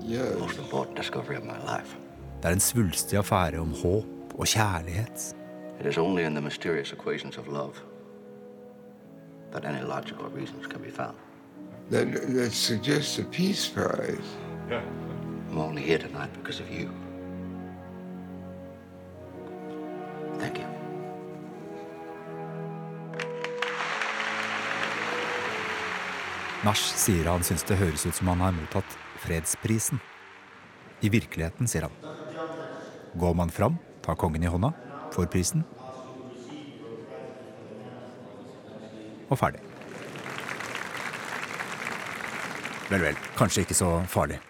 Yeah. 0.00 0.34
Most 0.38 0.58
important 0.58 0.96
discovery 0.96 1.36
of 1.36 1.44
my 1.44 1.58
life. 1.76 1.96
Det 2.42 2.48
er 2.48 2.52
en 2.52 2.60
svulstig 2.60 3.18
affære 3.18 3.58
om 3.58 3.72
håp 3.82 4.34
og 4.34 4.46
kjærlighet. 4.46 5.36
It 5.80 5.86
is 5.86 5.98
only 5.98 6.22
in 6.24 6.32
the 6.34 6.40
mysterious 6.40 6.92
equations 6.92 7.38
of 7.38 7.46
love 7.48 7.74
that 9.52 9.64
any 9.64 9.82
logical 9.82 10.24
reasons 10.36 10.66
can 10.66 10.80
be 10.80 10.90
found. 10.90 11.16
That, 11.90 12.06
that 12.34 12.52
suggests 12.52 13.18
a 13.18 13.24
Peace 13.24 13.66
Prize. 13.68 14.18
Yeah. 14.68 14.82
I'm 15.50 15.58
only 15.58 15.82
here 15.82 15.98
tonight 15.98 16.32
because 16.34 16.60
of 16.60 16.70
you. 16.70 16.88
Thank 20.38 20.58
you. 20.58 20.66
Nash 26.62 26.92
sier 26.94 27.26
han 27.26 27.42
syns 27.42 27.66
det 27.66 27.80
høres 27.80 28.06
ut 28.06 28.14
som 28.14 28.30
han 28.30 28.44
har 28.44 28.54
mottatt 28.54 28.96
fredsprisen. 29.24 29.98
I 31.02 31.10
virkeligheten, 31.10 31.66
sier 31.66 31.88
han. 31.88 32.14
Går 33.18 33.34
man 33.34 33.50
fram, 33.50 33.80
tar 34.06 34.14
kongen 34.14 34.46
i 34.46 34.52
hånda, 34.52 34.70
får 35.10 35.26
prisen. 35.34 35.66
Og 39.26 39.38
ferdig. 39.42 39.69
Vel, 42.90 43.04
vel, 43.06 43.18
kanskje 43.38 43.62
ikke 43.62 43.74
så 43.78 43.88
farlig. 44.10 44.40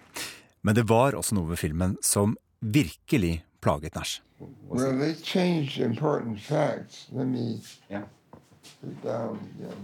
Men 0.65 0.73
det 0.73 0.87
var 0.89 1.13
også 1.13 1.35
noe 1.37 1.51
ved 1.51 1.59
filmen 1.61 1.91
som 2.01 2.33
virkelig 2.61 3.43
plaget 3.61 3.93
Nash. 3.93 4.21
Well, 4.67 4.97
they 4.97 5.13
changed 5.13 5.77
important 5.77 6.41
facts. 6.41 7.05
Let 7.11 7.27
me 7.27 7.61
put 8.81 9.03
down 9.03 9.37
again. 9.53 9.77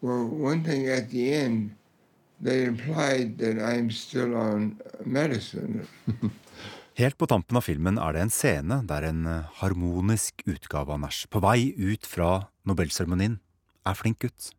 Well, 0.00 0.24
one 0.24 0.64
thing 0.64 0.88
at 0.88 1.10
the 1.10 1.34
end, 1.34 1.76
they 2.40 2.64
implied 2.64 3.36
that 3.38 3.60
I'm 3.60 3.90
still 3.90 4.34
on 4.34 4.80
medicine. 5.04 5.86
Helt 7.00 7.18
på 7.18 7.28
tampen 7.28 7.56
av 7.56 7.64
filmen 7.64 8.00
er 8.00 8.16
det 8.16 8.24
en 8.24 8.32
scene 8.32 8.80
der 8.88 9.04
en 9.08 9.26
eh, 9.28 9.52
harmonisk 9.60 10.42
utgave 10.48 10.96
av 10.96 11.00
Nash, 11.04 11.28
på 11.28 11.40
vei 11.44 11.72
ut 11.76 12.08
fra 12.08 12.48
Nobelseremonien, 12.68 13.38
er 13.84 13.96
flink 13.96 14.24
gutt. 14.24 14.50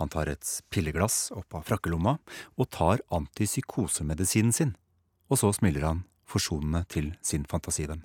Han 0.00 0.10
tar 0.12 0.30
et 0.32 0.50
pilleglass 0.70 1.30
opp 1.36 1.54
av 1.58 1.66
frakkelomma 1.68 2.18
og 2.56 2.70
tar 2.74 3.02
antipsykosemedisinen 3.14 4.52
sin, 4.52 4.74
og 5.30 5.40
så 5.42 5.52
smiler 5.56 5.86
han 5.88 6.04
forsonende 6.26 6.84
til 6.90 7.12
sin 7.22 7.46
fantasivenn. 7.48 8.02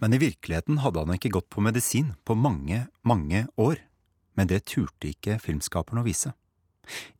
Men 0.00 0.16
i 0.16 0.18
virkeligheten 0.18 0.80
hadde 0.82 1.04
han 1.04 1.14
ikke 1.14 1.34
gått 1.36 1.50
på 1.52 1.62
medisin 1.62 2.14
på 2.24 2.34
mange, 2.34 2.86
mange 3.06 3.46
år. 3.56 3.82
Men 4.36 4.50
det 4.50 4.66
turte 4.68 5.12
ikke 5.12 5.38
filmskaperen 5.40 6.02
å 6.02 6.06
vise. 6.06 6.34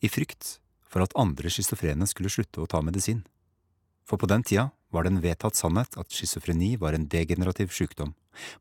I 0.02 0.10
frykt 0.12 0.58
for 0.86 1.04
at 1.04 1.14
andre 1.18 1.50
schizofrene 1.52 2.06
skulle 2.10 2.32
slutte 2.32 2.62
å 2.62 2.68
ta 2.70 2.82
medisin. 2.84 3.22
For 4.06 4.20
på 4.20 4.28
den 4.30 4.44
tida 4.46 4.70
var 4.94 5.04
det 5.04 5.14
en 5.14 5.22
vedtatt 5.24 5.58
sannhet 5.58 5.96
at 5.98 6.12
schizofreni 6.14 6.76
var 6.80 6.94
en 6.94 7.08
degenerativ 7.10 7.72
sykdom. 7.74 8.14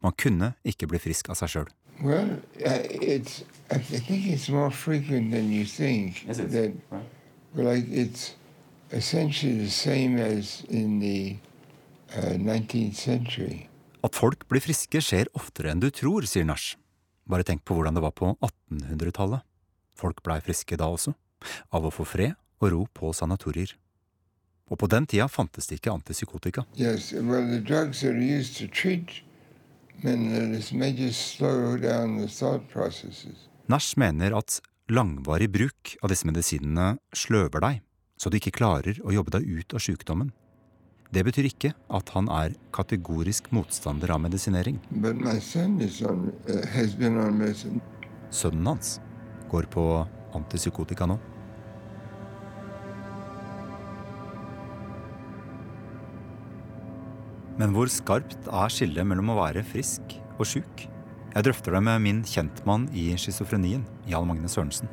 Man 0.04 0.16
kunne 0.18 0.54
ikke 0.66 0.88
bli 0.92 1.02
frisk 1.02 1.30
av 1.30 1.40
seg 1.40 1.54
sjøl. 1.54 1.70
Well, 2.02 2.42
uh, 2.66 2.84
it's. 3.02 3.44
I 3.72 3.80
think 3.80 4.28
it's 4.28 4.50
more 4.50 4.70
frequent 4.70 5.32
than 5.32 5.52
you 5.52 5.66
think. 5.66 6.28
Is 6.30 6.40
it? 6.40 6.52
That, 6.52 6.74
like, 7.56 7.88
it's 7.90 8.36
essentially 8.92 9.58
the 9.58 9.72
same 9.72 10.20
as 10.20 10.64
in 10.70 11.00
the 11.00 11.38
uh, 12.16 12.36
19th 12.38 12.96
century. 12.96 13.70
At 14.04 14.16
folk 14.16 14.46
blir 14.52 14.62
friske 14.62 15.02
skjer 15.02 15.32
oftere 15.34 15.72
enn 15.74 15.82
du 15.82 15.90
tror, 15.90 16.28
sier 16.30 16.46
Nash. 16.46 16.76
Bare 17.26 17.46
tenk 17.48 17.64
på 17.66 17.74
hvordan 17.74 17.96
det 17.98 18.04
var 18.06 18.14
på 18.14 18.36
1800-tallet. 18.38 19.42
Folk 19.98 20.22
blei 20.22 20.38
friske 20.46 20.78
da 20.78 20.92
også, 20.92 21.16
av 21.74 21.88
å 21.88 21.94
få 21.94 22.06
fred 22.06 22.36
og 22.62 22.72
ro 22.72 22.84
på 22.94 23.10
sanatorier. 23.18 23.74
Og 24.70 24.80
på 24.82 24.90
den 24.90 25.06
tida 25.10 25.28
fantes 25.30 25.70
det 25.70 25.80
ikke 25.80 25.94
antipsykotika. 25.94 26.66
Yes, 26.78 27.14
well, 27.14 27.46
the 27.46 27.62
drugs 27.62 28.02
that 28.02 28.14
are 28.14 28.22
used 28.22 28.58
to 28.58 28.68
treat 28.68 29.22
Nash 33.72 33.98
mener 33.98 34.36
at 34.38 34.60
langvarig 34.92 35.50
bruk 35.50 35.96
av 36.04 36.12
disse 36.14 36.28
medisinene 36.30 36.98
sløver 37.16 37.64
deg, 37.64 37.84
så 38.18 38.30
du 38.30 38.38
ikke 38.38 38.54
klarer 38.60 39.00
å 39.04 39.14
jobbe 39.16 39.38
deg 39.38 39.48
ut 39.48 39.74
av 39.74 39.82
sykdommen. 39.84 40.32
Det 41.14 41.24
betyr 41.24 41.48
ikke 41.48 41.72
at 41.96 42.10
han 42.16 42.28
er 42.34 42.56
kategorisk 42.76 43.52
motstander 43.56 44.12
av 44.12 44.20
medisinering. 44.26 44.82
Uh. 44.92 45.02
Sønnen 48.34 48.68
hans 48.68 49.00
går 49.52 49.70
på 49.72 49.86
antipsykotika 50.36 51.08
nå. 51.08 51.20
Men 57.60 57.72
hvor 57.76 57.88
skarpt 57.92 58.50
er 58.52 58.74
skillet 58.74 59.08
mellom 59.08 59.32
å 59.32 59.38
være 59.40 59.64
frisk 59.68 60.18
og 60.36 60.48
sjuk? 60.50 60.86
Jeg 61.36 61.44
drøfter 61.48 61.76
det 61.76 61.82
med 61.84 62.04
min 62.04 62.20
kjentmann 62.28 62.88
i 62.96 63.10
schizofrenien, 63.20 63.84
Jan 64.08 64.28
Magne 64.28 64.50
Sørensen. 64.52 64.92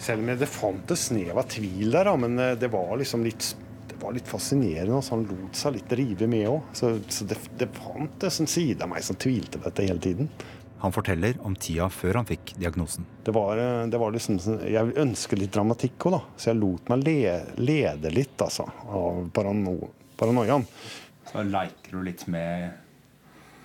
Selv 0.00 0.22
om 0.22 0.30
det 0.38 0.48
fantes 0.48 1.08
snev 1.08 1.40
av 1.40 1.48
tvil 1.50 1.90
der, 1.92 2.10
men 2.20 2.38
eh, 2.40 2.54
det 2.60 2.70
var 2.72 2.92
liksom 3.00 3.24
litt, 3.26 3.50
det 3.90 3.96
var 4.00 4.14
litt 4.14 4.28
fascinerende. 4.30 5.00
Så 5.02 5.16
han 5.16 5.24
lot 5.28 5.58
seg 5.58 5.74
litt 5.74 5.92
rive 5.98 6.28
med 6.30 6.46
òg. 6.52 6.60
Så, 6.76 6.92
så 7.12 7.26
det, 7.28 7.40
det 7.60 7.68
fantes 7.74 8.38
en 8.40 8.48
side 8.48 8.84
av 8.84 8.92
meg 8.92 9.02
som 9.04 9.18
tvilte 9.20 9.58
på 9.58 9.66
dette 9.66 9.88
hele 9.88 10.00
tiden. 10.04 10.30
Han 10.78 10.94
forteller 10.94 11.40
om 11.42 11.56
tida 11.58 11.88
før 11.90 12.20
han 12.20 12.28
fikk 12.28 12.52
diagnosen. 12.62 13.08
Det 13.26 13.34
var, 13.34 13.58
eh, 13.58 13.82
det 13.90 13.98
var 14.00 14.14
liksom, 14.14 14.38
sånn- 14.44 14.62
Jeg 14.70 14.94
ønsket 15.02 15.42
litt 15.42 15.56
dramatikk 15.56 16.06
òg, 16.08 16.18
da. 16.20 16.22
Så 16.38 16.52
jeg 16.52 16.60
lot 16.62 16.92
meg 16.94 17.04
le, 17.08 17.18
lede 17.58 18.14
litt, 18.14 18.36
altså, 18.44 18.68
av 18.86 19.24
parano, 19.34 19.74
paranoiaen. 20.20 20.64
Så 21.28 21.44
leker 21.44 21.92
du 21.92 22.04
litt 22.06 22.24
med, 22.30 22.72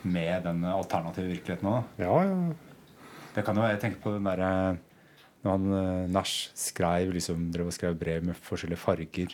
med 0.03 0.43
den 0.43 0.66
alternative 0.68 1.32
virkeligheten 1.32 1.70
òg? 1.72 1.93
Ja, 2.01 2.18
ja. 2.28 2.74
Det 3.34 3.43
kan 3.47 3.57
jo 3.57 3.66
jeg 3.66 3.80
tenker 3.82 4.01
på 4.03 4.14
den 4.14 4.28
derre 4.28 4.49
når 5.43 5.55
han 5.57 5.76
eh, 5.76 6.11
Nash 6.11 6.51
skrev, 6.55 7.11
liksom, 7.16 7.49
drev 7.51 7.72
og 7.72 7.76
skrev 7.76 7.95
brev 7.99 8.28
med 8.30 8.38
forskjellige 8.39 8.80
farger. 8.80 9.34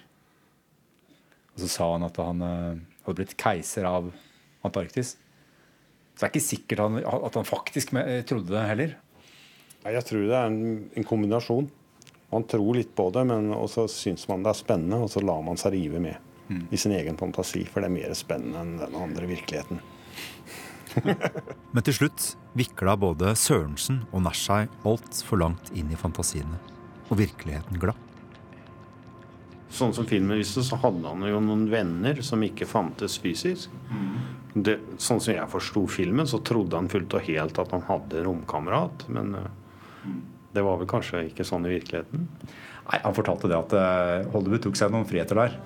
Og 1.53 1.63
så 1.63 1.69
sa 1.69 1.89
han 1.91 2.07
at 2.07 2.17
han 2.21 2.45
eh, 2.45 2.79
hadde 3.05 3.17
blitt 3.19 3.35
keiser 3.39 3.85
av 3.89 4.09
Antarktis. 4.65 5.15
Så 6.13 6.23
det 6.23 6.25
er 6.25 6.33
ikke 6.33 6.47
sikkert 6.47 6.81
han, 6.85 6.97
at 7.03 7.37
han 7.37 7.47
faktisk 7.47 7.93
eh, 7.99 8.23
trodde 8.29 8.55
det 8.55 8.65
heller. 8.71 8.95
Nei, 9.83 9.93
Jeg 9.95 10.07
tror 10.09 10.25
det 10.25 10.39
er 10.39 10.49
en, 10.49 10.63
en 10.97 11.07
kombinasjon. 11.07 11.69
Man 12.29 12.45
tror 12.49 12.77
litt 12.77 12.91
på 12.97 13.09
det, 13.13 13.25
men 13.29 13.53
så 13.69 13.85
syns 13.89 14.27
man 14.29 14.45
det 14.45 14.53
er 14.53 14.59
spennende, 14.63 15.03
og 15.05 15.13
så 15.13 15.21
lar 15.23 15.45
man 15.45 15.57
seg 15.61 15.77
rive 15.77 16.01
med 16.03 16.28
Mm. 16.49 16.65
i 16.73 16.77
sin 16.81 16.95
egen 16.97 17.17
fantasi, 17.17 17.61
for 17.69 17.83
det 17.83 17.91
er 17.91 17.93
mer 17.93 18.13
spennende 18.17 18.61
enn 18.63 18.77
den 18.81 18.95
andre 18.97 19.29
virkeligheten. 19.29 19.81
Men 21.73 21.85
til 21.85 21.93
slutt 21.93 22.31
vikla 22.57 22.95
både 22.97 23.35
Sørensen 23.37 24.01
og 24.09 24.23
Nashai 24.25 24.63
altfor 24.89 25.43
langt 25.43 25.69
inn 25.77 25.91
i 25.93 25.99
fantasiene, 25.99 26.57
og 27.09 27.19
virkeligheten 27.21 27.77
glapp. 27.81 28.05
Sånn 29.69 29.93
som 29.93 30.07
filmen 30.09 30.39
viste, 30.39 30.63
så 30.65 30.79
hadde 30.81 31.05
han 31.05 31.21
jo 31.29 31.39
noen 31.45 31.67
venner 31.69 32.17
som 32.25 32.41
ikke 32.41 32.65
fantes 32.65 33.19
fysisk. 33.21 33.69
Det, 34.57 34.79
sånn 34.97 35.21
som 35.21 35.35
jeg 35.35 35.45
forsto 35.51 35.83
filmen, 35.85 36.25
så 36.25 36.41
trodde 36.41 36.73
han 36.73 36.89
fullt 36.89 37.13
og 37.13 37.27
helt 37.27 37.61
at 37.61 37.75
han 37.75 37.85
hadde 37.85 38.23
romkamerat, 38.25 39.05
men 39.13 39.35
eh, 39.37 39.51
det 40.57 40.63
var 40.65 40.79
vel 40.81 40.89
kanskje 40.89 41.27
ikke 41.27 41.45
sånn 41.45 41.69
i 41.69 41.75
virkeligheten. 41.75 42.25
Nei, 42.89 42.99
Han 43.03 43.13
fortalte 43.13 43.51
det 43.51 43.59
at 43.59 43.75
eh, 43.77 44.31
Hollywood 44.33 44.65
tok 44.65 44.79
seg 44.79 44.89
noen 44.89 45.05
friheter 45.05 45.37
der. 45.37 45.59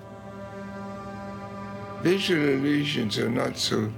Visual 2.04 2.48
illusions 2.58 3.18
are 3.18 3.30
not 3.30 3.56
so 3.56 3.88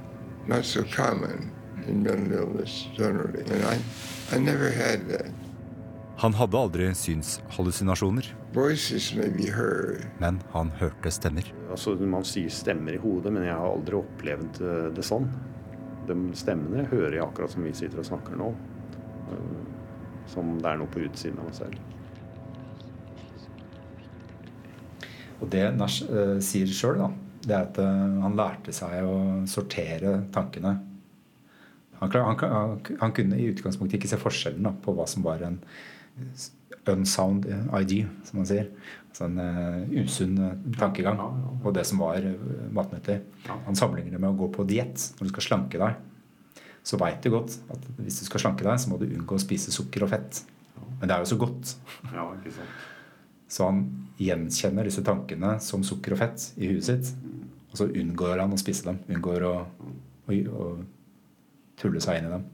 not 0.47 0.65
so 0.65 0.83
common 0.97 1.51
in 1.89 2.03
mental 2.03 2.33
illness 2.33 2.87
generally, 2.97 3.43
and 3.51 3.65
I 3.65 4.37
I 4.37 4.39
never 4.39 4.71
had 4.71 5.09
that. 5.09 5.27
Han 6.17 6.33
hadde 6.35 6.57
aldri 6.57 6.87
synshallusinasjoner, 6.95 8.25
Voices 8.55 9.15
may 9.15 9.29
be 9.29 9.51
heard. 9.53 10.07
men 10.21 10.39
han 10.53 10.71
hørte 10.81 11.11
stemmer. 11.11 11.43
Altså, 11.71 11.91
Man 11.95 12.25
sier 12.25 12.49
stemmer 12.51 12.93
i 12.93 12.97
hodet, 12.97 13.33
men 13.33 13.43
jeg 13.45 13.53
har 13.55 13.67
aldri 13.69 13.95
opplevd 13.99 14.61
eh, 14.63 14.87
det 14.97 15.05
sånn. 15.05 15.27
De 16.09 16.17
stemmene 16.39 16.87
hører 16.89 17.19
jeg 17.19 17.23
akkurat 17.27 17.51
som 17.53 17.65
vi 17.67 17.73
sitter 17.75 17.99
og 17.99 18.07
snakker 18.09 18.37
nå. 18.39 18.55
Eh, 19.33 19.63
Som 20.27 20.57
det 20.59 20.67
er 20.67 20.77
noe 20.81 20.89
på 20.91 21.05
utsiden 21.07 21.39
av 21.39 21.45
meg 21.47 21.55
selv. 21.55 21.77
Og 25.41 25.51
det 25.53 25.61
Nash 25.77 26.03
uh, 26.11 26.41
sier 26.43 26.67
sjøl, 26.67 27.05
det 27.45 27.55
er 27.55 27.65
at 27.67 27.81
eh, 27.83 28.21
han 28.23 28.37
lærte 28.39 28.75
seg 28.75 29.07
å 29.07 29.17
sortere 29.51 30.19
tankene. 30.35 30.77
Han, 32.01 32.13
han, 32.13 32.81
han, 33.01 33.13
kunne 33.17 33.39
i 33.41 33.49
utgangspunktet 33.51 33.99
ikke 33.99 34.11
se 34.11 34.21
forskjellen 34.21 34.67
da, 34.67 34.75
på 34.85 34.93
hva 34.97 35.07
som 35.09 35.25
var 35.25 35.41
en 35.47 35.63
unsound 36.87 37.47
ID, 37.49 37.95
som 38.25 38.41
man 38.41 38.49
sier. 38.49 38.69
Altså 39.11 39.27
en 39.31 39.41
uh, 39.41 40.03
usunn 40.03 40.37
eh, 40.45 40.59
tankegang. 40.77 41.23
Og 41.63 41.71
det 41.77 41.87
som 41.89 42.03
var 42.05 42.21
uh, 42.21 42.67
matnyttig. 42.77 43.23
Han 43.49 43.79
sammenligner 43.79 44.17
det 44.17 44.21
med 44.21 44.35
å 44.35 44.39
gå 44.43 44.51
på 44.53 44.67
diett. 44.69 45.09
Når 45.17 45.29
du 45.29 45.33
skal 45.35 45.47
slanke 45.47 45.81
deg, 45.81 46.61
så 46.87 47.01
veit 47.01 47.25
du 47.25 47.33
godt 47.33 47.57
at 47.73 47.89
hvis 47.97 48.21
du 48.21 48.27
skal 48.29 48.45
slanke 48.45 48.67
deg, 48.67 48.77
så 48.79 48.93
må 48.93 49.01
du 49.01 49.09
unngå 49.09 49.39
å 49.39 49.43
spise 49.43 49.73
sukker 49.75 50.05
og 50.07 50.13
fett. 50.13 50.43
Men 51.01 51.09
det 51.09 51.17
er 51.17 51.25
jo 51.25 51.33
så 51.33 51.41
godt. 51.41 51.73
Ja, 52.13 52.29
ikke 52.37 52.55
sant. 52.59 52.85
Så 53.49 53.69
han 53.69 53.85
gjenkjenner 54.19 54.89
disse 54.89 55.05
tankene 55.07 55.57
som 55.63 55.85
sukker 55.87 56.17
og 56.17 56.21
fett 56.23 56.49
i 56.59 56.71
huet 56.73 56.89
sitt. 56.89 57.13
Og 57.71 57.79
så 57.79 57.89
unngår 57.89 58.41
han 58.43 58.55
å 58.55 58.61
spise 58.61 58.89
dem. 58.89 59.01
Unngår 59.13 59.47
å, 59.47 59.55
å, 60.27 60.35
å 60.35 60.69
tulle 61.79 62.03
seg 62.03 62.21
inn 62.21 62.31
i 62.31 62.35
dem. 62.35 62.47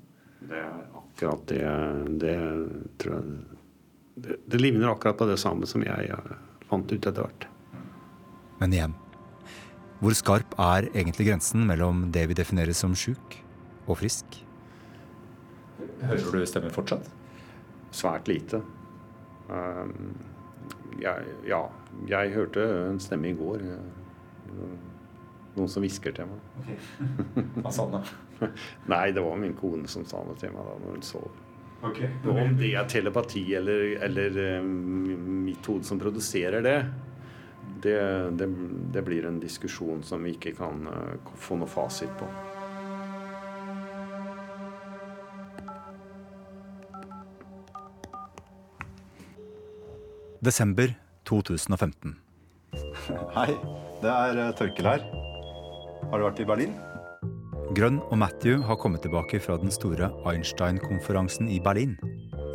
Det 0.51 0.59
er 0.59 0.81
akkurat 0.99 1.45
det 1.47 1.61
Det 2.19 2.37
tror 2.99 3.13
jeg 3.15 3.37
Det, 4.23 4.37
det 4.51 4.59
livner 4.61 4.91
akkurat 4.91 5.17
på 5.17 5.29
det 5.31 5.39
samme 5.41 5.69
som 5.71 5.85
jeg 5.87 6.11
eh, 6.13 6.33
fant 6.69 6.91
ut 6.93 7.07
etter 7.07 7.23
hvert. 7.23 7.47
Men 8.61 8.75
igjen, 8.77 8.97
hvor 10.03 10.15
skarp 10.19 10.53
er 10.61 10.91
egentlig 10.91 11.31
grensen 11.31 11.65
mellom 11.67 12.11
det 12.13 12.27
vi 12.29 12.37
definerer 12.37 12.77
som 12.77 12.93
sjuk 12.99 13.39
og 13.87 13.97
frisk? 14.03 14.37
Hører 16.03 16.43
du 16.43 16.47
stemmen 16.47 16.75
fortsatt? 16.75 17.09
Svært 17.95 18.29
lite. 18.29 18.61
Um, 19.49 20.13
jeg, 21.01 21.37
ja, 21.49 21.63
jeg 22.09 22.35
hørte 22.37 22.65
en 22.89 23.01
stemme 23.03 23.31
i 23.33 23.37
går. 23.39 23.65
Noen 25.53 25.69
som 25.69 25.85
hvisker 25.85 26.15
til 26.17 26.31
meg. 26.31 26.75
Hva 27.61 27.73
sa 27.73 27.87
den, 27.89 28.01
da? 28.01 28.51
Nei, 28.93 29.07
det 29.15 29.25
var 29.25 29.39
min 29.41 29.57
kone 29.59 29.89
som 29.91 30.05
sa 30.09 30.23
det 30.31 30.39
til 30.43 30.55
meg 30.55 30.69
da 30.69 30.77
når 30.83 30.97
hun 30.97 31.07
sov. 31.07 31.31
Okay. 31.83 32.09
Om 32.31 32.55
det 32.61 32.75
er 32.79 32.87
telepati 32.87 33.43
eller, 33.59 33.81
eller 34.07 34.37
eh, 34.39 34.63
mitt 34.63 35.67
hode 35.67 35.83
som 35.85 35.99
produserer 35.99 36.63
det, 36.63 36.77
det, 37.83 37.99
det, 38.39 38.47
det 38.95 39.03
blir 39.03 39.27
en 39.27 39.41
diskusjon 39.43 40.05
som 40.07 40.23
vi 40.23 40.37
ikke 40.37 40.55
kan 40.61 40.87
eh, 40.87 41.33
få 41.43 41.59
noe 41.59 41.71
fasit 41.71 42.15
på. 42.21 42.29
Desember 50.43 50.91
2015. 51.25 52.17
Hei, 53.37 53.53
det 54.03 54.11
er 54.11 54.41
Tørkel 54.59 54.89
her. 54.89 55.05
Har 56.11 56.19
du 56.19 56.25
vært 56.27 56.41
i 56.43 56.47
Berlin? 56.49 56.73
Grønn 57.77 58.01
og 58.11 58.19
Matthew 58.21 58.59
har 58.67 58.77
kommet 58.83 59.05
tilbake 59.07 59.39
fra 59.41 59.55
den 59.63 59.71
store 59.73 60.11
Einstein-konferansen 60.29 61.47
i 61.49 61.61
Berlin. 61.63 61.95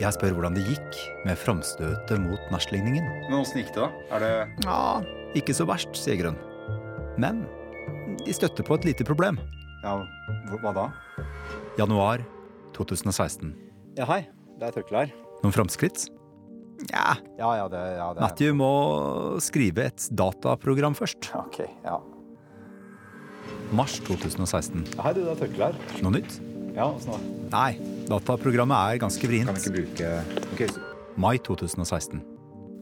Jeg 0.02 0.14
spør 0.14 0.36
hvordan 0.36 0.58
det 0.60 0.66
gikk 0.68 0.98
med 1.26 1.40
framstøtet 1.42 2.20
mot 2.22 2.52
Nash-ligningen. 2.54 3.08
Men 3.30 3.40
åssen 3.40 3.64
gikk 3.64 3.72
det, 3.74 3.88
da? 3.88 4.18
Er 4.18 4.26
det 4.26 4.34
Ja, 4.68 4.82
ikke 5.40 5.56
så 5.58 5.66
verst, 5.70 5.96
sier 5.98 6.20
Grønn. 6.20 6.38
Men 7.18 7.46
de 8.26 8.36
støtter 8.36 8.68
på 8.68 8.78
et 8.78 8.86
lite 8.92 9.08
problem. 9.08 9.40
Ja, 9.82 9.96
hva 10.60 10.76
da? 10.76 10.86
Januar 11.80 12.22
2016. 12.76 13.56
Ja, 13.98 14.06
hei. 14.12 14.26
Det 14.60 14.68
er 14.70 14.76
Tørkel 14.76 15.00
her. 15.06 15.16
Noen 15.40 15.56
framskritt? 15.56 16.10
Ja. 16.92 17.16
Ja, 17.38 17.50
ja, 17.60 17.66
det, 17.72 17.82
ja, 17.98 18.08
det 18.16 18.22
Matthew 18.24 18.54
må 18.58 18.70
skrive 19.44 19.90
et 19.90 20.06
dataprogram 20.16 20.96
først. 20.98 21.30
Ok, 21.36 21.60
ja. 21.84 21.98
Mars 23.76 23.98
2016. 24.08 24.86
Hei, 25.04 25.12
du, 25.18 25.22
det 25.26 25.34
er 25.34 25.42
Torkel 25.42 25.66
her. 25.68 25.76
Noe 26.06 26.14
nytt? 26.16 26.38
Ja, 26.78 26.88
snart. 27.04 27.24
Nei, 27.52 27.72
dataprogrammet 28.08 28.94
er 28.96 29.02
ganske 29.04 29.28
vrient. 29.28 29.50
Kan 29.50 29.58
vi 29.60 29.64
ikke 29.66 29.76
bruke 29.76 30.54
Ok, 30.54 30.62
så- 30.72 30.86
Mai 31.18 31.36
2016. 31.42 32.22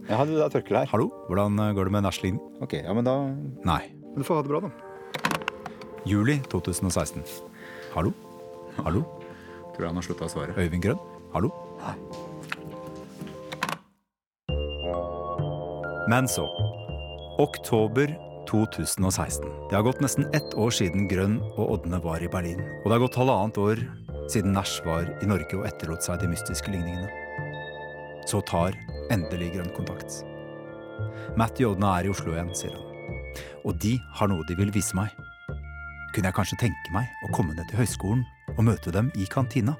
Ja, 0.09 0.17
hei, 0.19 0.25
du, 0.29 0.35
det 0.37 0.43
er 0.45 0.53
Torkel 0.53 0.77
her. 0.83 0.89
Hallo, 0.91 1.09
hvordan 1.29 1.57
går 1.73 1.89
det 1.89 1.95
med 1.97 2.05
Nash-ligningen? 2.05 2.61
Ok, 2.61 2.77
ja, 2.83 2.93
men 2.93 3.07
da 3.07 3.15
Nei. 3.65 3.81
Men 4.11 4.21
du 4.21 4.27
får 4.27 4.35
ha 4.35 4.45
det 4.45 4.53
bra, 4.53 4.61
da. 4.67 4.71
Juli 6.05 6.37
2016. 6.51 7.23
Hallo? 7.95 8.13
Hallo? 8.83 9.01
Tror 9.73 9.81
jeg 9.81 9.89
han 9.89 9.97
har 9.97 10.05
slutta 10.05 10.27
å 10.27 10.31
svare. 10.31 10.53
Øyvind 10.59 10.83
Grønn? 10.85 11.01
Hallo? 11.33 11.49
Men 16.07 16.27
så. 16.27 16.45
Oktober 17.37 18.17
2016. 18.49 19.45
Det 19.69 19.75
har 19.75 19.83
gått 19.83 19.99
nesten 19.99 20.27
ett 20.33 20.53
år 20.53 20.69
siden 20.71 21.07
Grønn 21.09 21.39
og 21.55 21.71
Ådne 21.71 21.97
var 22.03 22.21
i 22.21 22.29
Berlin. 22.29 22.61
Og 22.61 22.85
det 22.85 22.93
har 22.93 23.01
gått 23.01 23.17
halvannet 23.17 23.57
år 23.57 23.81
siden 24.29 24.53
Nash 24.53 24.85
var 24.85 25.09
i 25.21 25.25
Norge 25.25 25.57
og 25.57 25.65
etterlot 25.65 26.05
seg 26.05 26.21
de 26.21 26.29
mystiske 26.29 26.69
ligningene. 26.69 27.09
Så 28.29 28.43
tar 28.45 28.77
endelig 29.09 29.55
Grønn 29.55 29.73
kontakt. 29.73 30.21
Matty 31.41 31.65
og 31.65 31.79
Ådne 31.79 31.89
er 31.97 32.05
i 32.05 32.11
Oslo 32.13 32.35
igjen, 32.35 32.53
sier 32.53 32.77
han. 32.77 33.41
Og 33.65 33.73
de 33.81 33.95
har 34.19 34.29
noe 34.29 34.45
de 34.45 34.59
vil 34.61 34.73
vise 34.75 34.93
meg. 34.97 35.09
Kunne 36.13 36.29
jeg 36.29 36.37
kanskje 36.37 36.61
tenke 36.67 36.93
meg 36.93 37.09
å 37.25 37.31
komme 37.33 37.57
ned 37.57 37.65
til 37.71 37.81
høyskolen 37.81 38.21
og 38.53 38.61
møte 38.69 38.93
dem 38.93 39.09
i 39.17 39.25
kantina? 39.25 39.73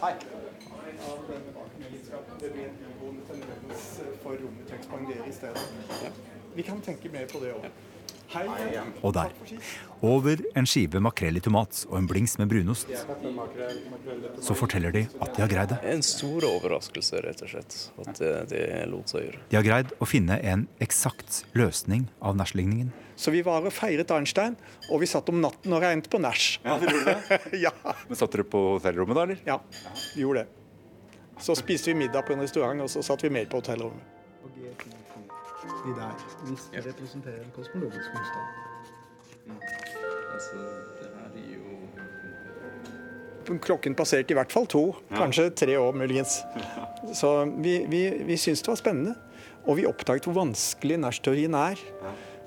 Hei. 0.00 0.16
Det 2.40 2.50
blir 2.52 2.66
en 2.68 2.96
vond 3.00 3.20
tendens 3.28 3.84
for 4.22 4.36
rommet 5.06 5.22
til 5.22 5.30
i 5.30 5.36
stedet. 5.36 6.12
Vi 6.56 6.62
kan 6.62 6.80
tenke 6.80 7.12
mer 7.12 7.26
på 7.30 7.42
det 7.42 7.52
òg. 7.54 7.68
Hei. 8.26 8.42
Og 9.06 9.12
der, 9.14 9.30
over 10.02 10.40
en 10.58 10.66
skive 10.66 10.98
makrell 11.00 11.38
i 11.38 11.42
tomat 11.44 11.84
og 11.86 11.94
en 12.00 12.08
blings 12.10 12.34
med 12.40 12.48
brunost, 12.50 12.90
så 14.42 14.56
forteller 14.58 14.90
de 14.90 15.04
at 15.22 15.36
de 15.36 15.44
har 15.44 15.52
greid 15.52 15.70
det. 15.70 15.78
En 15.92 16.02
stor 16.02 16.42
overraskelse, 16.48 17.20
rett 17.22 17.44
og 17.46 17.52
slett, 17.52 17.76
at 18.02 18.18
det, 18.18 18.32
det 18.50 18.64
lot 18.90 19.14
seg 19.14 19.28
gjøre. 19.28 19.42
De 19.52 19.60
har 19.60 19.66
greid 19.68 19.94
å 20.02 20.08
finne 20.10 20.40
en 20.42 20.66
eksakt 20.82 21.44
løsning 21.54 22.08
av 22.18 22.34
Nash-ligningen. 22.40 22.90
Så 23.16 23.30
vi 23.32 23.44
var 23.46 23.62
og 23.64 23.72
feiret 23.72 24.10
Arnstein, 24.12 24.58
og 24.90 25.00
vi 25.04 25.08
satt 25.08 25.30
om 25.30 25.38
natten 25.40 25.72
og 25.72 25.86
regnet 25.86 26.10
på 26.10 26.18
Nash. 26.20 26.58
Ja, 26.66 26.80
dere 26.82 26.98
gjorde 26.98 27.14
det? 27.14 27.40
ja. 27.68 27.72
Men 28.10 28.18
Satt 28.18 28.34
dere 28.34 28.48
på 28.50 28.66
hotellrommet 28.74 29.16
da, 29.16 29.28
eller? 29.30 29.46
Ja, 29.46 29.60
vi 30.16 30.26
gjorde 30.26 30.42
det. 30.42 31.40
Så 31.46 31.54
spiste 31.54 31.94
vi 31.94 32.00
middag 32.02 32.26
på 32.26 32.34
en 32.34 32.42
restaurant, 32.42 32.82
og 32.82 32.90
så 32.90 33.06
satt 33.06 33.22
vi 33.22 33.30
mer 33.30 33.46
på 33.46 33.62
hotellrommet. 33.62 34.15
De 34.54 35.92
der, 35.96 36.14
hvis 36.46 36.64
de 36.72 36.82
representerer 36.88 37.40
en 37.42 37.52
kosmologisk 37.56 38.08
motstand. 38.14 38.48
Klokken 43.62 43.94
passerte 43.94 44.34
i 44.34 44.36
hvert 44.38 44.52
fall 44.52 44.66
to, 44.66 44.82
kanskje 45.12 45.50
tre 45.54 45.78
år 45.78 45.94
muligens. 45.94 46.40
Så 47.20 47.44
vi, 47.62 47.78
vi, 47.90 48.02
vi 48.26 48.36
syntes 48.36 48.62
det 48.66 48.72
var 48.72 48.80
spennende. 48.80 49.14
Og 49.66 49.78
vi 49.78 49.86
oppdaget 49.86 50.26
hvor 50.26 50.36
vanskelig 50.40 50.98
Nash-teorien 51.02 51.54
er. 51.58 51.80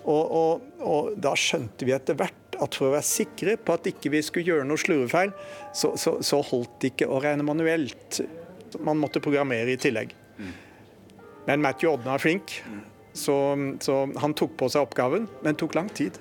Og, 0.08 0.24
og, 0.32 0.62
og 0.80 1.16
da 1.20 1.34
skjønte 1.38 1.88
vi 1.88 1.95
etter 1.95 2.18
hvert 2.20 2.36
at 2.60 2.76
for 2.76 2.89
å 2.89 2.95
være 2.95 3.08
sikre 3.08 3.56
på 3.56 3.76
at 3.76 3.88
ikke 3.88 4.12
vi 4.12 4.22
skulle 4.26 4.52
gjøre 4.52 4.68
noe 4.68 4.80
slurvefeil, 4.80 5.32
så, 5.76 5.93
så, 6.00 6.18
så 6.26 6.41
holdt 6.43 6.80
det 6.82 6.93
ikke 6.93 7.08
å 7.08 7.22
regne 7.24 7.45
manuelt. 7.47 8.22
Man 8.84 9.00
måtte 9.00 9.24
programmere 9.24 9.74
i 9.74 9.80
tillegg. 9.80 10.18
Men 11.47 11.61
Matthew 11.63 11.93
Odden 11.93 12.11
er 12.13 12.21
flink, 12.21 12.59
så, 13.15 13.35
så 13.83 14.01
han 14.21 14.35
tok 14.37 14.55
på 14.59 14.69
seg 14.71 14.85
oppgaven, 14.85 15.27
men 15.45 15.57
tok 15.59 15.75
lang 15.77 15.89
tid. 15.95 16.19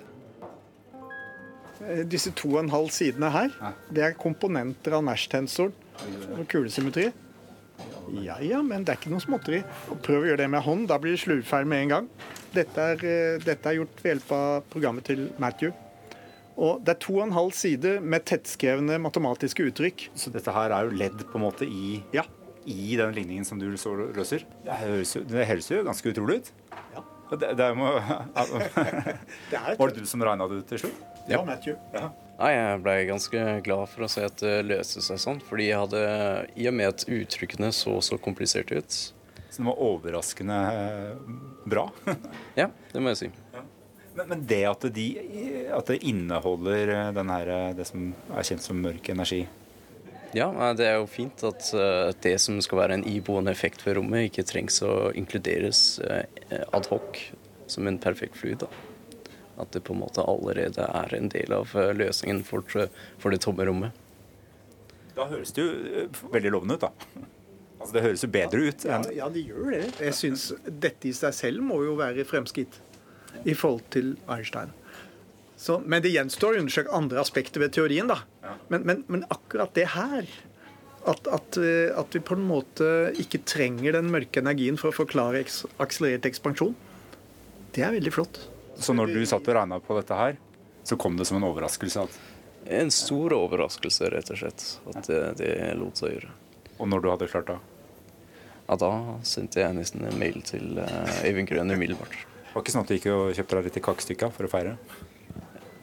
Eh, 1.84 2.04
Disse 2.08 2.32
to 2.38 2.54
og 2.54 2.62
en 2.64 2.72
halv 2.72 2.90
sidene 2.94 3.30
her, 3.34 3.54
det 3.94 4.04
er 4.06 4.18
komponenter 4.18 4.96
av 4.98 5.04
Nash-tensoren 5.06 5.74
og 6.38 6.44
kulesymmetri. 6.50 7.10
Ja 8.24 8.38
ja, 8.42 8.62
men 8.64 8.86
det 8.86 8.94
er 8.94 9.00
ikke 9.02 9.12
noe 9.12 9.22
småtteri. 9.22 9.60
Prøv 10.06 10.22
å 10.24 10.28
gjøre 10.30 10.40
det 10.40 10.48
med 10.50 10.64
hånd, 10.64 10.86
da 10.90 10.96
blir 11.02 11.14
det 11.14 11.20
slurvefeil 11.22 11.68
med 11.68 11.84
en 11.84 11.92
gang. 11.92 12.08
Dette 12.54 12.86
er, 12.94 13.04
eh, 13.04 13.42
dette 13.44 13.68
er 13.68 13.78
gjort 13.82 14.00
ved 14.02 14.14
hjelp 14.14 14.32
av 14.38 14.64
programmet 14.72 15.04
til 15.10 15.28
Matthew. 15.38 15.74
Og 16.58 16.80
det 16.82 16.96
er 16.96 16.98
to 17.04 17.18
og 17.20 17.26
en 17.28 17.36
halv 17.36 17.52
side 17.54 17.98
med 18.02 18.24
tettskrevne 18.26 18.96
matematiske 18.98 19.62
uttrykk. 19.68 20.08
Så 20.18 20.32
dette 20.34 20.50
her 20.50 20.72
er 20.74 20.88
jo 20.88 20.96
ledd 20.98 21.20
på 21.28 21.38
en 21.38 21.44
måte 21.44 21.68
i, 21.68 22.00
i 22.68 22.96
den 23.00 23.14
ligningen 23.16 23.46
som 23.48 23.60
du 23.60 23.70
så 23.80 23.94
løser? 23.96 24.44
Det 24.64 24.80
høres, 24.82 25.14
det 25.28 25.46
høres 25.48 25.70
jo 25.72 25.84
ganske 25.86 26.12
utrolig 26.12 26.42
ut. 26.42 26.52
Ja. 26.94 27.04
Det, 27.28 27.52
det 27.58 27.68
må, 27.76 27.90
var 29.80 29.90
det 29.90 30.00
du 30.00 30.08
som 30.08 30.24
regna 30.24 30.48
det 30.48 30.62
ut 30.62 30.72
til 30.72 30.86
slutt? 30.86 31.04
Ja, 31.28 31.42
Matthew. 31.44 31.76
Nei, 32.38 32.52
jeg 32.54 32.80
ble 32.84 32.94
ganske 33.08 33.44
glad 33.66 33.90
for 33.92 34.06
å 34.06 34.10
se 34.10 34.24
at 34.24 34.40
det 34.40 34.62
løste 34.64 35.02
seg 35.04 35.20
sånn. 35.20 35.40
Fordi 35.44 35.68
jeg 35.68 35.80
hadde, 35.82 36.02
i 36.56 36.68
og 36.70 36.76
med 36.78 36.94
at 36.94 37.04
uttrykkene 37.04 37.72
så 37.74 37.98
så 38.04 38.18
kompliserte 38.22 38.78
ut 38.78 38.94
Så 38.94 39.58
det 39.58 39.66
var 39.66 39.82
overraskende 39.90 40.58
eh, 40.72 41.34
bra? 41.68 41.88
Ja, 42.60 42.70
det 42.92 43.02
må 43.02 43.12
jeg 43.12 43.20
si. 43.24 43.30
Men, 44.16 44.30
men 44.32 44.46
det 44.50 44.62
at, 44.70 44.88
de, 44.94 45.06
at 45.74 45.92
det 45.92 46.00
inneholder 46.08 46.94
eh, 46.94 47.10
den 47.18 47.34
her, 47.34 47.52
eh, 47.54 47.74
det 47.76 47.86
som 47.90 48.08
er 48.32 48.48
kjent 48.48 48.64
som 48.64 48.80
mørk 48.86 49.12
energi 49.12 49.44
Ja, 50.36 50.50
det 50.76 50.84
er 50.84 50.98
jo 50.98 51.06
fint 51.08 51.40
at 51.46 51.70
eh, 51.72 52.10
det 52.24 52.34
som 52.44 52.58
skal 52.64 52.82
være 52.82 52.98
en 52.98 53.06
iboende 53.08 53.52
effekt 53.54 53.86
ved 53.86 53.96
rommet, 53.96 54.28
ikke 54.28 54.44
trengs 54.48 54.82
å 54.84 55.08
inkluderes 55.16 56.00
uh, 56.04 56.20
ad 56.76 56.90
hoc 56.92 57.22
som 57.70 57.88
en 57.88 57.98
perfekt 57.98 58.36
fluid. 58.36 58.58
da. 58.58 58.68
At 59.58 59.72
det 59.72 59.80
på 59.86 59.94
en 59.94 60.02
måte 60.02 60.22
allerede 60.22 60.84
er 60.84 61.14
en 61.16 61.30
del 61.32 61.52
av 61.56 61.72
eh, 61.76 61.94
løsningen 61.96 62.44
for, 62.46 62.62
for 63.18 63.34
det 63.34 63.40
tomme 63.42 63.66
rommet. 63.66 63.96
Da 65.16 65.26
høres 65.26 65.54
det 65.56 65.64
jo 65.64 65.72
eh, 66.04 66.20
veldig 66.32 66.52
lovende 66.54 66.78
ut, 66.78 66.86
da. 66.86 67.24
Altså, 67.78 67.92
det 67.94 68.04
høres 68.04 68.24
jo 68.24 68.30
bedre 68.34 68.60
ut 68.68 68.84
Ja, 68.86 68.98
enn 68.98 69.08
ja, 69.14 69.28
det 69.32 69.44
gjør 69.46 69.72
det. 69.74 69.82
Jeg 70.02 70.14
synes 70.18 70.48
Dette 70.66 71.10
i 71.10 71.14
seg 71.14 71.34
selv 71.36 71.62
må 71.62 71.80
jo 71.86 71.94
være 71.98 72.26
fremskritt 72.26 72.80
i 73.46 73.54
forhold 73.54 73.84
til 73.94 74.16
Einstein. 74.30 74.72
Så, 75.58 75.80
men 75.86 76.02
det 76.02 76.12
gjenstår 76.14 76.54
å 76.54 76.62
undersøke 76.62 76.94
andre 76.94 77.20
aspekter 77.22 77.62
ved 77.62 77.74
teorien. 77.74 78.10
da. 78.10 78.22
Men, 78.72 78.84
men, 78.88 79.02
men 79.08 79.24
akkurat 79.32 79.72
det 79.76 79.86
her, 79.94 80.28
at, 81.08 81.28
at, 81.32 81.56
eh, 81.56 81.88
at 81.96 82.14
vi 82.14 82.20
på 82.24 82.36
en 82.36 82.44
måte 82.48 82.88
ikke 83.20 83.40
trenger 83.48 83.96
den 83.96 84.10
mørke 84.12 84.42
energien 84.42 84.78
for 84.80 84.92
å 84.92 84.96
forklare 84.96 85.40
eks 85.42 85.62
akselerert 85.80 86.28
ekspansjon, 86.28 86.74
det 87.76 87.84
er 87.84 87.94
veldig 87.94 88.12
flott. 88.12 88.42
Så 88.78 88.94
når 88.94 89.14
du 89.14 89.22
satt 89.26 89.48
og 89.48 89.56
regna 89.56 89.80
på 89.82 89.96
dette 89.98 90.18
her, 90.18 90.36
så 90.86 90.96
kom 91.00 91.16
det 91.18 91.26
som 91.28 91.40
en 91.40 91.48
overraskelse 91.50 92.08
at 92.08 92.24
En 92.68 92.90
stor 92.92 93.32
overraskelse, 93.32 94.10
rett 94.12 94.28
og 94.34 94.40
slett, 94.40 94.62
at 94.90 95.06
det, 95.08 95.18
det 95.38 95.52
lot 95.78 95.96
seg 95.96 96.10
gjøre. 96.16 96.32
Og 96.82 96.88
når 96.90 97.00
du 97.00 97.06
hadde 97.08 97.28
klart 97.30 97.48
det? 97.48 97.56
Ja, 98.66 98.76
da 98.82 98.90
sendte 99.24 99.62
jeg 99.62 99.76
nesten 99.78 100.04
en 100.04 100.18
mail 100.20 100.42
til 100.44 100.76
Eivind 100.76 101.22
Øyvind 101.24 101.48
Grønn 101.48 101.72
umiddelbart. 101.72 102.18
Det 102.18 102.52
var 102.52 102.66
ikke 102.66 102.74
sånn 102.74 102.84
at 102.84 102.90
du 102.90 102.96
gikk 102.98 103.08
og 103.14 103.30
kjøpte 103.38 103.56
deg 103.56 103.68
litt 103.70 103.80
kakestykker 103.86 104.34
for 104.34 104.48
å 104.48 104.52
feire? 104.52 104.74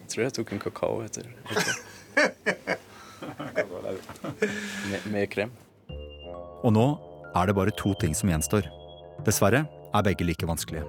Jeg 0.04 0.12
tror 0.12 0.26
jeg 0.28 0.36
tok 0.38 0.54
en 0.54 0.64
kakao 0.68 1.00
etter. 1.08 1.32
Med, 4.90 5.00
med 5.12 5.30
krem. 5.32 5.52
Og 6.66 6.74
nå 6.74 6.86
er 7.36 7.48
det 7.48 7.58
bare 7.58 7.74
to 7.76 7.94
ting 8.02 8.16
som 8.18 8.32
gjenstår. 8.32 8.68
Dessverre 9.26 9.66
er 9.66 10.06
begge 10.06 10.28
like 10.28 10.48
vanskelige. 10.48 10.86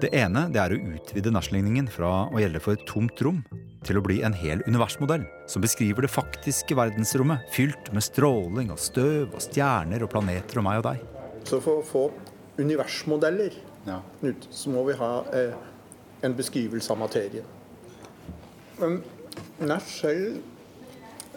Det 0.00 0.08
ene 0.16 0.46
det 0.52 0.60
er 0.62 0.72
å 0.72 0.80
utvide 0.94 1.32
Nash-ligningen 1.34 1.90
fra 1.92 2.28
å 2.32 2.40
gjelde 2.40 2.62
for 2.64 2.76
et 2.76 2.86
tomt 2.88 3.20
rom 3.24 3.42
til 3.86 4.00
å 4.00 4.04
bli 4.04 4.20
en 4.26 4.36
hel 4.36 4.62
universmodell 4.66 5.26
som 5.50 5.62
beskriver 5.64 6.04
det 6.04 6.12
faktiske 6.12 6.76
verdensrommet, 6.76 7.44
fylt 7.54 7.92
med 7.94 8.04
stråling 8.04 8.72
og 8.74 8.80
støv 8.82 9.36
og 9.36 9.44
stjerner 9.44 10.04
og 10.04 10.12
planeter 10.12 10.60
og 10.60 10.66
meg 10.66 10.80
og 10.80 10.88
deg. 10.88 11.04
Så 11.48 11.60
for 11.64 11.82
å 11.82 11.86
få 11.86 12.08
universmodeller 12.58 13.54
ut, 14.24 14.48
så 14.50 14.72
må 14.72 14.82
vi 14.88 14.96
ha 14.98 15.12
eh, 15.36 15.54
en 16.26 16.34
beskrivelse 16.36 16.92
av 16.92 17.00
materien. 17.00 17.46
Men 18.80 18.98
Nash 19.60 20.00
selv 20.00 20.38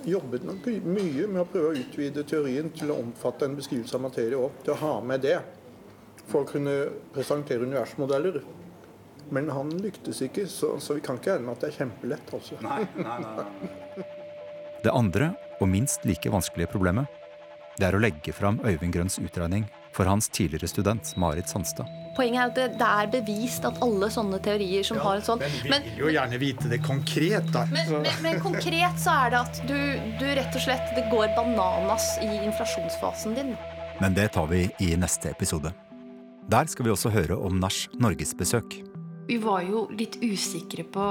jobbet 0.07 0.45
nok 0.45 0.65
mye 0.85 1.27
med 1.29 1.41
å 1.43 1.47
prøve 1.49 1.71
å 1.71 1.77
utvide 1.77 2.23
teorien 2.27 2.71
til 2.73 2.91
å 2.93 2.97
omfatte 3.01 3.45
en 3.45 3.57
beskrivelse 3.57 3.97
av 3.97 4.05
materie 4.07 4.37
òg, 4.37 4.55
til 4.65 4.73
å 4.73 4.79
ha 4.81 4.95
med 5.05 5.23
det 5.25 5.37
for 6.25 6.43
å 6.43 6.49
kunne 6.49 6.75
presentere 7.13 7.67
universmodeller. 7.67 8.41
Men 9.31 9.49
han 9.53 9.71
lyktes 9.79 10.23
ikke, 10.25 10.47
så, 10.49 10.73
så 10.83 10.97
vi 10.97 11.03
kan 11.05 11.19
ikke 11.19 11.37
regne 11.37 11.47
med 11.47 11.55
at 11.55 11.63
det 11.63 11.71
er 11.71 11.77
kjempelett. 11.79 12.33
altså. 12.35 12.57
Det 14.81 14.91
andre, 14.91 15.31
og 15.61 15.69
minst 15.69 16.07
like 16.09 16.33
vanskelige 16.33 16.71
problemet, 16.73 17.05
det 17.77 17.87
er 17.87 17.95
å 17.95 18.01
legge 18.01 18.33
fram 18.35 18.59
Øyvind 18.65 18.93
Grønns 18.97 19.19
utregning 19.21 19.69
for 19.95 20.09
hans 20.09 20.27
tidligere 20.33 20.69
student 20.71 21.13
Marit 21.21 21.49
Sandstad. 21.51 22.00
Poenget 22.15 22.41
er 22.41 22.49
at 22.49 22.57
det, 22.57 22.65
det 22.79 22.87
er 22.87 23.11
bevist 23.13 23.65
at 23.67 23.77
alle 23.85 24.09
sånne 24.11 24.39
teorier 24.43 24.83
som 24.83 24.99
har 24.99 25.19
en 25.19 25.23
sånn 25.25 25.39
men, 25.41 25.85
vi 25.85 25.93
vil 25.93 26.01
jo 26.01 26.09
gjerne 26.11 26.39
vite 26.41 26.71
det 26.71 26.81
konkret, 26.83 27.47
da. 27.53 27.63
men, 27.71 27.93
men, 28.03 28.17
men 28.25 28.41
konkret 28.43 28.99
så 28.99 29.15
er 29.25 29.31
det 29.31 29.39
at 29.39 29.61
du, 29.69 29.77
du 30.19 30.25
rett 30.27 30.57
og 30.57 30.65
slett 30.65 30.91
Det 30.97 31.05
går 31.11 31.31
bananas 31.37 32.13
i 32.23 32.29
inflasjonsfasen 32.43 33.37
din. 33.37 33.55
Men 34.01 34.17
det 34.17 34.31
tar 34.35 34.49
vi 34.51 34.65
i 34.83 34.93
neste 34.99 35.31
episode. 35.31 35.71
Der 36.51 36.67
skal 36.67 36.87
vi 36.87 36.91
også 36.91 37.11
høre 37.13 37.37
om 37.37 37.59
Nash 37.61 37.87
norgesbesøk. 38.01 38.79
Vi 39.29 39.37
var 39.39 39.61
jo 39.63 39.85
litt 39.93 40.17
usikre 40.19 40.83
på, 40.83 41.05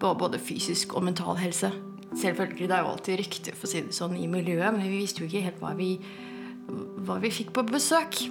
på 0.00 0.12
både 0.20 0.38
fysisk 0.40 0.94
og 0.96 1.04
mental 1.04 1.36
helse. 1.42 1.72
Selvfølgelig, 2.14 2.68
Det 2.68 2.76
er 2.76 2.84
jo 2.84 2.92
alltid 2.94 3.18
rykte 3.18 3.52
for 3.58 3.66
å 3.66 3.72
si 3.72 3.82
det 3.82 3.96
sånn 3.96 4.14
i 4.16 4.30
miljøet, 4.30 4.70
men 4.72 4.86
vi 4.86 5.02
visste 5.02 5.24
jo 5.24 5.28
ikke 5.28 5.44
helt 5.48 5.60
hva 5.60 5.74
vi, 5.76 5.90
hva 7.04 7.18
vi 7.20 7.32
fikk 7.34 7.52
på 7.56 7.66
besøk. 7.68 8.22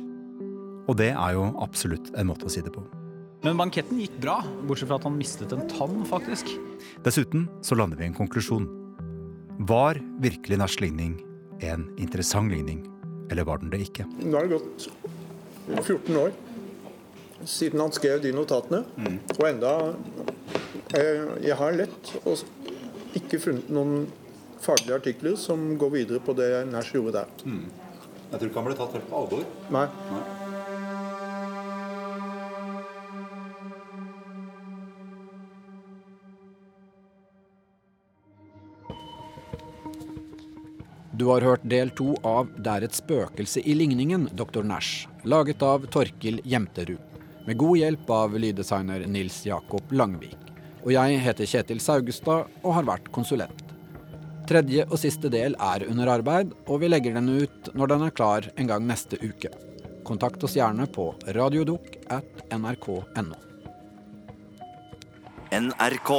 Og 0.87 0.97
det 0.99 1.11
er 1.13 1.35
jo 1.37 1.47
absolutt 1.63 2.11
en 2.19 2.27
måte 2.29 2.47
å 2.47 2.51
si 2.51 2.61
det 2.65 2.73
på. 2.75 2.83
Men 3.43 3.59
banketten 3.59 3.99
gikk 3.99 4.15
bra, 4.23 4.37
bortsett 4.67 4.87
fra 4.87 4.97
at 4.99 5.05
han 5.07 5.17
mistet 5.19 5.51
en 5.55 5.65
tann, 5.71 6.03
faktisk. 6.07 6.47
Dessuten 7.03 7.49
så 7.63 7.75
lander 7.75 7.99
vi 7.99 8.05
i 8.05 8.11
en 8.11 8.15
konklusjon. 8.15 8.69
Var 9.67 9.99
virkelig 10.23 10.57
Nash 10.59 10.79
ligning 10.83 11.17
en 11.63 11.85
interessant 12.01 12.51
ligning, 12.51 12.81
eller 13.31 13.47
var 13.47 13.59
den 13.61 13.71
det 13.71 13.81
ikke? 13.85 14.05
Nå 14.23 14.35
har 14.37 14.47
det 14.47 14.57
gått 14.57 14.87
14 15.83 16.17
år. 16.19 16.33
siden 17.45 17.79
han 17.83 17.91
skrev 17.91 18.21
de 18.23 18.31
notatene. 18.31 18.83
Og 19.37 19.45
enda 19.49 19.71
eh, 20.95 21.27
Jeg 21.43 21.57
har 21.59 21.75
lett 21.75 22.13
og 22.23 22.39
ikke 23.19 23.39
funnet 23.43 23.67
noen 23.69 24.05
faglige 24.63 24.95
artikler 24.95 25.35
som 25.35 25.73
går 25.77 25.91
videre 25.91 26.19
på 26.23 26.35
det 26.39 26.65
Nash 26.71 26.95
gjorde 26.95 27.19
der. 27.19 27.27
Mm. 27.43 27.65
Jeg 28.31 28.39
tror 28.39 28.47
ikke 28.49 28.61
han 28.61 28.69
ble 28.71 28.77
tatt 28.79 28.95
helt 28.95 29.09
på 29.11 29.19
alvor. 29.19 29.43
Nei. 29.75 29.87
Nei. 30.13 30.42
Du 41.23 41.29
har 41.29 41.41
hørt 41.41 41.63
del 41.63 41.87
to 41.95 42.17
av 42.27 42.49
'Det 42.51 42.67
er 42.67 42.83
et 42.83 42.95
spøkelse 42.97 43.61
i 43.63 43.73
ligningen', 43.73 44.25
Dr. 44.35 44.61
Nash, 44.61 45.07
laget 45.23 45.61
av 45.63 45.85
Torkil 45.87 46.41
Jemterud, 46.43 46.99
med 47.47 47.57
god 47.57 47.77
hjelp 47.77 48.09
av 48.09 48.35
lyddesigner 48.35 49.05
Nils 49.07 49.45
Jakob 49.45 49.93
Langvik. 49.95 50.35
Og 50.83 50.91
jeg 50.91 51.21
heter 51.23 51.45
Kjetil 51.45 51.79
Saugestad 51.79 52.51
og 52.61 52.73
har 52.73 52.83
vært 52.83 53.07
konsulent. 53.15 53.63
Tredje 54.49 54.83
og 54.89 54.99
siste 54.99 55.31
del 55.31 55.55
er 55.61 55.87
under 55.87 56.11
arbeid, 56.11 56.51
og 56.67 56.81
vi 56.81 56.91
legger 56.91 57.13
den 57.13 57.29
ut 57.29 57.71
når 57.73 57.93
den 57.93 58.03
er 58.03 58.17
klar 58.19 58.51
en 58.57 58.67
gang 58.67 58.83
neste 58.85 59.15
uke. 59.23 59.53
Kontakt 60.03 60.43
oss 60.43 60.59
gjerne 60.59 60.91
på 60.91 61.15
radiodok 61.31 61.87
at 62.11 62.43
nrk.no. 62.51 63.39
NRK. 65.55 66.11